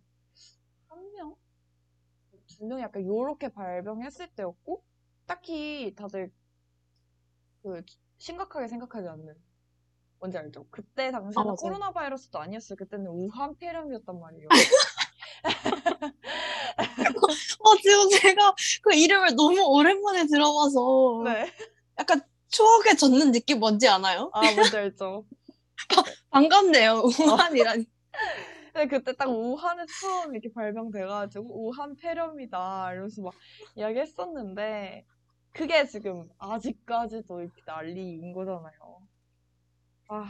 한 0.88 1.12
명? 1.12 1.36
두명 2.57 2.80
약간 2.80 3.05
요렇게 3.05 3.48
발병했을 3.50 4.28
때였고 4.34 4.82
딱히 5.26 5.94
다들 5.96 6.32
그 7.62 7.82
심각하게 8.18 8.68
생각하지 8.68 9.09
않는 9.09 9.34
뭔지 10.18 10.38
알죠? 10.38 10.66
그때 10.70 11.09
아, 11.09 11.12
당시에는 11.12 11.44
맞아요. 11.46 11.57
코로나 11.57 11.92
바이러스도 11.92 12.38
아니었어요. 12.38 12.76
그때는 12.76 13.07
우한 13.07 13.57
폐렴이었단 13.57 14.18
말이에요. 14.20 14.48
어, 17.61 17.76
지금 17.82 18.09
제가 18.11 18.55
그 18.82 18.94
이름을 18.94 19.34
너무 19.34 19.61
오랜만에 19.62 20.26
들어봐서 20.26 21.22
네. 21.24 21.50
약간 21.98 22.20
추억에 22.48 22.94
젖는 22.96 23.32
느낌 23.32 23.59
뭔지 23.59 23.88
아나요? 23.88 24.30
아, 24.32 24.50
뭔지 24.53 24.76
알죠? 24.76 25.24
반갑네요. 26.30 27.03
우한이라니. 27.20 27.86
근데 28.73 28.87
그때 28.89 29.12
딱 29.14 29.29
우한에 29.29 29.85
처음 30.01 30.33
이렇게 30.33 30.51
발병돼가지고 30.53 31.68
우한 31.68 31.95
폐렴이다 31.97 32.93
이러면서 32.93 33.23
막 33.23 33.35
이야기했었는데 33.77 35.05
그게 35.53 35.87
지금 35.87 36.29
아직까지도 36.39 37.41
이렇게 37.41 37.62
난리인 37.66 38.33
거잖아요. 38.33 38.73
아, 40.09 40.25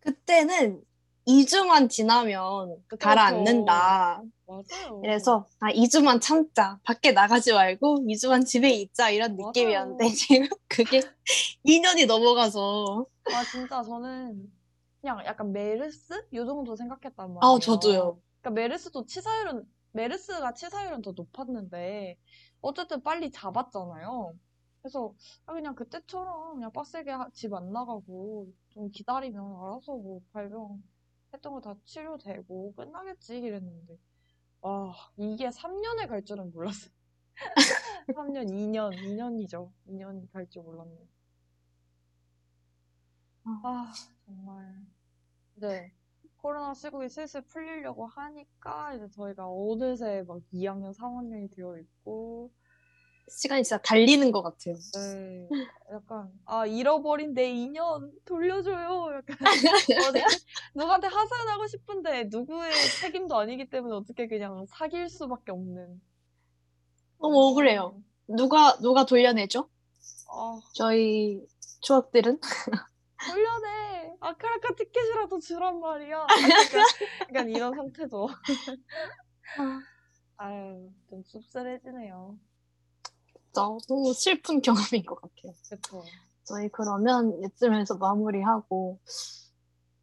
그때는 0.00 0.82
2주만 1.26 1.88
지나면 1.88 2.76
그쵸, 2.86 2.98
가라앉는다. 2.98 4.22
맞아요. 4.46 5.00
그래서 5.00 5.46
아 5.60 5.70
2주만 5.72 6.20
참자. 6.20 6.78
밖에 6.84 7.12
나가지 7.12 7.54
말고 7.54 8.04
2주만 8.06 8.44
집에 8.44 8.68
있자 8.70 9.08
이런 9.08 9.36
맞아요. 9.36 9.48
느낌이었는데 9.48 10.08
지금 10.10 10.48
그게 10.68 11.00
2년이 11.64 12.04
넘어가서 12.06 13.06
아 13.24 13.42
진짜 13.50 13.82
저는 13.82 14.52
그냥 15.04 15.24
약간 15.26 15.52
메르스 15.52 16.14
요 16.34 16.46
정도 16.46 16.76
생각했단 16.76 17.34
말이에요. 17.34 17.40
아 17.56 17.58
저도요. 17.60 18.20
그러니까 18.40 18.50
메르스도 18.62 19.06
치사율은 19.06 19.64
메르스가 19.92 20.54
치사율은 20.54 21.02
더 21.02 21.12
높았는데 21.12 22.18
어쨌든 22.62 23.02
빨리 23.02 23.30
잡았잖아요. 23.30 24.34
그래서 24.82 25.14
아, 25.46 25.52
그냥 25.54 25.74
그때처럼 25.74 26.54
그냥 26.56 26.72
빡세게 26.72 27.12
집 27.34 27.52
안 27.54 27.72
나가고 27.72 28.48
좀 28.70 28.90
기다리면 28.90 29.42
알아서 29.44 29.96
뭐 29.96 30.20
발병했던 30.32 31.52
거 31.52 31.60
다 31.60 31.74
치료되고 31.84 32.74
끝나겠지 32.74 33.38
이랬는데 33.40 33.98
아 34.62 34.92
이게 35.18 35.50
3년을 35.50 36.08
갈 36.08 36.24
줄은 36.24 36.52
몰랐어요. 36.52 36.92
3년, 38.14 38.50
2년, 38.50 38.92
2년이죠. 38.96 39.70
2년이 39.86 40.28
갈 40.32 40.48
줄 40.50 40.62
몰랐네. 40.64 40.96
아 43.44 43.92
정말 44.26 44.84
이제 45.56 45.90
코로나 46.36 46.74
시국이 46.74 47.08
슬슬 47.08 47.40
풀리려고 47.42 48.06
하니까 48.06 48.94
이제 48.94 49.08
저희가 49.14 49.46
어느새 49.48 50.22
막 50.26 50.40
2학년, 50.52 50.94
3학년이 50.96 51.54
되어 51.54 51.78
있고 51.78 52.50
시간이 53.28 53.64
진짜 53.64 53.80
달리는 53.80 54.30
것 54.30 54.42
같아요. 54.42 54.74
네, 54.94 55.48
약간 55.92 56.30
아 56.44 56.66
잃어버린 56.66 57.32
내 57.32 57.50
인연 57.50 58.12
돌려줘요. 58.26 59.14
약간 59.14 59.38
누구한테 60.74 61.06
하소연하고 61.06 61.66
싶은데 61.66 62.24
누구의 62.24 62.72
책임도 63.00 63.34
아니기 63.38 63.70
때문에 63.70 63.94
어떻게 63.94 64.28
그냥 64.28 64.66
사귈 64.68 65.08
수밖에 65.08 65.52
없는. 65.52 66.00
너무 67.18 67.48
억울해요. 67.48 68.02
누가 68.28 68.76
누가 68.78 69.06
돌려내죠? 69.06 69.70
아 70.30 70.60
저희 70.74 71.40
추억들은 71.80 72.38
돌려내 73.26 73.83
아크라카 74.28 74.74
티켓이라도 74.74 75.38
주란 75.40 75.80
말이야. 75.80 76.16
약간, 76.18 76.84
약간 77.28 77.48
이런 77.50 77.74
상태죠. 77.74 78.28
아유 80.36 80.90
좀 81.10 81.22
씁쓸해지네요. 81.24 82.38
너무 83.54 84.12
슬픈 84.14 84.60
경험인 84.62 85.04
것 85.04 85.20
같아요. 85.20 85.52
그쵸. 85.70 86.02
저희 86.44 86.68
그러면 86.70 87.38
이쯤에서 87.44 87.96
마무리하고 87.96 88.98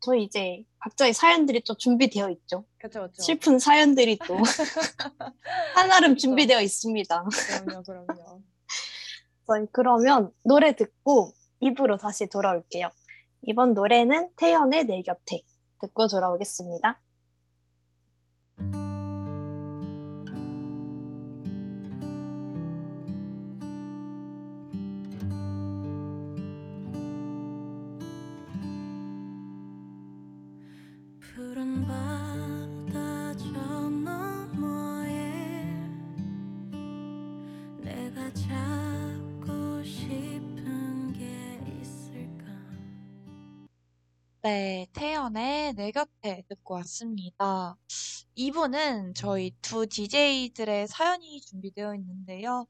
저희 0.03 0.23
이제 0.23 0.63
각자의 0.79 1.13
사연들이 1.13 1.63
또 1.63 1.75
준비되어 1.75 2.29
있죠. 2.31 2.65
그쵸. 2.79 3.09
슬픈 3.13 3.59
사연들이 3.59 4.17
또 4.25 4.37
한아름. 5.75 6.15
준비되어 6.17 6.61
있습니다. 6.61 7.25
그럼요, 7.65 7.83
그럼요. 7.83 8.41
저희 9.47 9.65
그러면 9.71 10.31
노래 10.43 10.75
듣고 10.75 11.33
입으로 11.59 11.97
다시 11.97 12.27
돌아올게요. 12.27 12.89
이번 13.43 13.73
노래는 13.73 14.29
태연의 14.35 14.85
내 14.85 15.01
곁에 15.01 15.41
듣고 15.81 16.07
돌아오겠습니다. 16.07 16.99
네, 44.43 44.87
태연의 44.93 45.73
내 45.75 45.91
곁에 45.91 46.43
듣고 46.49 46.73
왔습니다. 46.75 47.77
2부는 48.35 49.13
저희 49.13 49.55
두 49.61 49.85
DJ들의 49.85 50.87
사연이 50.87 51.39
준비되어 51.41 51.93
있는데요. 51.93 52.65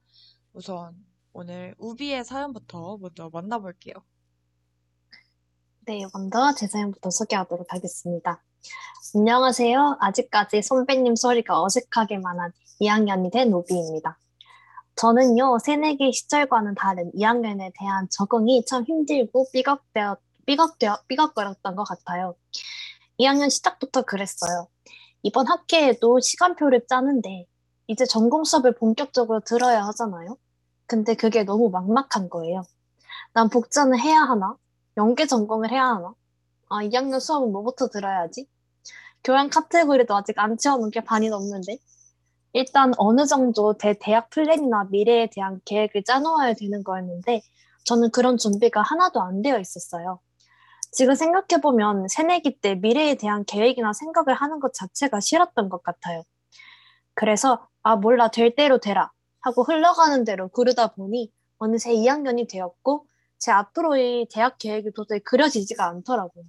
우선 0.52 0.94
오늘 1.32 1.74
우비의 1.78 2.26
사연부터 2.26 2.98
먼저 2.98 3.30
만나볼게요. 3.32 3.94
네, 5.86 6.02
먼저 6.14 6.54
제 6.58 6.68
사연부터 6.68 7.10
소개하도록 7.10 7.66
하겠습니다. 7.72 8.44
안녕하세요. 9.16 9.98
아직까지 10.02 10.64
선배님 10.64 11.16
소리가 11.16 11.64
어색하게만 11.64 12.38
한 12.38 12.52
2학년이 12.82 13.32
된 13.32 13.54
오비입니다. 13.54 14.20
저는요, 14.96 15.58
새내기 15.60 16.12
시절과는 16.12 16.76
다른 16.76 17.14
2학년에 17.14 17.72
대한 17.80 18.10
적응이 18.12 18.66
참 18.66 18.84
힘들고 18.84 19.48
삐걱대어, 19.54 20.18
삐걱대어, 20.46 21.04
삐걱거렸던 21.08 21.76
것 21.76 21.84
같아요. 21.84 22.36
2학년 23.20 23.50
시작부터 23.50 24.04
그랬어요. 24.04 24.68
이번 25.24 25.48
학기에도 25.48 26.20
시간표를 26.20 26.88
짜는데 26.88 27.46
이제 27.88 28.06
전공 28.06 28.44
수업을 28.44 28.76
본격적으로 28.76 29.42
들어야 29.42 29.86
하잖아요. 29.88 30.38
근데 30.88 31.16
그게 31.16 31.44
너무 31.44 31.70
막막한 31.70 32.30
거예요. 32.30 32.64
난 33.34 33.50
복자는 33.50 34.00
해야 34.00 34.22
하나? 34.22 34.56
연계 34.98 35.26
전공을 35.26 35.72
해야 35.72 35.86
하나? 35.86 36.14
아, 36.70 36.84
2학년 36.84 37.20
수업은 37.20 37.52
뭐부터 37.52 37.90
들어야지? 37.90 38.48
교양 39.24 39.50
카테고리도 39.50 40.16
아직 40.16 40.40
안 40.40 40.58
채워놓은 40.58 40.90
게 40.92 41.02
반이 41.02 41.30
넘는데? 41.30 41.78
일단 42.54 42.94
어느 42.98 43.26
정도 43.26 43.78
대 43.78 43.98
대학 44.00 44.30
플랜이나 44.30 44.86
미래에 44.90 45.30
대한 45.32 45.62
계획을 45.66 46.04
짜놓아야 46.04 46.54
되는 46.56 46.84
거였는데 46.84 47.42
저는 47.86 48.12
그런 48.12 48.38
준비가 48.38 48.82
하나도 48.82 49.22
안 49.22 49.42
되어 49.42 49.60
있었어요. 49.60 50.20
지금 50.92 51.16
생각해보면 51.16 52.08
새내기 52.10 52.60
때 52.60 52.76
미래에 52.76 53.16
대한 53.16 53.46
계획이나 53.46 53.94
생각을 53.94 54.34
하는 54.34 54.60
것 54.60 54.74
자체가 54.74 55.22
싫었던 55.22 55.70
것 55.70 55.84
같아요. 55.84 56.24
그래서 57.14 57.68
아 57.82 57.96
몰라 57.96 58.30
될 58.30 58.56
대로 58.56 58.78
되라 58.78 59.12
하고 59.40 59.64
흘러가는 59.64 60.24
대로 60.24 60.50
구르다 60.50 60.94
보니 60.94 61.32
어느새 61.58 61.94
2학년이 61.94 62.50
되었고 62.50 63.06
제 63.38 63.52
앞으로의 63.52 64.28
대학 64.32 64.58
계획이 64.58 64.92
도저히 64.94 65.20
그려지지가 65.22 65.88
않더라고요. 65.88 66.44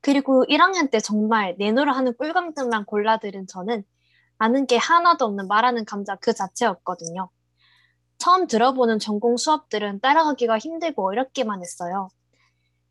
그리고 0.00 0.44
1학년 0.48 0.90
때 0.90 1.00
정말 1.00 1.56
내노라 1.58 1.92
하는 1.92 2.16
꿀강들만 2.16 2.84
골라 2.86 3.18
들은 3.18 3.46
저는 3.46 3.82
아는 4.38 4.66
게 4.66 4.76
하나도 4.76 5.24
없는 5.24 5.48
말하는 5.48 5.84
감자 5.84 6.14
그 6.16 6.32
자체였거든요. 6.32 7.28
처음 8.18 8.46
들어보는 8.46 8.98
전공 8.98 9.36
수업들은 9.36 10.00
따라가기가 10.00 10.58
힘들고 10.58 11.06
어렵기만 11.06 11.60
했어요. 11.60 12.08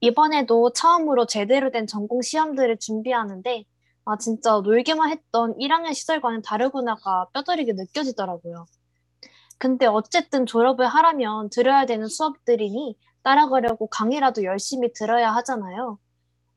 이번에도 0.01 0.71
처음으로 0.73 1.25
제대로 1.25 1.71
된 1.71 1.87
전공 1.87 2.21
시험들을 2.21 2.77
준비하는데 2.79 3.65
아 4.05 4.17
진짜 4.17 4.51
놀기만 4.61 5.09
했던 5.09 5.55
1학년 5.57 5.93
시절과는 5.93 6.41
다르구나가 6.43 7.27
뼈저리게 7.33 7.73
느껴지더라고요. 7.73 8.65
근데 9.57 9.85
어쨌든 9.87 10.45
졸업을 10.45 10.87
하려면 10.87 11.49
들어야 11.49 11.85
되는 11.85 12.07
수업들이니 12.07 12.97
따라가려고 13.23 13.87
강의라도 13.87 14.43
열심히 14.43 14.93
들어야 14.93 15.31
하잖아요. 15.35 15.97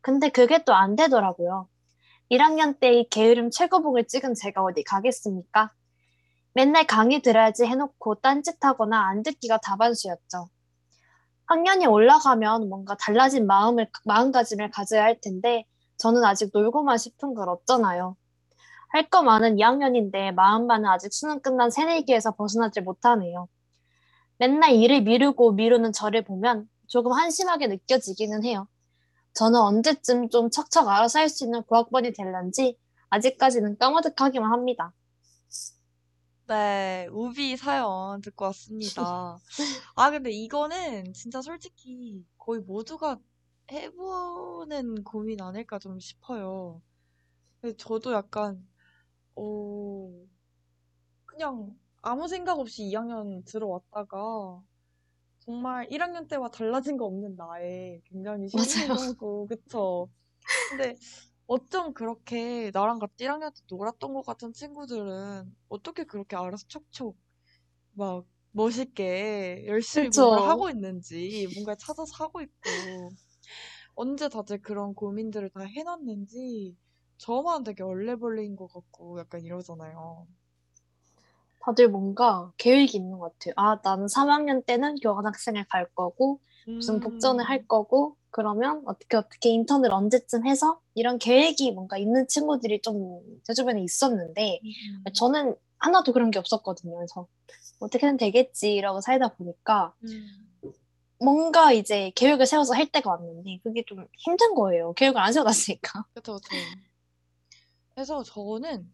근데 0.03 0.29
그게 0.31 0.65
또 0.65 0.75
안 0.75 0.97
되더라고요. 0.97 1.69
1학년 2.31 2.79
때 2.81 2.93
이 3.01 3.09
게으름 3.09 3.51
최고봉을 3.51 4.07
찍은 4.09 4.35
제가 4.35 4.63
어디 4.63 4.83
가겠습니까? 4.85 5.73
맨날 6.55 6.87
강의 6.87 7.23
들어야지 7.23 7.65
해놓고 7.65 8.17
딴짓하거나 8.17 8.99
안 9.09 9.23
듣기가 9.23 9.59
다반수였죠. 9.59 10.49
학년이 11.49 11.87
올라가면 11.87 12.69
뭔가 12.69 12.97
달라진 12.97 13.47
마음을, 13.47 13.91
마음가짐을 14.05 14.71
가져야 14.71 15.05
할 15.05 15.21
텐데 15.21 15.65
저는 15.99 16.25
아직 16.25 16.51
놀고만 16.53 16.99
싶은 16.99 17.35
걸 17.35 17.49
없잖아요. 17.51 18.17
할 18.91 19.11
거 19.11 19.23
많은 19.23 19.59
2학년인데 19.59 20.33
마음만은 20.35 20.89
아직 20.89 21.13
수능 21.13 21.41
끝난 21.41 21.71
새내기에서 21.71 22.33
벗어나질 22.37 22.83
못하네요. 22.85 23.49
맨날 24.39 24.73
일을 24.73 25.03
미루고 25.03 25.53
미루는 25.53 25.93
저를 25.93 26.25
보면 26.25 26.69
조금 26.89 27.13
한심하게 27.13 27.69
느껴지기는 27.69 28.45
해요. 28.45 28.69
저는 29.35 29.61
언제쯤 29.61 30.31
좀 30.31 30.51
척척 30.51 30.89
알아서 30.89 31.21
할 31.21 31.29
수 31.31 31.45
있는 31.45 31.63
고학번이 31.65 32.13
될런지 32.13 32.79
아직까지는 33.11 33.79
까마득하기만 33.79 34.53
합니다. 34.53 34.93
네, 36.49 37.07
우비 37.13 37.59
사연 37.59 38.23
듣고 38.23 38.47
왔습니다. 38.47 39.39
아, 39.97 40.11
근데 40.11 40.31
이거는 40.31 41.13
진짜 41.13 41.43
솔직히 41.43 42.25
거의 42.39 42.63
모두가 42.63 43.19
해보는 43.71 45.05
고민 45.05 45.43
아닐까 45.43 45.79
좀 45.79 46.01
싶어요. 46.01 46.81
근데 47.61 47.77
저도 47.77 48.15
약간, 48.15 48.67
어, 49.37 50.11
그냥 51.27 51.77
아무 52.01 52.29
생각 52.29 52.59
없이 52.59 52.83
2학년 52.85 53.45
들어왔다가 53.45 54.63
정말 55.41 55.87
1학년 55.91 56.29
때와 56.29 56.49
달라진 56.51 56.97
거 56.97 57.05
없는 57.05 57.37
나에 57.37 58.01
굉장히 58.05 58.49
맞아요. 58.57 58.97
신기하고, 58.97 59.47
그쵸? 59.49 60.09
근데 60.71 60.97
어쩜 61.49 61.95
그렇게 61.95 62.71
나랑 62.73 62.99
같이 63.01 63.25
1학년 63.25 63.53
때 63.53 63.61
놀았던 63.71 64.15
것 64.15 64.23
같은 64.23 64.53
친구들은 64.53 65.57
어떻게 65.69 66.05
그렇게 66.05 66.37
알아서 66.37 66.67
척척 66.69 67.17
막 67.93 68.27
멋있게 68.53 69.65
열심히 69.69 70.11
그쵸? 70.11 70.31
하고 70.41 70.71
있는지 70.71 71.49
뭔가 71.55 71.75
찾아서 71.77 72.13
하고 72.25 72.43
있고 72.43 73.17
언제 73.97 74.29
다들 74.31 74.63
그런 74.63 74.95
고민들을 74.95 75.51
다 75.51 75.63
해놨는지 75.63 76.77
저만 77.19 77.65
되게 77.65 77.83
얼레벌레인 77.85 78.57
것 78.57 78.69
같고 78.69 79.21
약간 79.21 79.43
이러잖아요. 79.43 80.29
다들 81.61 81.89
뭔가 81.89 82.53
계획이 82.59 82.97
있는 82.97 83.19
것 83.19 83.33
같아요. 83.39 83.55
아, 83.57 83.79
나는 83.83 84.09
3학년 84.09 84.63
때는 84.65 84.97
교환학생을 84.97 85.65
갈 85.69 85.87
거고, 85.95 86.41
무슨 86.79 87.01
복전을 87.01 87.45
할 87.45 87.63
음, 87.63 87.67
거고, 87.67 88.17
그러면 88.31 88.83
어떻게 88.87 89.17
어떻게 89.17 89.49
인턴을 89.51 89.93
언제쯤 89.93 90.47
해서 90.47 90.81
이런 90.95 91.19
계획이 91.19 91.73
뭔가 91.73 91.97
있는 91.99 92.27
친구들이 92.29 92.81
좀 92.83 93.21
제 93.45 93.55
주변에 93.55 93.83
있었는데, 93.83 94.61
음, 94.65 95.13
저는 95.15 95.57
하나도 95.79 96.13
그런 96.13 96.31
게 96.31 96.39
없었거든요. 96.39 96.97
그래서 96.97 97.27
어떻게든 97.81 98.17
되겠지 98.19 98.75
이러고 98.75 99.01
살다 99.01 99.29
보니까 99.37 99.95
음. 100.05 100.73
뭔가 101.21 101.73
이제 101.73 102.13
계획을 102.15 102.47
세워서 102.47 102.75
할 102.75 102.87
때가 102.87 103.11
왔는데 103.11 103.61
그게 103.63 103.83
좀 103.87 104.07
힘든 104.19 104.55
거예요. 104.55 104.93
계획을 104.95 105.19
안 105.21 105.33
세워놨으니까. 105.33 106.05
그쵸. 106.15 106.39
그래서 107.95 108.23
저는, 108.23 108.89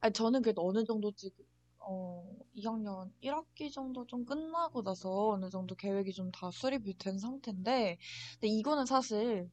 아니, 0.00 0.12
저는 0.12 0.42
그래도 0.42 0.66
어느 0.66 0.84
정도 0.84 1.12
지금, 1.12 1.44
어, 1.90 2.24
2학년 2.54 3.12
1학기 3.20 3.70
정도 3.70 4.06
좀 4.06 4.24
끝나고 4.26 4.82
나서 4.82 5.30
어느 5.30 5.48
정도 5.50 5.74
계획이 5.74 6.12
좀 6.12 6.30
다 6.32 6.50
수립이 6.50 6.98
된 6.98 7.18
상태인데, 7.18 7.98
근데 8.34 8.48
이거는 8.48 8.86
사실 8.86 9.50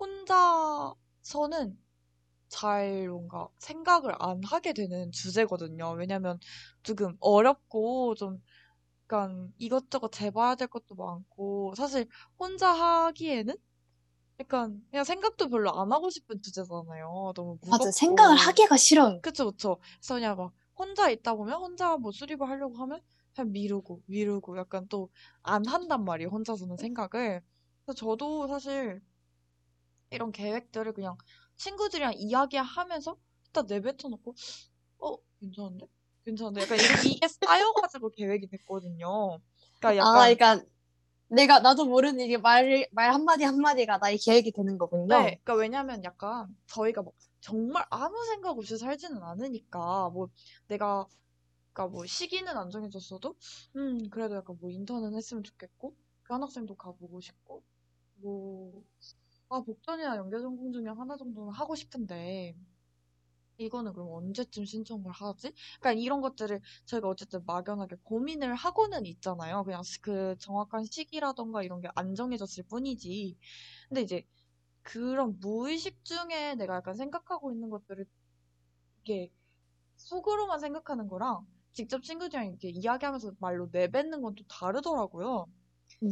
혼자서는 0.00 1.78
잘 2.48 3.08
뭔가 3.08 3.48
생각을 3.58 4.14
안 4.20 4.42
하게 4.44 4.72
되는 4.74 5.12
주제거든요. 5.12 5.92
왜냐면 5.92 6.38
조금 6.82 7.16
어렵고 7.20 8.14
좀 8.16 8.42
약간 9.04 9.52
이것저것 9.58 10.12
재봐야 10.12 10.56
될 10.56 10.68
것도 10.68 10.94
많고, 10.96 11.74
사실 11.76 12.08
혼자 12.38 12.72
하기에는 12.72 13.56
약간 14.40 14.82
그냥 14.90 15.04
생각도 15.04 15.48
별로 15.48 15.70
안 15.80 15.92
하고 15.92 16.10
싶은 16.10 16.42
주제잖아요. 16.42 17.32
너무 17.36 17.58
맞아, 17.68 17.90
생각을 17.90 18.36
무겁고. 18.36 18.36
하기가 18.36 18.76
싫어요. 18.76 19.22
그쵸, 19.22 19.50
그쵸. 19.52 19.78
그래서 20.00 20.14
그냥 20.14 20.36
막 20.36 20.52
혼자 20.80 21.10
있다 21.10 21.34
보면 21.34 21.60
혼자 21.60 21.96
뭐 21.98 22.12
수립을 22.12 22.48
하려고 22.48 22.76
하면 22.78 23.00
그냥 23.34 23.52
미루고 23.52 24.02
미루고 24.06 24.58
약간 24.58 24.88
또 24.88 25.10
안 25.42 25.66
한단 25.66 26.04
말이에요. 26.04 26.30
혼자서는 26.30 26.76
생각을. 26.78 27.42
그래서 27.86 27.94
저도 27.98 28.48
사실 28.48 29.02
이런 30.10 30.32
계획들을 30.32 30.92
그냥 30.92 31.16
친구들이랑 31.56 32.14
이야기하면서 32.16 33.16
일단 33.46 33.66
내뱉어 33.66 34.08
놓고 34.10 34.34
어, 35.00 35.16
괜찮은데? 35.40 35.86
괜찮은데? 36.24 36.62
약간 36.62 36.78
이게 37.06 37.26
쌓여가지고 37.28 38.10
계획이 38.10 38.48
됐거든요. 38.48 39.40
그러니까 39.80 39.96
아, 39.98 40.28
약간 40.28 40.36
그러니까 40.36 40.64
내가 41.30 41.60
나도 41.60 41.86
모르는 41.86 42.20
이게 42.20 42.36
말, 42.36 42.86
말 42.92 43.12
한마디 43.14 43.44
한마디가 43.44 43.98
나의 43.98 44.18
계획이 44.18 44.52
되는 44.52 44.76
네, 45.08 45.16
거군요. 45.16 45.38
그러니까 45.44 45.54
왜냐면 45.54 46.04
약간 46.04 46.56
저희가 46.66 47.02
막 47.02 47.12
정말 47.40 47.84
아무 47.90 48.16
생각 48.26 48.56
없이 48.58 48.76
살지는 48.78 49.22
않으니까 49.22 50.10
뭐 50.10 50.28
내가 50.68 51.06
그러니까 51.72 51.88
뭐 51.94 52.06
시기는 52.06 52.48
안 52.56 52.70
정해졌어도 52.70 53.36
음 53.76 54.10
그래도 54.10 54.36
약간 54.36 54.56
뭐 54.60 54.70
인턴은 54.70 55.14
했으면 55.16 55.42
좋겠고 55.44 55.94
교환학생도 56.26 56.76
가보고 56.76 57.20
싶고 57.20 57.62
뭐 58.16 58.84
아 59.50 59.60
복전이나 59.62 60.16
연계 60.16 60.38
전공 60.40 60.72
중에 60.72 60.88
하나 60.88 61.16
정도는 61.16 61.52
하고 61.52 61.74
싶은데 61.76 62.56
이거는 63.60 63.92
그럼 63.92 64.08
언제쯤 64.12 64.64
신청을 64.64 65.10
하지? 65.12 65.52
그러니까 65.80 66.00
이런 66.02 66.20
것들을 66.20 66.60
저희가 66.86 67.08
어쨌든 67.08 67.44
막연하게 67.46 67.96
고민을 68.04 68.54
하고는 68.54 69.06
있잖아요. 69.06 69.64
그냥 69.64 69.82
그 70.02 70.36
정확한 70.38 70.84
시기라던가 70.84 71.62
이런 71.62 71.80
게 71.80 71.88
안 71.94 72.14
정해졌을 72.14 72.64
뿐이지. 72.64 73.36
근데 73.88 74.02
이제 74.02 74.24
그런 74.82 75.38
무의식 75.40 76.04
중에 76.04 76.54
내가 76.56 76.76
약간 76.76 76.94
생각하고 76.94 77.52
있는 77.52 77.70
것들을 77.70 78.06
이게 79.02 79.30
속으로만 79.96 80.60
생각하는 80.60 81.08
거랑 81.08 81.46
직접 81.72 82.02
친구들이랑 82.02 82.48
이렇게 82.48 82.70
이야기하면서 82.70 83.32
말로 83.40 83.68
내뱉는 83.72 84.22
건 84.22 84.34
또 84.36 84.44
다르더라고요. 84.48 85.46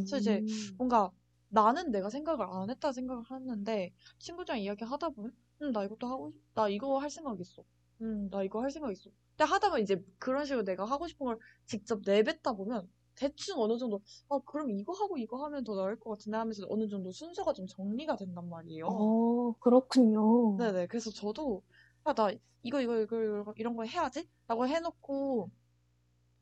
그래서 0.03 0.17
이제 0.19 0.43
음, 0.43 0.79
뭔가 0.79 1.11
나는 1.49 1.91
내가 1.91 2.09
생각을 2.09 2.45
안 2.47 2.69
했다 2.71 2.91
생각을 2.93 3.23
하는데 3.25 3.93
친구들이랑 4.19 4.61
이야기하다 4.61 5.09
보면 5.11 5.33
음, 5.61 5.71
나 5.71 5.83
이것도 5.83 6.07
하고 6.07 6.31
싶, 6.31 6.41
나 6.53 6.67
이거 6.69 6.97
할 6.99 7.09
생각 7.09 7.39
있어. 7.39 7.63
음, 8.01 8.29
나 8.29 8.43
이거 8.43 8.61
할 8.61 8.71
생각 8.71 8.91
있어. 8.91 9.09
근데 9.37 9.43
하다 9.49 9.69
보면 9.69 9.83
이제 9.83 10.03
그런 10.17 10.45
식으로 10.45 10.63
내가 10.63 10.85
하고 10.85 11.07
싶은 11.07 11.25
걸 11.25 11.37
직접 11.65 12.01
내뱉다 12.05 12.53
보면 12.53 12.89
대충 13.15 13.59
어느 13.59 13.77
정도 13.77 14.01
아, 14.29 14.39
그럼 14.45 14.69
이거 14.71 14.93
하고 14.93 15.17
이거 15.17 15.43
하면 15.45 15.63
더 15.63 15.75
나을 15.75 15.99
것 15.99 16.11
같은데 16.11 16.37
하면서 16.37 16.65
어느 16.69 16.87
정도 16.87 17.11
순서가 17.11 17.53
좀 17.53 17.67
정리가 17.67 18.15
된단 18.15 18.49
말이에요. 18.49 18.85
어, 18.85 19.53
그렇군요. 19.59 20.73
네네. 20.73 20.87
그래서 20.87 21.09
저도, 21.11 21.63
아, 22.03 22.13
나 22.13 22.29
이거, 22.63 22.81
이거, 22.81 22.99
이거, 22.99 23.21
이거, 23.23 23.53
이런 23.57 23.75
거 23.75 23.83
해야지? 23.85 24.29
라고 24.47 24.67
해놓고, 24.67 25.49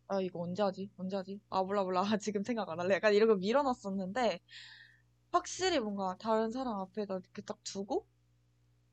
아, 0.07 0.21
이거 0.21 0.39
언제 0.41 0.63
하지? 0.63 0.89
언제 0.97 1.15
하지? 1.17 1.41
아, 1.49 1.63
몰라, 1.63 1.83
몰라. 1.83 2.01
아, 2.01 2.03
지금 2.21 2.43
생각 2.43 2.69
안 2.69 2.79
할래. 2.79 2.95
약간 2.95 3.13
이런 3.13 3.27
거 3.29 3.35
밀어놨었는데, 3.35 4.39
확실히 5.31 5.79
뭔가 5.79 6.17
다른 6.19 6.51
사람 6.51 6.75
앞에다 6.79 7.15
이렇게 7.19 7.41
딱 7.43 7.59
두고, 7.63 8.07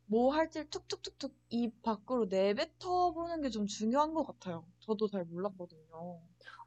뭐 0.07 0.33
할지 0.35 0.65
툭툭툭툭 0.71 1.35
입 1.51 1.83
밖으로 1.83 2.27
내뱉어 2.27 3.13
보는 3.13 3.43
게 3.43 3.51
좀 3.51 3.67
중요한 3.67 4.15
것 4.15 4.25
같아요. 4.27 4.65
저도 4.81 5.09
잘 5.09 5.25
몰랐거든요. 5.25 6.21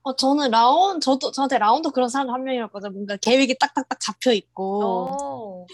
어, 0.04 0.16
저는 0.16 0.52
라온, 0.52 1.02
저도, 1.02 1.32
저한테 1.32 1.58
라온도 1.58 1.92
그런 1.92 2.10
사람 2.10 2.30
한 2.30 2.44
명이었거든요. 2.44 2.92
뭔가 2.92 3.18
계획이 3.18 3.58
딱딱딱 3.60 4.00
잡혀 4.00 4.32
있고. 4.32 5.08
어, 5.14 5.66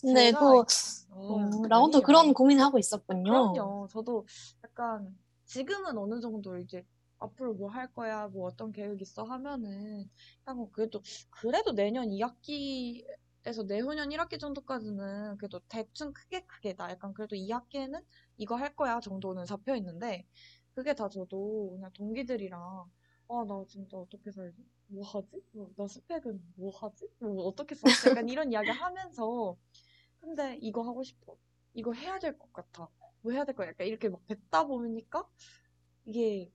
근데 0.00 0.32
또, 0.32 0.38
어, 0.48 0.64
어, 1.10 1.66
라온도 1.68 1.98
아니에요. 1.98 2.06
그런 2.06 2.32
고민을 2.34 2.62
하고 2.64 2.78
있었군요. 2.78 3.30
그럼요. 3.30 3.88
저도 3.90 4.26
약간 4.64 5.14
지금은 5.44 5.98
어느 5.98 6.20
정도 6.20 6.56
이제 6.58 6.84
앞으로 7.18 7.54
뭐 7.54 7.68
할 7.70 7.92
거야, 7.92 8.28
뭐 8.28 8.46
어떤 8.48 8.72
계획 8.72 9.00
있어 9.02 9.24
하면은 9.24 10.10
그냥 10.44 10.56
뭐 10.56 10.70
그래도 10.72 11.02
그래도 11.30 11.72
내년 11.72 12.10
2학기 12.10 13.04
1학기 13.04 13.04
에서 13.44 13.62
내후년 13.64 14.12
1학기 14.12 14.38
정도까지는 14.38 15.36
그래도 15.38 15.60
대충 15.68 16.12
크게 16.12 16.44
크게 16.46 16.74
나 16.74 16.90
약간 16.90 17.12
그래도 17.14 17.34
2학기에는 17.36 18.00
이거 18.38 18.54
할 18.56 18.74
거야 18.76 19.00
정도는 19.00 19.44
잡혀 19.46 19.74
있는데 19.76 20.26
그게 20.74 20.94
다 20.94 21.08
저도 21.08 21.70
그냥 21.74 21.90
동기들이랑 21.92 22.60
아, 23.28 23.44
나 23.48 23.64
진짜 23.68 23.96
어떻게 23.96 24.30
살지? 24.30 24.56
뭐 24.88 25.04
하지? 25.06 25.42
뭐, 25.52 25.70
나 25.76 25.86
스펙은 25.88 26.42
뭐 26.56 26.70
하지? 26.78 27.08
뭐 27.18 27.44
어떻게 27.46 27.74
살지? 27.74 27.82
약간 28.18 28.28
이런 28.28 28.52
이야기 28.52 28.70
하면서 28.70 29.56
근데 30.20 30.58
이거 30.62 30.82
하고 30.82 31.02
싶어. 31.04 31.36
이거 31.74 31.92
해야 31.94 32.18
될 32.18 32.38
것 32.38 32.52
같아. 32.52 32.88
뭐 33.22 33.32
해야 33.32 33.44
될 33.44 33.54
거야? 33.56 33.68
약간 33.68 33.86
이렇게 33.86 34.08
막 34.08 34.20
뱉다 34.26 34.66
보니까 34.66 35.28
이게 36.06 36.52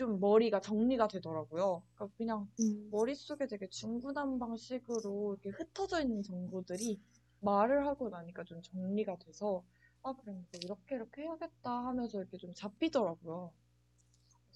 좀 0.00 0.18
머리가 0.18 0.62
정리가 0.62 1.08
되더라고요. 1.08 1.82
그러니까 1.94 2.16
그냥 2.16 2.48
음. 2.60 2.88
머릿속에 2.90 3.46
되게 3.46 3.68
중구난방식으로 3.68 5.34
이렇게 5.42 5.50
흩어져 5.50 6.00
있는 6.00 6.22
정보들이 6.22 6.98
말을 7.40 7.86
하고 7.86 8.08
나니까 8.08 8.44
좀 8.44 8.62
정리가 8.62 9.16
돼서 9.18 9.62
아, 10.02 10.14
그래, 10.14 10.32
뭐 10.32 10.44
이렇게 10.64 10.94
이렇게 10.94 11.22
해야겠다 11.24 11.70
하면서 11.70 12.18
이렇게 12.18 12.38
좀 12.38 12.54
잡히더라고요. 12.54 13.52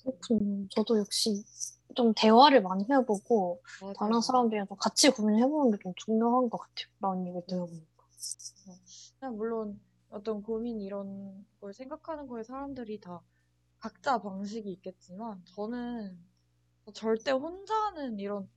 그렇군요. 0.03 0.67
저도 0.71 0.99
역시 0.99 1.45
좀 1.95 2.15
대화를 2.17 2.63
많이 2.63 2.85
해보고 2.91 3.61
맞아요. 3.83 3.93
다른 3.99 4.21
사람들이랑 4.23 4.67
좀 4.67 4.79
같이 4.79 5.11
고민해보는 5.11 5.73
게 5.73 5.83
좀 5.83 5.93
중요한 5.97 6.49
것 6.49 6.57
같아요. 6.59 6.87
그런 6.99 7.27
얘기 7.27 7.47
들어보니까. 7.47 8.05
그냥 9.19 9.37
물론 9.37 9.81
어떤 10.11 10.43
고민 10.43 10.81
이런 10.81 11.47
걸 11.61 11.75
생각하는 11.75 12.27
거에 12.27 12.43
사람들이 12.43 13.01
다 13.01 13.21
각자 13.85 14.19
방식이 14.19 14.73
있겠지만 14.73 15.45
저는 15.45 16.19
절대 16.95 17.31
혼자는 17.33 18.19
이런 18.19 18.49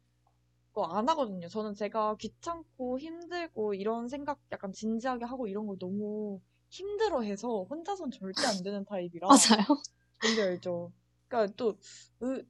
거 0.73 0.83
안 0.85 1.09
하거든요. 1.09 1.47
저는 1.49 1.75
제가 1.75 2.15
귀찮고 2.17 2.99
힘들고 2.99 3.73
이런 3.75 4.09
생각 4.09 4.39
약간 4.51 4.73
진지하게 4.73 5.25
하고 5.25 5.47
이런 5.47 5.67
걸 5.67 5.77
너무 5.79 6.41
힘들어해서 6.69 7.65
혼자선 7.69 8.11
절대 8.11 8.47
안 8.47 8.63
되는 8.63 8.85
타입이라 8.85 9.27
맞아요. 9.27 9.83
뭔지 10.21 10.41
알죠? 10.41 10.91
그러니까 11.27 11.53
또 11.57 11.77
으, 12.23 12.45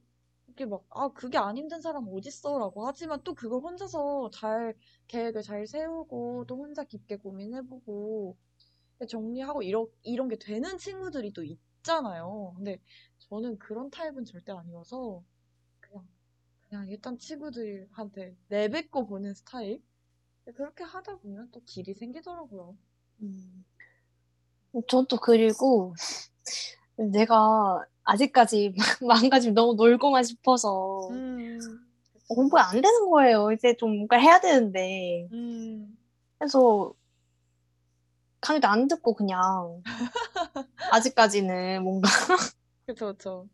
이렇게 0.46 0.66
막 0.66 0.84
아 0.90 1.08
그게 1.10 1.38
안 1.38 1.56
힘든 1.56 1.80
사람 1.80 2.06
어딨어라고 2.08 2.86
하지만 2.86 3.22
또 3.24 3.34
그걸 3.34 3.60
혼자서 3.62 4.30
잘 4.32 4.74
계획을 5.08 5.42
잘 5.42 5.66
세우고 5.66 6.46
또 6.48 6.56
혼자 6.56 6.84
깊게 6.84 7.16
고민해보고 7.16 8.36
정리하고 9.08 9.62
이런 9.62 9.86
이런 10.02 10.28
게 10.28 10.36
되는 10.36 10.78
친구들이 10.78 11.32
또 11.32 11.42
있 11.44 11.58
잖아요. 11.88 12.52
근데 12.56 12.78
저는 13.18 13.58
그런 13.58 13.90
타입은 13.90 14.26
절대 14.26 14.52
아니어서 14.52 15.22
그냥 15.80 16.06
그냥 16.68 16.88
일단 16.88 17.18
친구들한테 17.18 18.36
내뱉고 18.48 19.06
보는 19.06 19.32
스타일. 19.34 19.82
그렇게 20.54 20.84
하다 20.84 21.16
보면 21.16 21.50
또 21.50 21.62
길이 21.64 21.94
생기더라고요. 21.94 22.76
음. 23.22 23.64
저도 24.86 25.16
그리고 25.16 25.94
내가 26.96 27.84
아직까지 28.04 28.74
마음가짐 29.06 29.54
너무 29.54 29.74
놀고만 29.74 30.24
싶어서 30.24 31.08
음, 31.10 31.58
공부 32.28 32.58
안 32.58 32.80
되는 32.80 33.10
거예요. 33.10 33.50
이제 33.52 33.76
좀 33.76 33.96
뭔가 33.96 34.18
해야 34.18 34.40
되는데. 34.40 35.28
음, 35.32 35.98
그래서 36.38 36.94
강의도 38.40 38.68
안 38.68 38.88
듣고 38.88 39.14
그냥 39.14 39.82
아직까지는 40.90 41.82
뭔가 41.82 42.08
그쵸, 42.86 43.06
그쵸. 43.12 43.48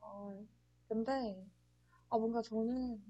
어, 0.00 0.44
근데, 0.88 1.36
아, 2.10 2.18
뭔가 2.18 2.42
저는, 2.42 3.02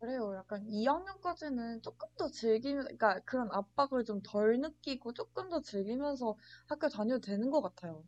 그래요. 0.00 0.34
약간 0.36 0.66
2학년까지는 0.68 1.82
조금 1.82 2.08
더 2.18 2.30
즐기면, 2.30 2.84
그러니까 2.84 3.20
그런 3.26 3.50
압박을 3.52 4.04
좀 4.06 4.22
덜 4.22 4.60
느끼고 4.60 5.14
조금 5.14 5.50
더 5.50 5.60
즐기면서 5.62 6.36
학교 6.68 6.88
다녀도 6.90 7.20
되는 7.22 7.50
것 7.50 7.62
같아요. 7.62 8.04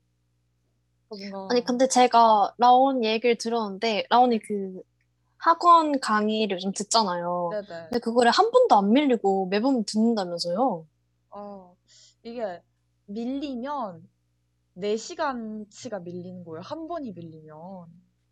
그러니까 1.08 1.38
뭔가, 1.38 1.48
아니 1.48 1.64
근데 1.64 1.88
제가 1.88 2.54
라온 2.58 3.04
얘기를 3.04 3.36
들었는데 3.36 4.04
라온이 4.10 4.38
그 4.40 4.82
학원 5.38 6.00
강의를 6.00 6.58
좀 6.58 6.72
듣잖아요. 6.72 7.50
네네. 7.50 7.66
근데 7.90 8.00
그거를 8.00 8.30
한 8.32 8.50
번도 8.50 8.76
안 8.76 8.92
밀리고 8.92 9.46
매번 9.48 9.84
듣는다면서요? 9.84 10.86
아, 11.30 11.67
이게 12.28 12.62
밀리면 13.06 14.08
4시간치가 14.74 16.00
밀리는 16.00 16.44
거예요. 16.44 16.60
한 16.62 16.86
번이 16.86 17.12
밀리면. 17.12 17.56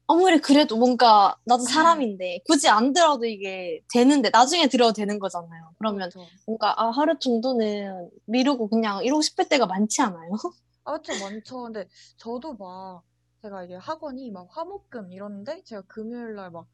아무리 0.08 0.40
그래도 0.40 0.76
뭔가 0.76 1.36
나도 1.44 1.64
사람인데 1.64 2.40
굳이 2.46 2.68
안 2.68 2.92
들어도 2.92 3.24
이게 3.24 3.80
되는데 3.92 4.30
나중에 4.30 4.68
들어도 4.68 4.92
되는 4.92 5.18
거잖아요. 5.18 5.70
그러면 5.78 6.10
그렇죠. 6.10 6.28
뭔가 6.46 6.80
아 6.80 6.90
하루 6.90 7.18
정도는 7.18 8.08
미루고 8.26 8.68
그냥 8.68 9.04
이러고 9.04 9.22
싶을 9.22 9.48
때가 9.48 9.66
많지 9.66 10.02
않아요? 10.02 10.30
아, 10.84 10.98
그쵸, 10.98 11.12
많죠. 11.20 11.62
근데 11.64 11.88
저도 12.16 12.54
막, 12.54 13.02
제가 13.42 13.64
이게 13.64 13.74
학원이 13.74 14.30
막 14.30 14.46
화목금 14.48 15.10
이런데, 15.10 15.64
제가 15.64 15.82
금요일 15.88 16.36
날 16.36 16.52
막, 16.52 16.68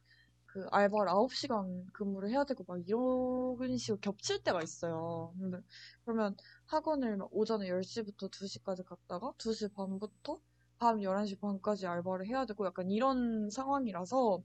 그 0.53 0.66
알바를 0.70 1.11
9시간 1.11 1.86
근무를 1.92 2.28
해야 2.30 2.44
되고 2.44 2.62
막 2.68 2.78
이런 2.86 3.76
식으로 3.78 3.98
겹칠 4.00 4.42
때가 4.42 4.62
있어요. 4.62 5.32
근데 5.38 5.59
그러면 6.05 6.36
학원을 6.66 7.16
막 7.16 7.28
오전에 7.32 7.68
10시부터 7.68 8.28
2시까지 8.28 8.84
갔다가 8.84 9.32
2시 9.38 9.68
반부터 9.74 10.40
밤 10.78 11.03
11시 11.03 11.36
반까지 11.40 11.86
알바를 11.86 12.26
해야 12.26 12.44
되고 12.44 12.66
약간 12.66 12.90
이런 12.90 13.48
상황이라서 13.50 14.42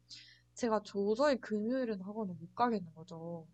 제가 0.54 0.82
도저히 0.84 1.40
금요일은 1.42 2.02
학원을 2.02 2.36
못 2.36 2.56
가겠는 2.56 2.94
거죠. 2.96 3.46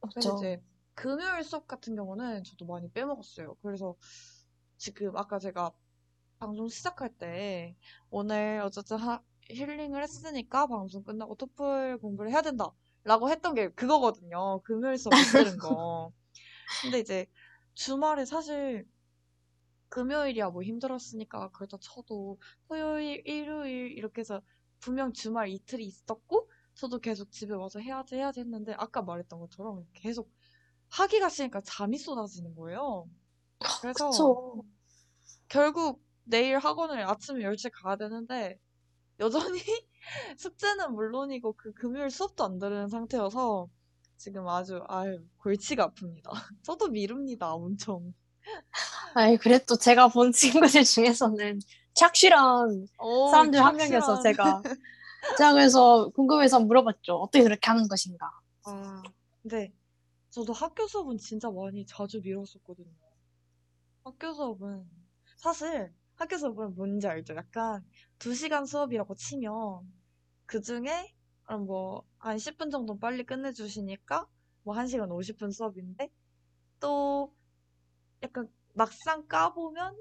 그래서. 0.00 0.36
이제 0.36 0.62
금요일 0.94 1.42
수업 1.44 1.66
같은 1.66 1.94
경우는 1.96 2.44
저도 2.44 2.66
많이 2.66 2.90
빼먹었어요. 2.90 3.56
그래서 3.62 3.96
지금 4.78 5.16
아까 5.16 5.38
제가 5.38 5.72
방송 6.38 6.68
시작할 6.68 7.10
때 7.18 7.76
오늘 8.10 8.60
어쨌든 8.64 8.98
하- 8.98 9.22
힐링을 9.50 10.02
했으니까 10.02 10.66
방송 10.66 11.02
끝나고 11.04 11.34
토플 11.36 11.98
공부를 11.98 12.30
해야 12.30 12.42
된다 12.42 12.70
라고 13.04 13.30
했던 13.30 13.54
게 13.54 13.68
그거거든요. 13.68 14.60
금요일 14.62 14.98
수업 14.98 15.14
못 15.14 15.22
들은 15.32 15.58
거. 15.58 16.12
근데 16.82 16.98
이제 16.98 17.26
주말에 17.74 18.24
사실 18.24 18.86
금요일이야 19.88 20.50
뭐 20.50 20.62
힘들었으니까 20.62 21.50
그래도 21.50 21.78
쳐도 21.78 22.38
토요일, 22.68 23.22
일요일 23.24 23.92
이렇게 23.92 24.20
해서 24.20 24.42
분명 24.80 25.12
주말 25.12 25.48
이틀이 25.48 25.84
있었고 25.84 26.50
저도 26.74 26.98
계속 26.98 27.30
집에 27.30 27.54
와서 27.54 27.78
해야지 27.78 28.16
해야지 28.16 28.40
했는데 28.40 28.74
아까 28.76 29.02
말했던 29.02 29.38
것처럼 29.40 29.86
계속 29.94 30.30
하기가 30.88 31.28
싫으니까 31.28 31.60
잠이 31.62 31.98
쏟아지는 31.98 32.54
거예요. 32.54 33.08
그래서 33.80 34.10
그쵸. 34.10 34.64
결국 35.48 36.04
내일 36.24 36.58
학원을 36.58 37.08
아침에 37.08 37.40
10시에 37.40 37.70
가야 37.72 37.96
되는데 37.96 38.58
여전히 39.20 39.60
숙제는 40.38 40.94
물론이고 40.94 41.54
그 41.54 41.72
금요일 41.72 42.10
수업도 42.10 42.44
안 42.44 42.58
들은 42.58 42.88
상태여서 42.88 43.68
지금 44.16 44.48
아주 44.48 44.82
아유 44.88 45.22
골치가 45.38 45.90
아픕니다. 45.90 46.30
저도 46.62 46.88
미룹니다 46.88 47.52
엄청. 47.52 48.14
아이 49.14 49.36
그래도 49.36 49.76
제가 49.76 50.08
본 50.08 50.32
친구들 50.32 50.84
중에서는 50.84 51.60
착실한 51.94 52.86
어, 52.98 53.28
사람들 53.30 53.64
한 53.64 53.76
명이어서 53.76 54.20
제가 54.20 54.62
제가 55.38 55.52
그래서 55.52 56.08
궁금해서 56.10 56.60
물어봤죠. 56.60 57.14
어떻게 57.16 57.42
그렇게 57.42 57.66
하는 57.68 57.88
것인가? 57.88 58.30
아 58.64 59.02
근데 59.42 59.72
저도 60.30 60.52
학교 60.52 60.86
수업은 60.86 61.18
진짜 61.18 61.50
많이 61.50 61.84
자주 61.86 62.20
미뤘었거든요. 62.20 62.92
학교 64.04 64.32
수업은 64.32 64.86
사실 65.36 65.92
학교 66.16 66.36
수업은 66.38 66.74
뭔지 66.74 67.06
알죠? 67.06 67.34
약간 67.36 67.84
2시간 68.18 68.66
수업이라고 68.66 69.14
치면 69.14 69.82
그 70.46 70.60
중에 70.60 71.14
뭐한 71.48 72.36
10분 72.38 72.70
정도 72.70 72.98
빨리 72.98 73.24
끝내주시니까 73.24 74.26
뭐 74.62 74.74
1시간 74.76 75.08
50분 75.10 75.52
수업인데 75.52 76.10
또 76.80 77.32
약간 78.22 78.48
막상 78.74 79.26
까보면 79.28 79.96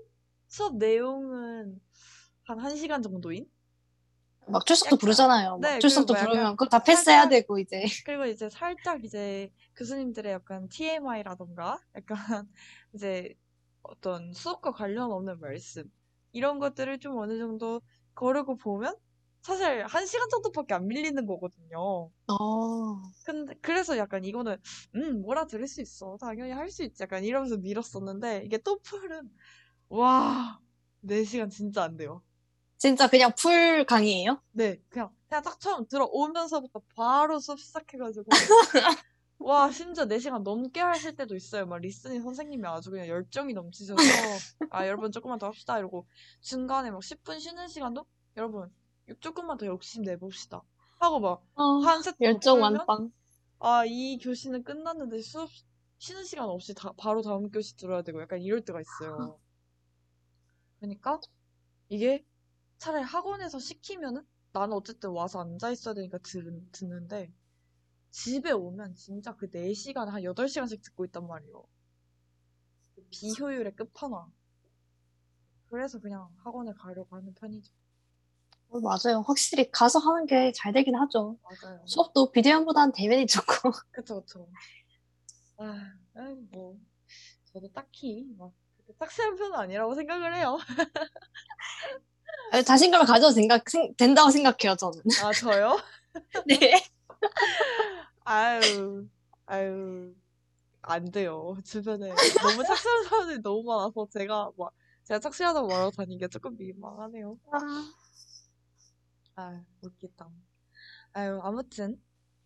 수업 0.48 0.78
내용은 0.78 1.80
한 2.44 2.58
1시간 2.60 3.02
정도인? 3.02 3.50
막 4.48 4.66
출석도 4.66 4.98
부르잖아요. 4.98 5.58
네, 5.58 5.74
막 5.74 5.80
출석도 5.80 6.14
부르면 6.14 6.52
그거 6.56 6.70
다 6.70 6.82
패스해야 6.84 7.24
살짝- 7.24 7.30
되고 7.30 7.60
이제 7.60 7.84
그리고 8.06 8.26
이제 8.26 8.48
살짝 8.50 9.04
이제 9.04 9.52
교수님들의 9.76 10.32
약간 10.32 10.70
TMI라던가 10.70 11.80
약간 11.96 12.08
이제 12.94 13.34
어떤 13.82 14.34
수업과 14.34 14.72
관련 14.72 15.12
없는 15.12 15.40
말씀 15.40 15.92
이런 16.36 16.60
것들을 16.60 17.00
좀 17.00 17.18
어느 17.20 17.38
정도 17.40 17.82
거르고 18.16 18.58
보면 18.58 18.96
사실 19.44 19.86
한 19.88 20.06
시간 20.08 20.30
정도밖에 20.30 20.74
안 20.76 20.88
밀리는 20.88 21.26
거거든요. 21.28 22.12
어 22.28 23.16
근데 23.24 23.56
그래서 23.62 23.98
약간 23.98 24.24
이거는 24.26 24.58
음 24.96 25.22
뭐라 25.22 25.46
들을 25.48 25.68
수 25.68 25.82
있어 25.82 26.18
당연히 26.20 26.52
할 26.52 26.70
수 26.70 26.84
있지 26.84 27.04
약간 27.04 27.24
이러면서 27.24 27.58
밀었었는데 27.58 28.44
이게 28.46 28.58
토플은 28.60 29.30
와 29.90 30.60
4시간 31.02 31.50
진짜 31.50 31.84
안 31.84 31.98
돼요. 31.98 32.24
진짜 32.78 33.08
그냥 33.10 33.32
풀 33.38 33.86
강의예요? 33.86 34.42
네, 34.52 34.78
그냥, 34.90 35.14
그냥 35.28 35.44
딱 35.44 35.60
처음 35.60 35.86
들어오면서부터 35.88 36.82
바로 36.96 37.40
수업 37.40 37.60
시작해가지고, 37.60 38.40
와, 39.40 39.70
심지어 39.72 40.06
4시간 40.06 40.44
넘게 40.44 40.80
하실 40.80 41.16
때도 41.16 41.36
있어요. 41.36 41.66
막 41.66 41.78
listening 41.80 42.22
선생님이 42.22 42.66
아주 42.68 42.90
그냥 42.90 43.08
열정이 43.08 43.54
넘치셔서, 43.54 43.96
아, 44.72 44.88
여러분 44.88 45.12
조금만 45.12 45.40
더 45.40 45.48
합시다. 45.48 45.78
이러고, 45.78 46.08
중간에 46.42 46.90
막 46.92 47.02
10분 47.02 47.40
쉬는 47.40 47.68
시간도, 47.68 48.06
여러분, 48.38 48.74
조금만 49.20 49.58
더 49.58 49.66
욕심 49.68 50.04
내봅시다. 50.04 50.64
하고 51.00 51.20
막, 51.20 51.44
아, 51.56 51.64
한 51.84 52.02
세트 52.02 52.18
더 52.18 52.26
열정 52.26 52.56
풀면, 52.60 52.88
만빵. 52.88 53.12
아, 53.60 53.84
이 53.86 54.18
교시는 54.20 54.64
끝났는데 54.64 55.22
수업, 55.22 55.50
쉬는 55.98 56.24
시간 56.24 56.50
없이 56.50 56.74
다, 56.74 56.94
바로 56.98 57.22
다음 57.22 57.50
교시 57.52 57.76
들어야 57.78 58.02
되고, 58.02 58.22
약간 58.22 58.42
이럴 58.42 58.62
때가 58.62 58.80
있어요. 58.82 59.40
그러니까, 60.80 61.20
이게 61.90 62.26
차라리 62.78 63.04
학원에서 63.04 63.60
시키면은, 63.60 64.26
나는 64.54 64.74
어쨌든 64.76 65.12
와서 65.12 65.42
앉아 65.42 65.72
있어야 65.72 65.94
되니까 65.94 66.18
들, 66.20 66.62
듣는데, 66.72 67.32
집에 68.16 68.52
오면 68.52 68.96
진짜 68.96 69.36
그 69.36 69.50
4시간, 69.52 70.08
한 70.08 70.24
8시간씩 70.24 70.82
듣고 70.82 71.04
있단 71.04 71.28
말이에요. 71.28 71.66
비효율의 73.12 73.76
끝판왕. 73.76 74.32
그래서 75.70 76.00
그냥 76.00 76.30
학원에 76.42 76.72
가려고 76.78 77.14
하는 77.18 77.34
편이죠. 77.34 77.74
어, 78.70 78.80
맞아요. 78.80 79.22
확실히 79.28 79.70
가서 79.70 80.00
하는 80.00 80.26
게 80.28 80.54
잘 80.54 80.72
되긴 80.72 80.96
하죠. 80.96 81.38
맞아요. 81.44 81.82
수업도 81.86 82.32
비대면보다는 82.32 82.94
대면이 82.94 83.28
좋고. 83.28 83.72
그쵸, 83.92 84.22
그쵸. 84.22 84.48
아, 85.58 85.76
뭐, 86.52 86.78
저도 87.52 87.70
딱히, 87.74 88.26
막, 88.38 88.54
싹쓸한 88.98 89.36
편은 89.36 89.56
아니라고 89.60 89.94
생각을 89.94 90.36
해요. 90.38 90.58
자신감을 92.66 93.06
가져도 93.08 93.34
생각, 93.34 93.70
생- 93.70 93.94
된다고 93.98 94.32
생각해요, 94.32 94.78
저는. 94.78 95.02
아, 95.22 95.34
저요? 95.34 95.78
네. 96.48 96.82
아유, 98.24 99.08
아유, 99.46 100.16
안 100.84 101.12
돼요. 101.12 101.56
주변에 101.66 102.22
너무 102.42 102.64
착실한 102.66 103.04
사람들이 103.06 103.42
너무 103.42 103.64
많아서 103.64 104.08
제가 104.12 104.52
막, 104.58 104.74
제가 105.06 105.20
착실하다고 105.20 105.68
말하고 105.70 105.92
다니기가 105.92 106.28
조금 106.30 106.58
민망하네요. 106.58 107.40
아, 109.36 109.64
웃기다. 109.82 110.30
아유, 111.14 111.40
아무튼, 111.44 112.02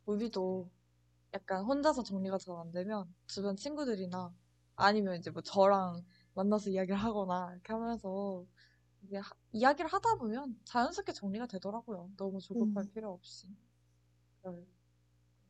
우비도 0.07 0.69
약간 1.35 1.65
혼자서 1.65 2.03
정리가 2.03 2.37
잘 2.39 2.55
안 2.57 2.71
되면 2.71 3.13
주변 3.27 3.55
친구들이나 3.57 4.33
아니면 4.77 5.17
이제 5.19 5.31
뭐 5.31 5.41
저랑 5.43 6.05
만나서 6.35 6.69
이야기를 6.71 6.97
하거나 6.97 7.51
이렇게 7.53 7.73
하면서 7.73 8.45
이게 9.03 9.17
하- 9.19 9.31
이야기를 9.53 9.91
하다 9.91 10.15
보면 10.17 10.59
자연스럽게 10.65 11.13
정리가 11.13 11.47
되더라고요. 11.47 12.11
너무 12.17 12.39
조급할 12.41 12.85
음. 12.85 12.91
필요 12.93 13.13
없이. 13.13 13.47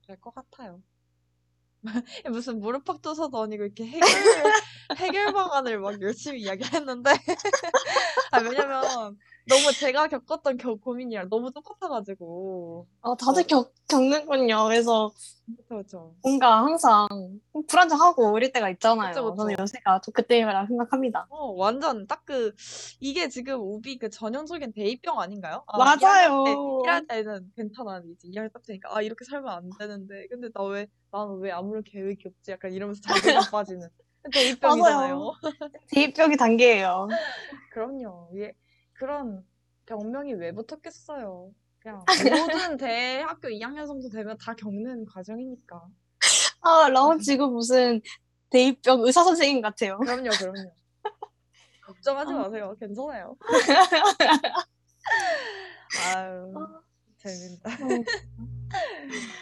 될 0.07 0.17
것 0.19 0.33
같아요. 0.33 0.81
무슨 2.29 2.59
무릎팍도사도 2.59 3.41
아니고 3.41 3.63
이렇게 3.63 3.85
해결, 3.85 4.09
해결 4.97 5.33
방안을 5.33 5.79
막 5.79 6.01
열심히 6.01 6.41
이야기했는데. 6.41 7.11
아, 8.31 8.39
왜냐면 8.39 9.17
너무 9.49 9.73
제가 9.73 10.07
겪었던 10.07 10.57
겨, 10.57 10.75
고민이랑 10.75 11.27
너무 11.29 11.51
똑같아가지고. 11.51 12.87
어, 13.01 13.15
다들 13.17 13.47
겪, 13.47 13.73
겪는군요. 13.87 14.65
그래서 14.65 15.11
그쵸, 15.57 15.77
그쵸. 15.77 16.15
뭔가 16.21 16.63
항상 16.63 17.07
불안정하고 17.67 18.37
이럴 18.37 18.51
때가 18.51 18.69
있잖아요. 18.69 19.09
그쵸, 19.09 19.23
그쵸. 19.25 19.35
저는 19.37 19.55
요새가 19.59 20.01
좀 20.01 20.13
그때라고 20.13 20.67
생각합니다. 20.67 21.25
어, 21.31 21.51
완전 21.53 22.05
딱 22.05 22.23
그, 22.25 22.53
이게 22.99 23.27
지금 23.29 23.59
우비 23.59 23.97
그 23.97 24.11
전형적인 24.11 24.73
대입병 24.73 25.19
아닌가요? 25.19 25.63
아, 25.65 25.77
맞아요. 25.79 26.43
1할 26.85 27.07
때는 27.07 27.51
괜찮아. 27.55 28.03
이제 28.05 28.27
2할 28.27 28.49
딱 28.49 28.61
되니까, 28.63 28.95
아, 28.95 29.01
이렇게 29.01 29.25
살면 29.25 29.51
안 29.51 29.69
되는데. 29.79 30.27
근데 30.29 30.49
나 30.53 30.63
왜, 30.63 30.85
나는 31.11 31.39
왜 31.39 31.49
아무런 31.51 31.81
계획이 31.83 32.27
없지? 32.27 32.51
약간 32.51 32.71
이러면서 32.71 33.01
자괴감 33.01 33.09
빠지는. 33.51 33.89
대입병이잖아요. 34.31 35.33
대입병이 35.91 36.37
단계예요. 36.37 37.07
그럼요. 37.71 38.29
예, 38.35 38.53
그런 38.99 39.45
병명이 39.85 40.33
왜 40.33 40.51
붙었겠어요. 40.51 41.51
그냥 41.79 42.03
모든 42.73 42.77
대학교 42.77 43.47
2학년 43.47 43.87
정도 43.87 44.09
되면 44.09 44.37
다 44.37 44.53
겪는 44.53 45.05
과정이니까. 45.05 45.87
아, 46.61 46.89
라온 46.89 47.19
지금 47.19 47.53
무슨 47.53 48.01
대입병 48.49 49.01
의사 49.05 49.23
선생님 49.23 49.61
같아요. 49.61 49.97
그럼요, 49.99 50.29
그럼요. 50.37 50.73
걱정하지 51.85 52.33
아. 52.33 52.35
마세요. 52.37 52.75
괜찮아요. 52.79 53.37
아유, 56.13 56.53
재밌다. 57.17 57.69
어. 57.71 58.03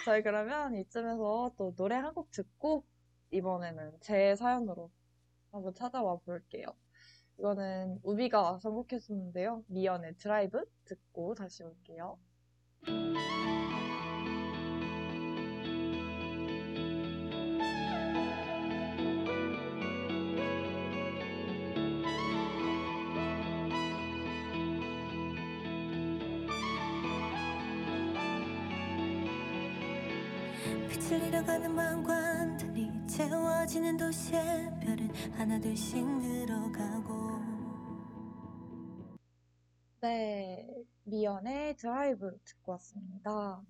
저희 0.06 0.22
그러면 0.22 0.76
이쯤에서 0.76 1.52
또 1.58 1.74
노래 1.76 1.96
한 1.96 2.14
곡 2.14 2.30
듣고 2.32 2.86
이번에는 3.32 3.98
제 4.02 4.36
사연으로 4.36 4.90
한번 5.52 5.74
찾아와 5.74 6.18
볼게요. 6.26 6.68
이거는 7.40 8.00
우비가 8.04 8.60
선곡했었는데요. 8.60 9.64
미연의 9.68 10.16
드라이브 10.18 10.64
듣고 10.86 11.36
다시 11.36 11.64
올게요. 11.64 12.18
빛을 30.90 31.24
잃어가는 31.28 31.76
달리 32.58 32.92
채워지는 33.08 33.98
도시의 33.98 34.72
별은 34.82 35.10
하나둘씩 35.38 36.06
늘어가 36.06 36.97
미연의 41.28 41.76
드라이브 41.76 42.40
듣고 42.46 42.72
왔습니다. 42.74 43.62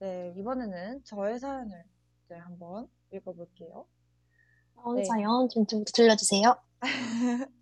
네, 0.00 0.34
이번에는 0.36 1.04
저의 1.04 1.38
사연을 1.38 1.84
이제 2.24 2.34
한번 2.34 2.88
읽어볼게요. 3.12 3.86
네. 4.96 5.04
사연 5.04 5.48
좀, 5.48 5.64
좀 5.66 5.84
들려주세요. 5.94 6.56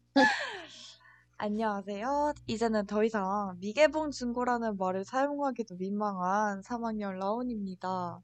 안녕하세요. 1.36 2.32
이제는 2.46 2.86
더 2.86 3.04
이상 3.04 3.58
미개봉 3.60 4.12
중고라는 4.12 4.78
말을 4.78 5.04
사용하기도 5.04 5.76
민망한 5.76 6.62
3학년 6.62 7.18
라온입니다. 7.18 8.22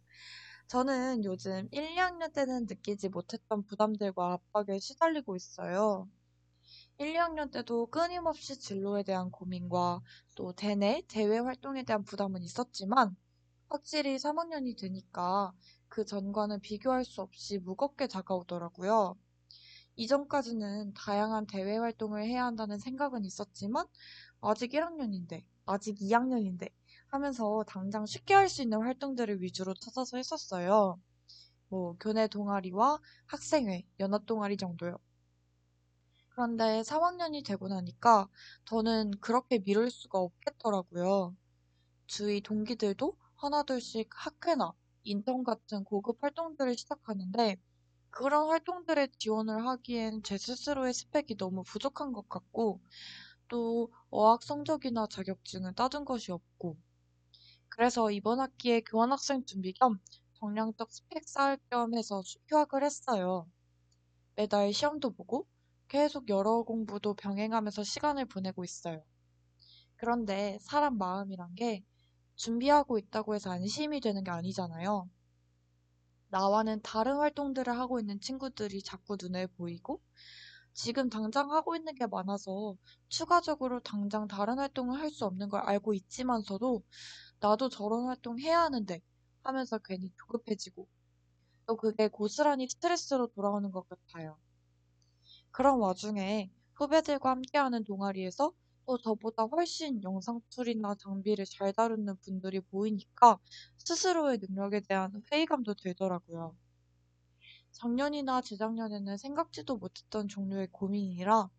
저는 0.69 1.25
요즘 1.25 1.69
1, 1.71 1.97
2학년 1.97 2.33
때는 2.33 2.65
느끼지 2.67 3.11
못했던 3.11 3.63
부담들과 3.67 4.33
압박에 4.33 4.79
시달리고 4.79 5.37
있어요. 5.37 6.09
1, 7.01 7.13
2학년 7.15 7.51
때도 7.51 7.87
끊임없이 7.89 8.59
진로에 8.59 9.03
대한 9.03 9.31
고민과 9.31 10.01
또 10.37 10.53
대내, 10.53 11.03
대외 11.07 11.39
활동에 11.39 11.83
대한 11.83 12.03
부담은 12.03 12.43
있었지만 12.43 13.15
확실히 13.69 14.19
3학년이 14.19 14.77
되니까 14.77 15.53
그 15.89 16.05
전과는 16.05 16.61
비교할 16.61 17.05
수 17.05 17.23
없이 17.23 17.59
무겁게 17.59 18.07
다가오더라고요. 18.09 19.17
이전까지는 19.97 20.95
다양한 20.95 21.47
대외 21.47 21.77
활동을 21.79 22.25
해야 22.25 22.45
한다는 22.47 22.79
생각은 22.79 23.25
있었지만 23.25 23.87
아직 24.41 24.75
1학년인데, 24.75 25.47
아직 25.67 25.97
2학년인데 26.03 26.71
하면서 27.09 27.65
당장 27.69 28.07
쉽게 28.07 28.35
할 28.35 28.49
수 28.49 28.63
있는 28.63 28.81
활동들을 28.83 29.43
위주로 29.43 29.75
찾아서 29.75 30.17
했었어요. 30.19 31.01
뭐 31.69 31.97
교내 32.01 32.29
동아리와 32.29 33.01
학생회, 33.27 33.85
연합 34.01 34.27
동아리 34.27 34.57
정도요. 34.59 34.99
그런데 36.41 36.83
3학년이 36.85 37.43
되고 37.43 37.69
나니까 37.69 38.27
저는 38.65 39.11
그렇게 39.21 39.59
미룰 39.59 39.91
수가 39.91 40.19
없겠더라고요. 40.21 41.37
주위 42.07 42.41
동기들도 42.41 43.17
하나둘씩 43.37 44.11
학회나 44.13 44.73
인턴 45.05 45.45
같은 45.45 45.85
고급 45.85 46.23
활동들을 46.23 46.77
시작하는데 46.77 47.57
그런 48.11 48.49
활동들에 48.49 49.09
지원을 49.19 49.67
하기엔 49.67 50.23
제 50.25 50.39
스스로의 50.39 50.95
스펙이 50.95 51.37
너무 51.37 51.63
부족한 51.65 52.13
것 52.13 52.29
같고 52.29 52.81
또 53.49 53.93
어학 54.11 54.43
성적이나 54.43 55.09
자격증은 55.09 55.75
따둔 55.75 56.05
것이 56.05 56.33
없고 56.33 56.79
그래서 57.71 58.11
이번 58.11 58.41
학기에 58.41 58.83
교환학생 58.83 59.45
준비 59.47 59.73
겸 59.73 60.01
정량적 60.35 60.93
스펙 60.93 61.29
쌓을 61.29 61.59
겸 61.71 61.95
해서 61.95 62.23
수- 62.23 62.39
휴학을 62.49 62.85
했어요. 62.85 63.47
매달 64.37 64.73
시험도 64.73 65.11
보고 65.13 65.47
계속 65.91 66.31
여러 66.31 66.63
공부도 66.63 67.13
병행하면서 67.17 67.85
시간을 67.85 68.25
보내고 68.25 68.65
있어요. 68.65 69.05
그런데 69.97 70.59
사람 70.63 70.99
마음이란 70.99 71.55
게 71.57 71.85
준비하고 72.37 72.99
있다고 72.99 73.35
해서 73.37 73.51
안심이 73.53 74.01
되는 74.01 74.25
게 74.25 74.31
아니잖아요. 74.31 75.11
나와는 76.29 76.81
다른 76.83 77.17
활동들을 77.19 77.77
하고 77.79 78.01
있는 78.01 78.21
친구들이 78.21 78.83
자꾸 78.83 79.17
눈에 79.21 79.47
보이고 79.47 80.01
지금 80.75 81.11
당장 81.11 81.53
하고 81.53 81.77
있는 81.77 81.95
게 81.95 82.07
많아서 82.07 82.77
추가적으로 83.09 83.81
당장 83.81 84.29
다른 84.29 84.59
활동을 84.59 85.01
할 85.01 85.11
수 85.11 85.27
없는 85.27 85.49
걸 85.51 85.61
알고 85.63 85.95
있지만서도 85.95 86.83
나도 87.41 87.69
저런 87.71 88.07
활동 88.07 88.39
해야 88.41 88.63
하는데 88.63 89.01
하면서 89.45 89.79
괜히 89.79 90.13
조급해지고 90.19 90.89
또 91.67 91.77
그게 91.77 92.09
고스란히 92.09 92.69
스트레스로 92.69 93.29
돌아오는 93.29 93.71
것 93.73 93.89
같아요. 93.89 94.39
그런 95.53 95.79
와중에 95.79 96.51
후배들과 96.75 97.31
함께하는 97.31 97.85
동아리에서 97.85 98.53
또 98.87 98.99
저보다 98.99 99.45
훨씬 99.45 100.03
영상 100.03 100.41
tool이나 100.51 100.97
장비를 100.97 101.45
잘 101.47 101.73
다루는 101.73 102.17
분들이 102.25 102.61
보이니까 102.61 103.39
스스로의 103.79 104.39
능력에 104.39 104.81
대한 104.81 105.23
회의감도 105.33 105.75
들더라고요. 105.75 106.57
작년이나 107.73 108.43
재작년에는 108.43 109.17
생각지도 109.17 109.77
못했던 109.77 110.29
종류의 110.29 110.69
고민이라 110.71 111.51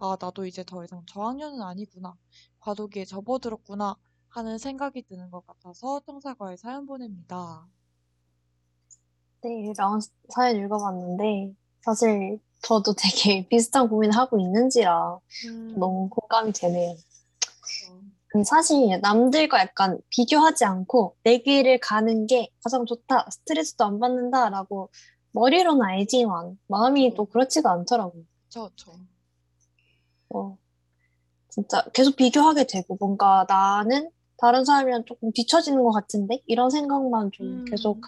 아, 0.00 0.16
나도 0.20 0.46
이제 0.46 0.64
더 0.64 0.84
이상 0.84 1.04
저학년은 1.06 1.62
아니구나. 1.62 2.16
과도기에 2.60 3.04
접어들었구나. 3.06 3.96
하는 4.30 4.58
생각이 4.58 5.02
드는 5.04 5.30
것 5.30 5.46
같아서 5.46 6.00
청사과에 6.06 6.56
사연 6.56 6.86
보냅니다. 6.86 7.68
네, 9.42 9.50
이런 9.62 10.00
사연 10.34 10.56
읽어봤는데, 10.56 11.54
사실 11.82 12.40
저도 12.62 12.94
되게 12.94 13.46
비슷한 13.48 13.88
고민을 13.88 14.16
하고 14.16 14.38
있는지라 14.38 15.18
음, 15.46 15.74
너무 15.78 16.08
공감이 16.08 16.52
되네요. 16.52 16.96
근데 18.30 18.44
사실 18.44 19.00
남들과 19.00 19.60
약간 19.60 19.98
비교하지 20.10 20.64
않고 20.64 21.16
내 21.24 21.38
길을 21.38 21.80
가는 21.80 22.26
게 22.26 22.50
가장 22.62 22.84
좋다, 22.84 23.26
스트레스도 23.30 23.84
안 23.84 23.98
받는다라고 23.98 24.90
머리로는 25.32 25.82
알지만 25.82 26.58
마음이 26.66 27.14
또 27.14 27.24
그렇지가 27.24 27.72
않더라고요. 27.72 28.22
저, 28.50 28.70
저. 28.76 28.92
어, 30.30 30.58
진짜 31.48 31.84
계속 31.94 32.16
비교하게 32.16 32.66
되고 32.66 32.96
뭔가 33.00 33.46
나는 33.48 34.10
다른 34.36 34.64
사람이랑 34.64 35.04
조금 35.06 35.32
뒤처지는 35.32 35.82
것 35.82 35.90
같은데 35.90 36.42
이런 36.46 36.70
생각만 36.70 37.30
좀 37.32 37.46
음, 37.46 37.64
계속 37.64 38.02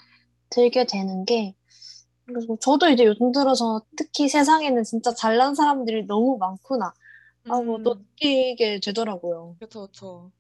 들게 0.51 0.85
되는 0.85 1.25
게 1.25 1.55
저도 2.61 2.89
이제 2.91 3.05
요즘 3.05 3.33
들어서 3.33 3.83
특히 3.97 4.29
세상에는 4.29 4.83
진짜 4.85 5.13
잘난 5.15 5.55
사람들이 5.55 6.07
너무 6.07 6.37
많구나 6.39 6.93
하고 7.49 7.81
또 7.83 7.95
음, 7.95 8.07
느끼게 8.21 8.81
되더라고요. 8.81 9.57
그쵸, 9.59 9.87
그쵸. 9.87 10.33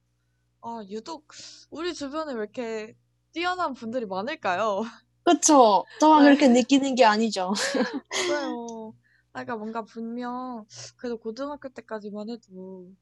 아, 0.62 0.82
유독 0.91 1.28
우리 1.70 1.95
주변에 1.95 2.34
왜 2.34 2.41
이렇게 2.41 2.97
뛰어난 3.32 3.74
분들이 3.74 4.07
많을까요? 4.07 4.82
그쵸? 5.24 5.86
저만 5.99 6.22
네. 6.22 6.24
그렇게 6.24 6.49
느끼는 6.49 6.95
게 6.95 7.05
아니죠. 7.05 7.53
맞아요. 8.11 8.95
아, 9.32 9.45
그러니까 9.45 9.57
뭔가 9.57 9.82
분명 9.84 10.66
그래도 10.97 11.16
고등학교 11.18 11.68
때까지만 11.68 12.30
해도 12.30 12.93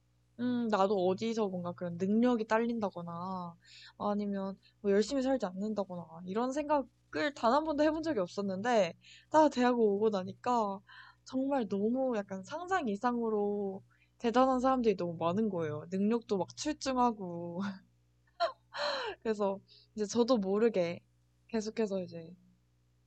음, 0.41 0.69
나도 0.69 0.95
어디서 1.09 1.49
뭔가 1.49 1.73
그런 1.73 1.97
능력이 1.97 2.47
딸린다거나 2.47 3.57
아니면 3.99 4.57
뭐 4.81 4.91
열심히 4.93 5.23
살지 5.23 5.47
않는다거나 5.47 6.21
이런 6.27 6.53
생각 6.53 6.87
을 7.17 7.35
단 7.35 7.53
한 7.53 7.65
번도 7.65 7.85
해본 7.85 8.03
적이 8.03 8.21
없었는데 8.21 8.95
딱 9.31 9.51
대학 9.51 9.79
오고 9.79 10.11
나니까 10.11 10.81
정말 11.25 11.69
너무 11.69 12.17
약간 12.17 12.43
상상 12.45 12.89
이상으로 12.89 13.83
대단한 14.19 14.61
사람들이 14.61 14.97
너무 14.97 15.17
많은 15.19 15.49
거예요. 15.51 15.85
능력도 15.91 16.39
막 16.39 16.57
출중하고 16.57 17.61
그래서 19.23 19.61
이제 19.95 20.07
저도 20.07 20.39
모르게 20.39 21.01
계속해서 21.49 22.01
이제 22.03 22.35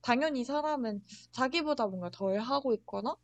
당연히 0.02 0.44
사람은 0.44 1.02
자기보다 1.32 1.86
뭔가 1.88 2.10
덜 2.10 2.38
하고 2.40 2.74
있거나 2.74 3.16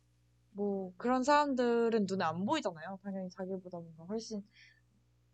뭐 0.51 0.93
그런 0.97 1.23
사람들은 1.23 2.07
눈에 2.09 2.25
안 2.25 2.45
보이잖아요. 2.45 2.99
당연히 3.03 3.29
자기보다 3.31 3.79
뭔가 3.79 4.05
훨씬 4.05 4.43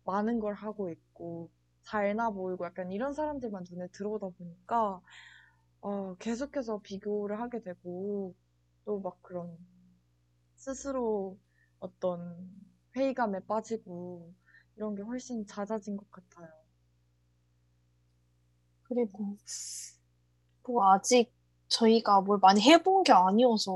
많은 0.04 0.40
걸 0.40 0.54
하고 0.54 0.90
있고 0.90 1.50
잘나 1.84 2.30
보이고 2.30 2.64
약간 2.66 2.92
이런 2.92 3.14
사람들만 3.14 3.64
눈에 3.70 3.88
들어오다 3.92 4.28
보니까 4.38 5.02
어, 5.86 6.16
계속해서 6.18 6.80
비교를 6.82 7.40
하게 7.40 7.60
되고 7.62 8.34
또 8.84 9.00
막 9.00 9.22
그런 9.22 9.56
스스로 10.56 11.38
어떤 11.78 12.50
회의감에 12.96 13.40
빠지고 13.46 14.34
이런 14.76 14.94
게 14.96 15.02
훨씬 15.02 15.46
잦아진 15.46 15.96
것 15.96 16.10
같아요. 16.10 16.48
그리고 18.84 19.36
뭐 20.66 20.92
아직 20.92 21.32
저희가 21.68 22.20
뭘 22.20 22.38
많이 22.40 22.60
해본 22.60 23.04
게 23.04 23.12
아니어서 23.12 23.72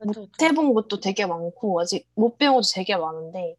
못 0.00 0.14
그쵸, 0.14 0.28
그쵸. 0.30 0.44
해본 0.44 0.74
것도 0.74 1.00
되게 1.00 1.26
많고 1.26 1.80
아직 1.80 2.06
못 2.14 2.36
배운 2.38 2.54
것도 2.54 2.66
되게 2.74 2.96
많은데. 2.96 3.56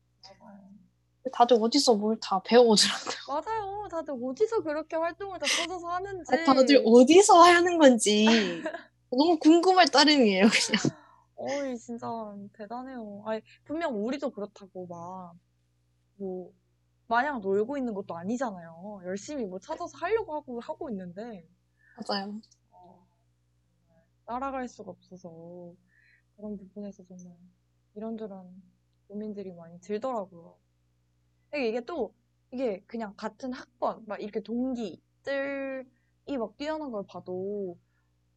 다들 1.31 1.57
어디서 1.61 1.95
뭘 1.95 2.19
다 2.19 2.41
배워오더라고요. 2.43 3.15
맞아요. 3.27 3.87
다들 3.89 4.15
어디서 4.21 4.61
그렇게 4.63 4.95
활동을 4.95 5.39
다 5.39 5.45
찾아서 5.47 5.87
하는지. 5.87 6.31
아, 6.33 6.53
다들 6.53 6.81
어디서 6.85 7.33
하는 7.41 7.77
건지 7.77 8.25
너무 9.11 9.37
궁금할 9.39 9.87
따름이에요, 9.87 10.45
그냥. 10.47 10.95
어이, 11.35 11.77
진짜 11.77 12.07
대단해요. 12.53 13.23
아니, 13.25 13.41
분명 13.63 13.95
우리도 14.05 14.31
그렇다고 14.31 14.85
막, 14.87 15.33
뭐, 16.17 16.51
마냥 17.07 17.39
놀고 17.41 17.77
있는 17.77 17.93
것도 17.93 18.15
아니잖아요. 18.15 19.01
열심히 19.05 19.45
뭐 19.45 19.57
찾아서 19.59 19.97
하려고 19.97 20.35
하고, 20.35 20.59
하고 20.59 20.89
있는데, 20.89 21.47
맞아요. 22.07 22.39
어, 22.71 23.07
따라갈 24.25 24.67
수가 24.67 24.91
없어서, 24.91 25.73
그런 26.35 26.57
부분에서 26.57 27.03
정말 27.05 27.35
이런저런 27.95 28.61
고민들이 29.07 29.51
많이 29.53 29.79
들더라고요. 29.81 30.55
이게, 31.57 31.81
또, 31.81 32.13
이게 32.51 32.81
그냥 32.87 33.13
같은 33.15 33.53
학번, 33.53 34.03
막 34.05 34.21
이렇게 34.21 34.39
동기들이 34.41 35.85
막 36.37 36.57
뛰어난 36.57 36.91
걸 36.91 37.03
봐도, 37.07 37.77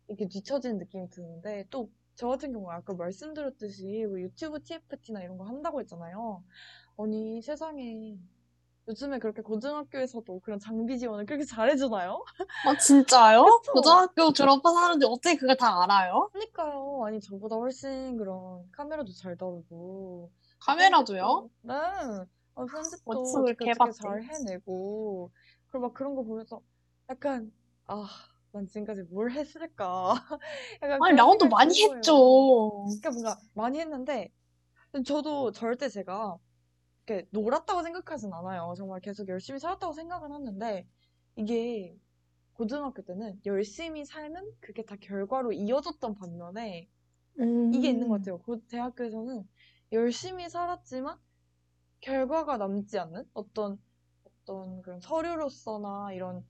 이렇게 0.08 0.28
뒤처지는 0.28 0.78
느낌이 0.78 1.10
드는데, 1.10 1.66
또, 1.70 1.90
저 2.14 2.28
같은 2.28 2.52
경우 2.52 2.70
아까 2.70 2.94
말씀드렸듯이 2.94 4.04
뭐 4.06 4.20
유튜브 4.20 4.62
TFT나 4.62 5.22
이런 5.22 5.38
거 5.38 5.44
한다고 5.44 5.80
했잖아요. 5.80 6.42
아니, 6.98 7.40
세상에. 7.42 8.16
요즘에 8.88 9.18
그렇게 9.20 9.42
고등학교에서도 9.42 10.40
그런 10.40 10.58
장비 10.58 10.98
지원을 10.98 11.24
그렇게 11.24 11.44
잘해주나요? 11.44 12.24
아, 12.66 12.76
진짜요? 12.76 13.44
그쵸? 13.62 13.72
고등학교 13.72 14.32
졸업한 14.32 14.74
사람들 14.74 15.06
어떻게 15.08 15.36
그걸 15.36 15.56
다 15.56 15.82
알아요? 15.82 16.28
그러니까요. 16.32 17.04
아니, 17.06 17.20
저보다 17.20 17.56
훨씬 17.56 18.16
그런 18.16 18.68
카메라도 18.72 19.12
잘 19.12 19.36
다루고, 19.36 20.30
카메라도요? 20.60 21.48
네. 21.62 21.74
아, 22.54 22.66
편집도 22.66 23.46
해봤대? 23.66 23.92
잘 23.92 24.22
해내고, 24.24 25.32
그리고 25.68 25.86
막 25.88 25.94
그런 25.94 26.14
거 26.14 26.22
보면서 26.22 26.62
약간, 27.08 27.52
아, 27.86 28.06
난 28.52 28.66
지금까지 28.66 29.02
뭘 29.04 29.30
했을까? 29.32 30.14
아니, 30.98 31.16
라운드 31.16 31.44
많이 31.44 31.82
거예요. 31.82 32.22
했죠. 32.62 32.96
그러니까 33.00 33.10
뭔가 33.12 33.40
많이 33.54 33.80
했는데, 33.80 34.30
저도 35.06 35.52
절대 35.52 35.88
제가 35.88 36.38
이렇게 37.06 37.28
놀았다고 37.32 37.82
생각하진 37.82 38.32
않아요. 38.34 38.74
정말 38.76 39.00
계속 39.00 39.28
열심히 39.28 39.60
살았다고 39.60 39.92
생각은 39.94 40.32
하는데, 40.32 40.88
이게 41.36 41.96
고등학교 42.54 43.02
때는 43.02 43.40
열심히 43.46 44.04
살면 44.06 44.52
그게 44.60 44.84
다 44.84 44.96
결과로 45.00 45.52
이어졌던 45.52 46.14
반면에, 46.16 46.88
이게 47.70 47.90
있는 47.90 48.08
것 48.08 48.14
음, 48.14 48.20
같아요. 48.20 48.38
고 48.38 48.60
대학교에서는 48.68 49.48
열심히 49.92 50.48
살았지만 50.48 51.18
결과가 52.02 52.58
남지 52.58 52.98
않는 52.98 53.30
어떤 53.32 53.82
어떤 54.24 54.82
그런 54.82 55.00
서류로서나 55.00 56.12
이런 56.12 56.44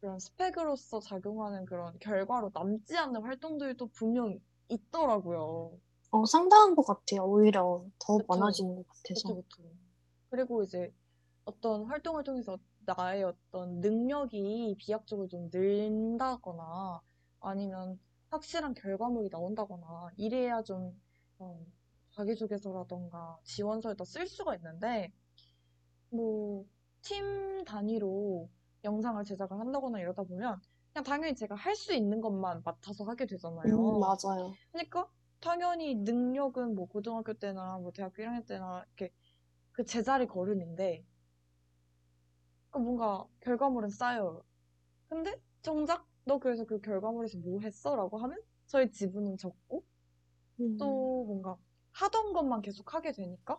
그런 0.00 0.18
스펙으로서 0.18 1.00
작용하는 1.00 1.64
그런 1.66 1.98
결과로 2.00 2.50
남지 2.54 2.96
않는 2.98 3.22
활동들도 3.22 3.88
분명 3.88 4.40
있더라고요. 4.68 5.80
어, 6.12 6.24
상당한 6.26 6.74
것 6.76 6.82
같아요. 6.84 7.22
오히려 7.24 7.84
더 7.98 8.18
그쵸? 8.18 8.28
많아지는 8.28 8.76
것 8.76 8.86
그쵸, 9.12 9.34
같아서. 9.34 9.42
그쵸. 9.42 9.62
그리고 10.30 10.62
이제 10.62 10.92
어떤 11.44 11.86
활동을 11.86 12.24
통해서 12.24 12.58
나의 12.80 13.24
어떤 13.24 13.80
능력이 13.80 14.76
비약적으로 14.78 15.28
좀 15.28 15.50
는다거나 15.52 17.00
아니면 17.40 18.00
확실한 18.30 18.74
결과물이 18.74 19.30
나온다거나 19.30 20.10
이래야 20.16 20.62
좀 20.62 21.00
어, 21.38 21.64
자기소개서라던가 22.20 23.38
지원서에다 23.44 24.04
쓸 24.04 24.26
수가 24.26 24.56
있는데 24.56 25.12
뭐 26.10 26.66
팀 27.02 27.64
단위로 27.64 28.50
영상을 28.84 29.24
제작을 29.24 29.58
한다거나 29.58 30.00
이러다 30.00 30.22
보면 30.24 30.60
그냥 30.92 31.04
당연히 31.04 31.34
제가 31.34 31.54
할 31.54 31.74
수 31.74 31.94
있는 31.94 32.20
것만 32.20 32.62
맡아서 32.64 33.04
하게 33.04 33.24
음, 33.64 33.98
되잖아요. 33.98 33.98
맞아요. 33.98 34.58
그러니까 34.72 35.10
당연히 35.40 35.94
능력은 35.96 36.74
뭐 36.76 36.86
고등학교 36.88 37.34
때나 37.34 37.78
뭐 37.78 37.92
대학교 37.92 38.22
1학년 38.22 38.44
때나 38.46 38.84
이렇게 38.98 39.14
그 39.72 39.84
제자리 39.84 40.26
걸음인데 40.26 41.06
그 42.70 42.78
뭔가 42.78 43.26
결과물은 43.40 43.90
쌓여요. 43.90 44.42
근데 45.08 45.40
정작 45.62 46.06
너 46.24 46.38
그래서 46.38 46.64
그 46.66 46.80
결과물에서 46.80 47.38
뭐 47.38 47.60
했어? 47.60 47.96
라고 47.96 48.18
하면 48.18 48.42
저의 48.66 48.92
지분은 48.92 49.38
적고 49.38 49.84
음, 50.60 51.10
또 51.10 51.24
뭔가 51.26 51.58
하던 51.92 52.32
것만 52.32 52.62
계속 52.62 52.94
하게 52.94 53.12
되니까 53.12 53.58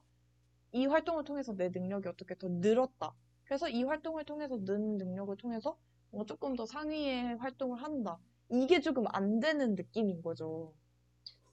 이 0.72 0.86
활동을 0.86 1.24
통해서 1.24 1.54
내 1.54 1.70
능력이 1.70 2.08
어떻게 2.08 2.38
더 2.38 2.48
늘었다. 2.48 3.14
그래서 3.44 3.68
이 3.68 3.84
활동을 3.84 4.24
통해서 4.26 4.58
는 4.58 4.98
능력을 4.98 5.36
통해서 5.38 5.78
뭔가 6.10 6.26
조금 6.26 6.56
더 6.56 6.66
상위의 6.66 7.38
활동을 7.38 7.82
한다. 7.82 8.20
이게 8.50 8.82
조금 8.82 9.06
안 9.10 9.40
되는 9.40 9.76
느낌인 9.76 10.22
거죠. 10.22 10.74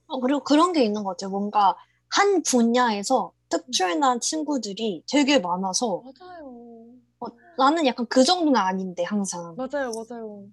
어, 0.07 0.19
그리고 0.19 0.43
그런 0.43 0.73
게 0.73 0.83
있는 0.83 1.03
것 1.03 1.11
같아요. 1.11 1.29
뭔가 1.29 1.75
한 2.09 2.41
분야에서 2.43 3.33
특출난 3.49 4.19
친구들이 4.19 5.03
되게 5.09 5.39
많아서 5.39 6.03
맞아요. 6.03 6.93
어, 7.19 7.27
나는 7.57 7.85
약간 7.85 8.05
그 8.07 8.23
정도는 8.23 8.55
아닌데 8.55 9.03
항상 9.03 9.55
맞아요, 9.55 9.91
맞아요. 9.91 10.47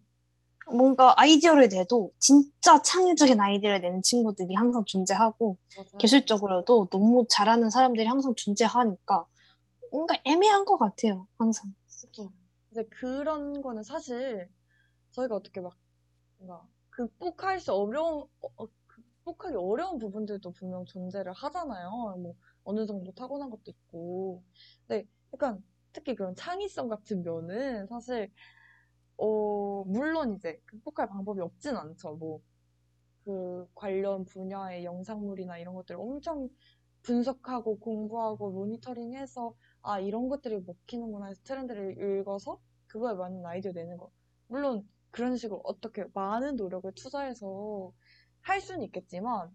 뭔가 0.67 1.15
아이디어를 1.17 1.69
내도 1.69 2.13
진짜 2.19 2.83
창의적인 2.83 3.41
아이디어를 3.41 3.81
내는 3.81 4.03
친구들이 4.03 4.55
항상 4.55 4.85
존재하고 4.85 5.57
맞아요. 5.77 5.99
기술적으로도 5.99 6.89
너무 6.91 7.25
잘하는 7.29 7.71
사람들이 7.71 8.07
항상 8.07 8.35
존재하니까 8.35 9.27
뭔가 9.93 10.17
애매한 10.25 10.65
것 10.65 10.77
같아요. 10.77 11.27
항상. 11.39 11.73
그쵸. 12.01 12.33
이제 12.71 12.85
그런 12.91 13.63
거는 13.63 13.83
사실 13.83 14.49
저희가 15.13 15.37
어떻게 15.37 15.61
막 15.61 15.77
뭔가 16.39 16.67
극복할 16.91 17.61
수 17.61 17.73
어려운 17.73 18.27
어, 18.41 18.49
어, 18.57 18.67
극복하기 18.87 19.57
어려운 19.57 19.99
부분들도 19.99 20.53
분명 20.53 20.85
존재를 20.85 21.33
하잖아요. 21.33 22.17
뭐 22.19 22.35
어느 22.65 22.87
정도 22.87 23.13
타고난 23.13 23.51
것도 23.51 23.63
있고. 23.69 24.43
근데 24.87 25.07
약간 25.33 25.63
특히 25.93 26.15
그런 26.15 26.35
창의성 26.35 26.89
같은 26.89 27.23
면은 27.23 27.87
사실 27.87 28.31
어 29.19 29.85
물론 29.87 30.35
이제 30.35 30.61
극복할 30.67 31.09
방법이 31.09 31.41
없진 31.41 31.77
않죠. 31.77 32.17
뭐 32.17 32.41
그 33.27 33.69
관련 33.75 34.25
분야의 34.25 34.85
영상물이나 34.85 35.59
이런 35.59 35.75
것들을 35.75 36.01
엄청 36.01 36.49
분석하고 37.03 37.81
공부하고 37.81 38.53
모니터링해서 38.53 39.55
아 39.83 39.99
이런 40.01 40.29
것들이 40.29 40.61
먹히는구나 40.61 41.27
해서 41.27 41.41
트렌드를 41.45 42.21
읽어서 42.21 42.61
그거에 42.87 43.15
맞는 43.15 43.45
아이디어 43.45 43.73
내는 43.73 43.97
거. 43.99 44.11
물론 44.47 44.89
그런 45.11 45.37
식으로 45.37 45.61
어떻게 45.65 46.05
많은 46.15 46.57
노력을 46.57 46.91
투자해서 46.95 47.93
할 48.43 48.61
수는 48.61 48.83
있겠지만 48.85 49.51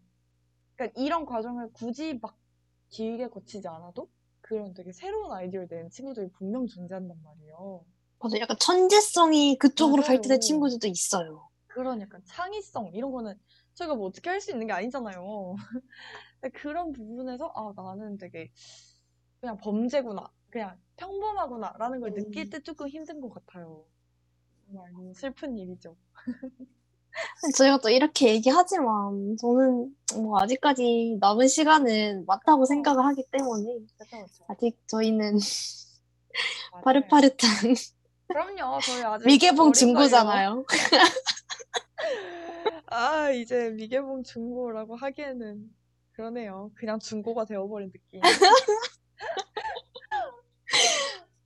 그러니까 0.76 1.02
이런 1.02 1.26
과정을 1.26 1.72
굳이 1.74 2.20
막 2.22 2.38
길게 2.90 3.30
거치지 3.30 3.68
않아도 3.70 4.10
그런 4.42 4.74
되게 4.74 4.92
새로운 4.92 5.32
아이디어를 5.32 5.68
내는 5.70 5.90
친구들이 5.90 6.30
분명 6.32 6.68
존재한단 6.68 7.22
말이에요. 7.24 7.86
맞아, 8.22 8.40
약간 8.40 8.58
천재성이 8.60 9.58
그쪽으로 9.58 10.02
맞아요. 10.04 10.08
발달된 10.18 10.42
친구들도 10.42 10.88
있어요. 10.88 11.50
그런 11.68 12.02
약간 12.02 12.22
창의성 12.26 12.92
이런 12.94 13.12
거는 13.12 13.34
저희가 13.74 13.96
뭐 13.96 14.08
어떻게 14.08 14.30
할 14.30 14.42
수 14.42 14.52
있는 14.52 14.68
게 14.68 14.74
아니잖아요. 14.74 15.56
그런 16.54 16.92
부분에서 16.92 17.52
아 17.56 17.72
나는 17.76 18.18
되게 18.18 18.52
그냥 19.40 19.58
범죄구나, 19.58 20.30
그냥 20.50 20.78
평범하구나라는 20.98 22.00
걸 22.02 22.14
느낄 22.14 22.46
음. 22.46 22.50
때 22.50 22.60
조금 22.62 22.88
힘든 22.90 23.22
것 23.22 23.30
같아요. 23.34 23.86
정말 24.68 24.92
너무 24.92 25.14
슬픈 25.14 25.58
일이죠. 25.58 25.96
저희가 27.58 27.80
또 27.80 27.90
이렇게 27.90 28.30
얘기하지만 28.36 29.36
저는 29.40 29.96
뭐 30.16 30.40
아직까지 30.40 31.18
남은 31.20 31.48
시간은 31.48 32.26
많다고 32.26 32.66
생각을 32.66 33.04
하기 33.06 33.26
때문에. 33.32 33.80
아직 34.48 34.78
저희는. 34.88 35.38
파릇파릇한 36.84 37.76
그럼요, 38.32 38.80
저희 38.82 39.04
아직 39.04 39.26
미개봉. 39.26 39.74
중고잖아요. 39.74 40.66
아 42.88 43.30
이제 43.32 43.70
미개봉 43.72 44.24
중고라고 44.24 44.96
하기에는 44.96 45.70
그러네요. 46.14 46.72
그냥 46.76 47.00
중고가 47.00 47.46
되어버린 47.46 47.92
느낌. 47.92 48.22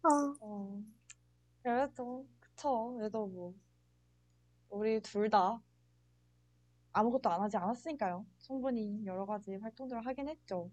아, 0.04 0.36
어, 0.42 0.80
그래도 1.64 2.26
그쵸. 2.40 2.94
그래도 2.98 3.28
뭐 3.28 3.54
우리 4.70 5.00
둘 5.02 5.30
다 5.30 5.62
아무것도 6.94 7.30
안 7.30 7.42
하지 7.42 7.58
않았으니까요. 7.58 8.26
충분히 8.40 9.06
여러 9.06 9.26
가지 9.26 9.56
활동들을 9.56 10.06
하긴 10.06 10.30
했죠. 10.30 10.72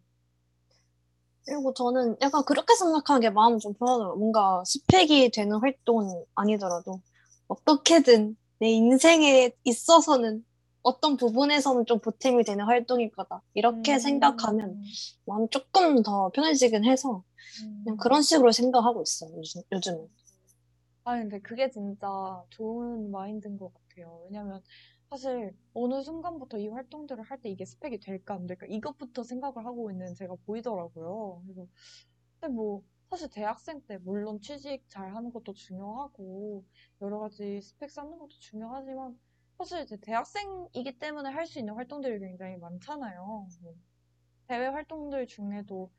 그리고 1.47 1.75
저는 1.75 2.17
약간 2.23 2.45
그렇게 2.45 2.75
생각하는 2.75 3.21
게 3.21 3.31
마음 3.31 3.59
좀 3.59 3.75
편하더라고요. 3.75 4.17
뭔가 4.17 4.63
스펙이 4.65 5.31
되는 5.33 5.59
활동은 5.59 6.25
아니더라도 6.35 7.01
어떻게든 7.49 8.37
내 8.61 8.69
인생에 8.71 9.51
있어서는 9.65 10.45
어떤 10.83 11.17
부분에서는 11.17 11.87
좀 11.87 11.99
보탬이 12.01 12.45
되는 12.45 12.65
활동일 12.65 13.11
거다. 13.13 13.43
이렇게 13.55 13.95
음, 13.95 13.99
생각하면 13.99 14.83
마음이 15.27 15.49
조금 15.51 16.03
더 16.03 16.31
편해지긴 16.31 16.85
해서 16.85 17.25
그냥 17.85 17.97
음. 17.97 17.97
그런 17.99 18.23
식으로 18.23 18.53
생각하고 18.53 19.03
있어요. 19.03 19.31
요즘, 19.37 19.63
요즘은. 19.73 20.09
아, 21.05 21.17
근데 21.19 21.41
그게 21.41 21.71
진짜 21.71 22.07
좋은 22.51 23.11
마인드인 23.11 23.59
것 23.59 23.73
같아요. 23.75 24.23
왜냐면 24.25 24.63
사실 25.13 25.55
어느 25.75 26.03
순간부터 26.03 26.59
이 26.59 26.69
활동들을 26.69 27.23
할 27.25 27.39
때 27.43 27.51
이게 27.51 27.67
스펙이 27.67 28.01
될까 28.01 28.35
안 28.35 28.47
될까 28.47 28.67
이것부터 28.67 29.23
생각을 29.25 29.67
하고 29.67 29.91
있는 29.91 30.15
제가 30.15 30.37
보이더라고요. 30.47 31.43
그래서 31.45 31.67
근데 32.41 32.55
뭐 32.55 32.83
사실 33.11 33.29
대학생 33.31 33.83
때 33.87 33.99
물론 33.99 34.41
취직 34.41 34.89
잘 34.89 35.15
하는 35.15 35.31
것도 35.33 35.53
중요하고 35.55 36.65
여러 37.03 37.19
가지 37.21 37.61
스펙 37.61 37.91
쌓는 37.91 38.19
것도 38.19 38.31
중요하지만 38.41 39.21
사실 39.59 39.83
이제 39.83 39.99
대학생이기 39.99 40.99
때문에 40.99 41.31
할 41.31 41.47
수 41.47 41.59
있는 41.59 41.75
활동들이 41.75 42.19
굉장히 42.21 42.57
많잖아요. 42.59 43.49
뭐 43.63 43.77
대외 44.49 44.67
활동들 44.69 45.27
중에도 45.29 45.93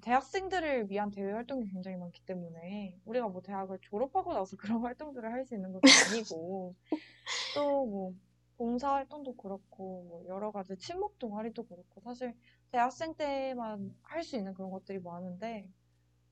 대학생들을 0.00 0.90
위한 0.90 1.10
대외 1.10 1.32
활동이 1.32 1.66
굉장히 1.72 1.96
많기 1.98 2.22
때문에 2.24 2.98
우리가 3.04 3.28
뭐 3.28 3.42
대학을 3.42 3.78
졸업하고 3.82 4.32
나서 4.34 4.56
그런 4.58 4.80
활동들을 4.82 5.30
할 5.32 5.44
수 5.46 5.54
있는 5.54 5.72
것도 5.72 5.96
아니고 5.96 6.74
또 7.54 7.86
뭐 7.86 8.14
봉사 8.56 8.92
활동도 8.94 9.36
그렇고 9.36 10.04
뭐 10.08 10.24
여러 10.28 10.52
가지 10.52 10.76
친목 10.78 11.18
동아리도 11.18 11.64
그렇고 11.66 12.00
사실 12.02 12.34
대학생 12.70 13.14
때만 13.14 13.94
할 14.02 14.22
수 14.24 14.36
있는 14.36 14.54
그런 14.54 14.70
것들이 14.70 15.00
많은데 15.00 15.68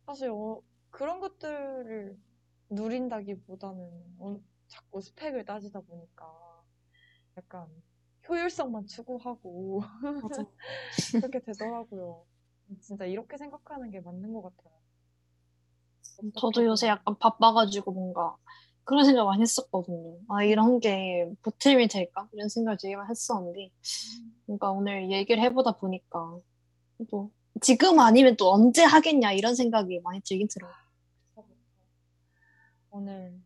사실 0.07 0.31
어, 0.31 0.63
그런 0.91 1.21
것들을 1.21 2.19
누린다기보다는 2.71 3.81
어, 4.21 4.41
자꾸 4.69 5.01
스펙을 5.03 5.45
따지다 5.47 5.81
보니까 5.83 6.27
약간 7.37 7.69
효율성만 8.29 8.87
추구하고. 8.87 9.83
그렇게 11.21 11.41
되더라고요. 11.41 12.27
진짜 12.81 13.05
이렇게 13.07 13.37
생각하는 13.37 13.91
게 13.91 14.01
맞는 14.01 14.33
것 14.33 14.43
같아요. 14.43 14.75
저도 16.39 16.65
요새 16.65 16.89
약간 16.89 17.17
바빠가지고 17.19 17.93
뭔가 17.93 18.37
그런 18.85 19.05
생각 19.05 19.25
많이 19.25 19.43
했었거든요. 19.43 20.19
아, 20.29 20.43
이런 20.43 20.81
게 20.81 21.31
보탬이 21.43 21.89
될까? 21.89 22.29
이런 22.33 22.49
생각을 22.49 22.79
되게 22.81 22.97
많이 22.97 23.09
했었는데, 23.11 23.71
뭔가 24.47 24.71
오늘 24.73 25.11
얘기를 25.11 25.43
해보다 25.43 25.73
보니까, 25.73 26.39
또, 27.11 27.31
지금 27.61 27.99
아니면 28.01 28.37
또 28.37 28.53
언제 28.53 28.83
하겠냐, 28.83 29.33
이런 29.33 29.55
생각이 29.55 30.01
많이 30.01 30.21
들긴 30.21 30.49
들어요. 30.49 30.73
오늘 32.91 33.41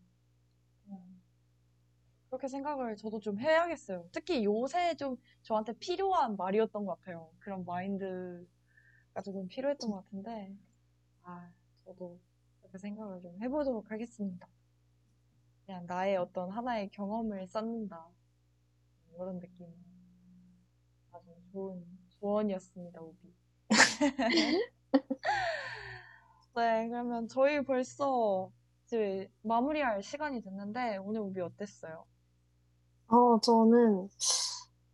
그렇게 2.31 2.49
생각을 2.49 2.97
저도 2.97 3.21
좀 3.21 3.39
해야겠어요. 3.39 4.09
특히 4.11 4.45
요새 4.45 4.97
좀 4.97 5.17
저한테 5.43 5.73
필요한 5.75 6.37
말이었던 6.37 6.85
것 6.85 6.99
같아요. 6.99 7.31
그런 7.39 7.65
마인드가 7.65 9.23
조금 9.25 9.47
필요했던 9.47 9.89
것 9.91 10.05
같은데, 10.05 10.53
아, 11.23 11.49
저도 11.85 12.19
그렇게 12.61 12.79
생각을 12.79 13.21
좀 13.23 13.41
해보도록 13.41 13.89
하겠습니다. 13.89 14.49
그냥 15.67 15.87
나의 15.87 16.17
어떤 16.17 16.51
하나의 16.51 16.91
경험을 16.91 17.47
쌓는다. 17.47 18.07
이런 19.15 19.41
느낌. 19.41 19.67
아주 21.13 21.27
좋은 21.53 21.85
조언이었습니다, 22.21 23.01
우비. 23.01 23.33
네, 26.57 26.89
그러면 26.89 27.29
저희 27.29 27.65
벌써 27.65 28.51
이제 28.87 29.31
마무리할 29.43 30.03
시간이 30.03 30.43
됐는데, 30.43 30.99
오늘 30.99 31.21
우비 31.23 31.41
어땠어요? 31.41 32.05
어, 33.09 33.41
저는, 33.41 34.09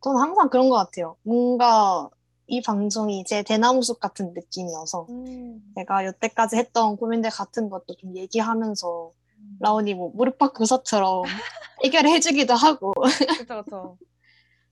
저는 0.02 0.20
항상 0.20 0.48
그런 0.48 0.68
것 0.68 0.76
같아요. 0.76 1.16
뭔가 1.22 2.08
이 2.46 2.62
방송이 2.62 3.24
제 3.24 3.42
대나무숲 3.42 4.00
같은 4.00 4.32
느낌이어서, 4.32 5.06
음, 5.10 5.72
제가 5.76 6.04
여태까지 6.06 6.56
했던 6.56 6.96
고민들 6.96 7.30
같은 7.30 7.68
것도 7.68 7.96
좀 7.96 8.16
얘기하면서, 8.16 9.08
음. 9.08 9.19
라온이 9.60 9.94
뭐 9.94 10.10
무릎팍 10.14 10.54
교사처럼 10.54 11.22
해결을 11.84 12.10
해주기도 12.10 12.54
하고, 12.54 12.92
그쵸, 13.38 13.62
그쵸. 13.62 13.98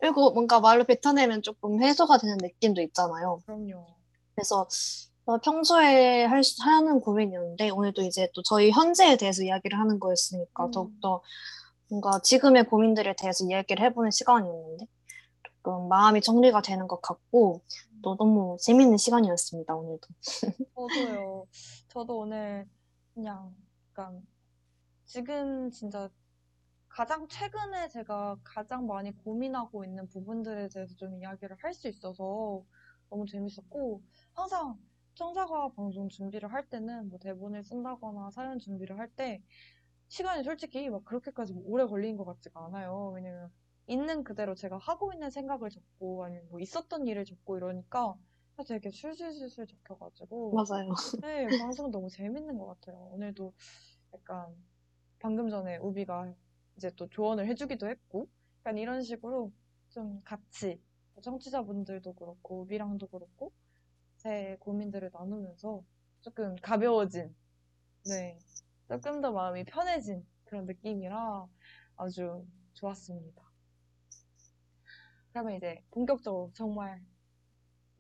그리고 0.01 0.33
뭔가 0.33 0.61
말로 0.61 0.85
뱉어내면 0.85 1.43
조금 1.43 1.83
해소가 1.83 2.19
되는 2.19 2.37
느낌도 2.41 2.81
있잖아요. 2.83 3.41
그럼요. 3.47 3.87
그래서 4.35 4.67
어, 5.25 5.39
평소에 5.39 6.25
할, 6.25 6.43
수- 6.45 6.63
하는 6.63 7.01
고민이었는데 7.01 7.71
오늘도 7.71 8.03
이제 8.03 8.31
또 8.35 8.43
저희 8.43 8.71
현재에 8.71 9.17
대해서 9.17 9.43
이야기를 9.43 9.79
하는 9.79 9.99
거였으니까 10.01 10.67
음. 10.67 10.71
더욱더 10.71 11.23
뭔가 11.91 12.21
지금의 12.23 12.65
고민들에 12.67 13.15
대해서 13.17 13.45
이야기를 13.45 13.85
해보는 13.87 14.11
시간이었는데 14.11 14.87
조금 15.43 15.89
마음이 15.89 16.21
정리가 16.23 16.63
되는 16.63 16.87
것 16.87 17.03
같고 17.03 17.63
또 18.03 18.17
너무 18.17 18.57
재밌는 18.61 18.97
시간이었습니다 18.97 19.75
오늘도. 19.75 20.09
저도요. 20.77 21.47
저도 21.89 22.19
오늘 22.21 22.67
그냥 23.15 23.53
약간 23.91 24.23
지금 25.09 25.71
진짜 25.71 26.11
가장 26.89 27.29
최근에 27.29 27.89
제가 27.89 28.37
가장 28.45 28.87
많이 28.87 29.11
고민하고 29.13 29.85
있는 29.85 30.07
부분들에 30.09 30.69
대해서 30.69 30.95
좀 30.97 31.17
이야기를 31.17 31.57
할 31.63 31.73
수 31.75 31.89
있어서 31.89 32.63
너무 33.11 33.27
재밌었고, 33.27 34.03
항상 34.35 34.79
청사과 35.15 35.71
방송 35.71 36.09
준비를 36.11 36.53
할 36.53 36.69
때는 36.69 37.09
뭐 37.09 37.19
대본을 37.19 37.65
쓴다거나 37.65 38.31
사연 38.33 38.59
준비를 38.59 38.99
할 38.99 39.09
때 39.17 39.43
시간이 40.09 40.45
솔직히 40.45 40.91
막 40.91 41.05
그렇게까지 41.05 41.55
뭐 41.55 41.63
오래 41.67 41.87
걸린 41.87 42.17
것 42.17 42.25
같지가 42.27 42.67
않아요. 42.67 43.13
왜냐면 43.15 43.51
있는 43.87 44.25
그대로 44.25 44.55
제가 44.55 44.79
하고 44.79 45.13
있는 45.15 45.31
생각을 45.31 45.71
적고 45.71 46.25
아니면 46.25 46.49
뭐 46.51 46.61
있었던 46.61 47.07
일을 47.07 47.25
적고 47.25 47.57
이러니까 47.59 48.17
되게 48.69 48.91
술술술술 48.91 49.67
적혀가지고 49.67 50.53
맞아요. 50.53 50.95
네, 51.23 51.47
방송 51.59 51.91
너무 51.91 52.11
재밌는 52.11 52.59
것 52.59 52.67
같아요. 52.67 52.97
오늘도 53.13 53.55
약간 54.15 54.55
방금 55.19 55.51
전에 55.51 55.79
우비가 55.79 56.33
이제 56.77 56.91
또 56.97 57.09
조언을 57.09 57.47
해주기도 57.49 57.89
했고, 57.89 58.29
약간 58.61 58.79
이런 58.79 59.03
식으로 59.03 59.53
좀 59.91 60.21
같이 60.25 60.81
청취자분들도 61.23 62.13
그렇고, 62.15 62.63
우비랑도 62.63 63.09
그렇고, 63.09 63.53
제 64.17 64.57
고민들을 64.61 65.11
나누면서 65.13 65.83
조금 66.21 66.55
가벼워진, 66.57 67.35
네, 68.07 68.39
조금 68.89 69.21
더 69.21 69.33
마음이 69.33 69.65
편해진 69.65 70.25
그런 70.45 70.67
느낌이라 70.67 71.47
아주 71.97 72.45
좋았습니다. 72.75 73.43
그러면 75.33 75.57
이제 75.57 75.83
본격적으로 75.91 76.51
정말 76.55 77.01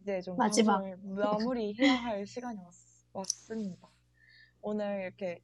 이제 0.00 0.20
좀 0.20 0.36
마지막. 0.36 0.82
마무리해야 1.02 1.94
할 1.94 2.26
시간이 2.26 2.58
왔, 2.60 2.72
왔습니다. 3.12 3.88
오늘 4.60 5.02
이렇게 5.02 5.42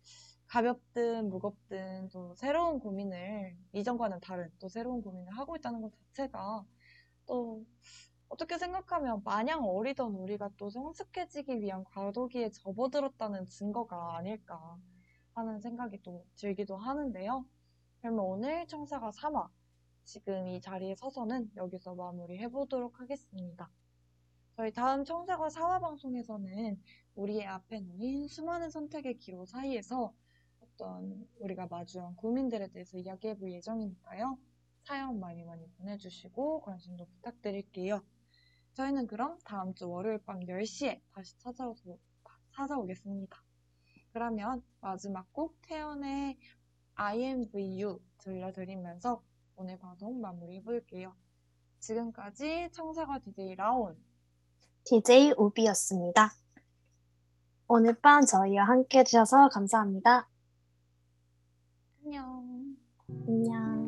가볍든 0.54 1.30
무겁든 1.30 2.08
또 2.10 2.32
새로운 2.36 2.78
고민을 2.78 3.56
이전과는 3.72 4.20
다른 4.20 4.52
또 4.60 4.68
새로운 4.68 5.02
고민을 5.02 5.36
하고 5.36 5.56
있다는 5.56 5.82
것 5.82 5.90
자체가 5.92 6.64
또 7.26 7.64
어떻게 8.28 8.56
생각하면 8.56 9.20
마냥 9.24 9.64
어리던 9.64 10.14
우리가 10.14 10.50
또 10.56 10.70
성숙해지기 10.70 11.60
위한 11.60 11.82
과도기에 11.82 12.50
접어들었다는 12.50 13.46
증거가 13.46 14.16
아닐까 14.16 14.78
하는 15.34 15.60
생각이 15.60 16.00
또 16.04 16.24
들기도 16.36 16.76
하는데요. 16.76 17.44
그러면 18.00 18.20
오늘 18.24 18.64
청사가 18.68 19.10
3화 19.10 19.48
지금 20.04 20.46
이 20.46 20.60
자리에 20.60 20.94
서서는 20.94 21.50
여기서 21.56 21.96
마무리해 21.96 22.46
보도록 22.46 23.00
하겠습니다. 23.00 23.72
저희 24.54 24.72
다음 24.72 25.04
청사과 25.04 25.48
4화 25.48 25.80
방송에서는 25.80 26.80
우리의 27.16 27.44
앞에 27.44 27.80
놓인 27.80 28.28
수많은 28.28 28.70
선택의 28.70 29.18
기로 29.18 29.46
사이에서 29.46 30.14
어떤 30.74 31.26
우리가 31.38 31.66
마주한 31.68 32.16
고민들에 32.16 32.68
대해서 32.68 32.98
이야기해 32.98 33.36
볼 33.38 33.52
예정이니까요. 33.52 34.38
사연 34.82 35.20
많이 35.20 35.42
많이 35.44 35.66
보내주시고 35.78 36.62
관심도 36.62 37.06
부탁드릴게요. 37.06 38.02
저희는 38.74 39.06
그럼 39.06 39.38
다음 39.44 39.74
주 39.74 39.88
월요일 39.88 40.18
밤 40.24 40.40
10시에 40.40 41.00
다시 41.12 41.38
찾아오서, 41.38 41.96
찾아오겠습니다. 42.54 43.36
그러면 44.12 44.62
마지막 44.80 45.32
곡 45.32 45.56
태연의 45.62 46.36
I 46.96 47.20
am 47.20 47.50
VU 47.50 48.00
들려드리면서 48.18 49.22
오늘 49.56 49.78
방송 49.78 50.20
마무리 50.20 50.56
해 50.56 50.62
볼게요. 50.62 51.14
지금까지 51.78 52.70
청사과 52.72 53.20
DJ 53.20 53.54
라온 53.56 53.96
DJ 54.84 55.34
우비였습니다. 55.36 56.30
오늘 57.68 57.94
밤 58.00 58.24
저희와 58.24 58.64
함께 58.64 58.98
해주셔서 59.00 59.48
감사합니다. 59.48 60.28
안녕. 62.04 62.76
안녕. 63.26 63.83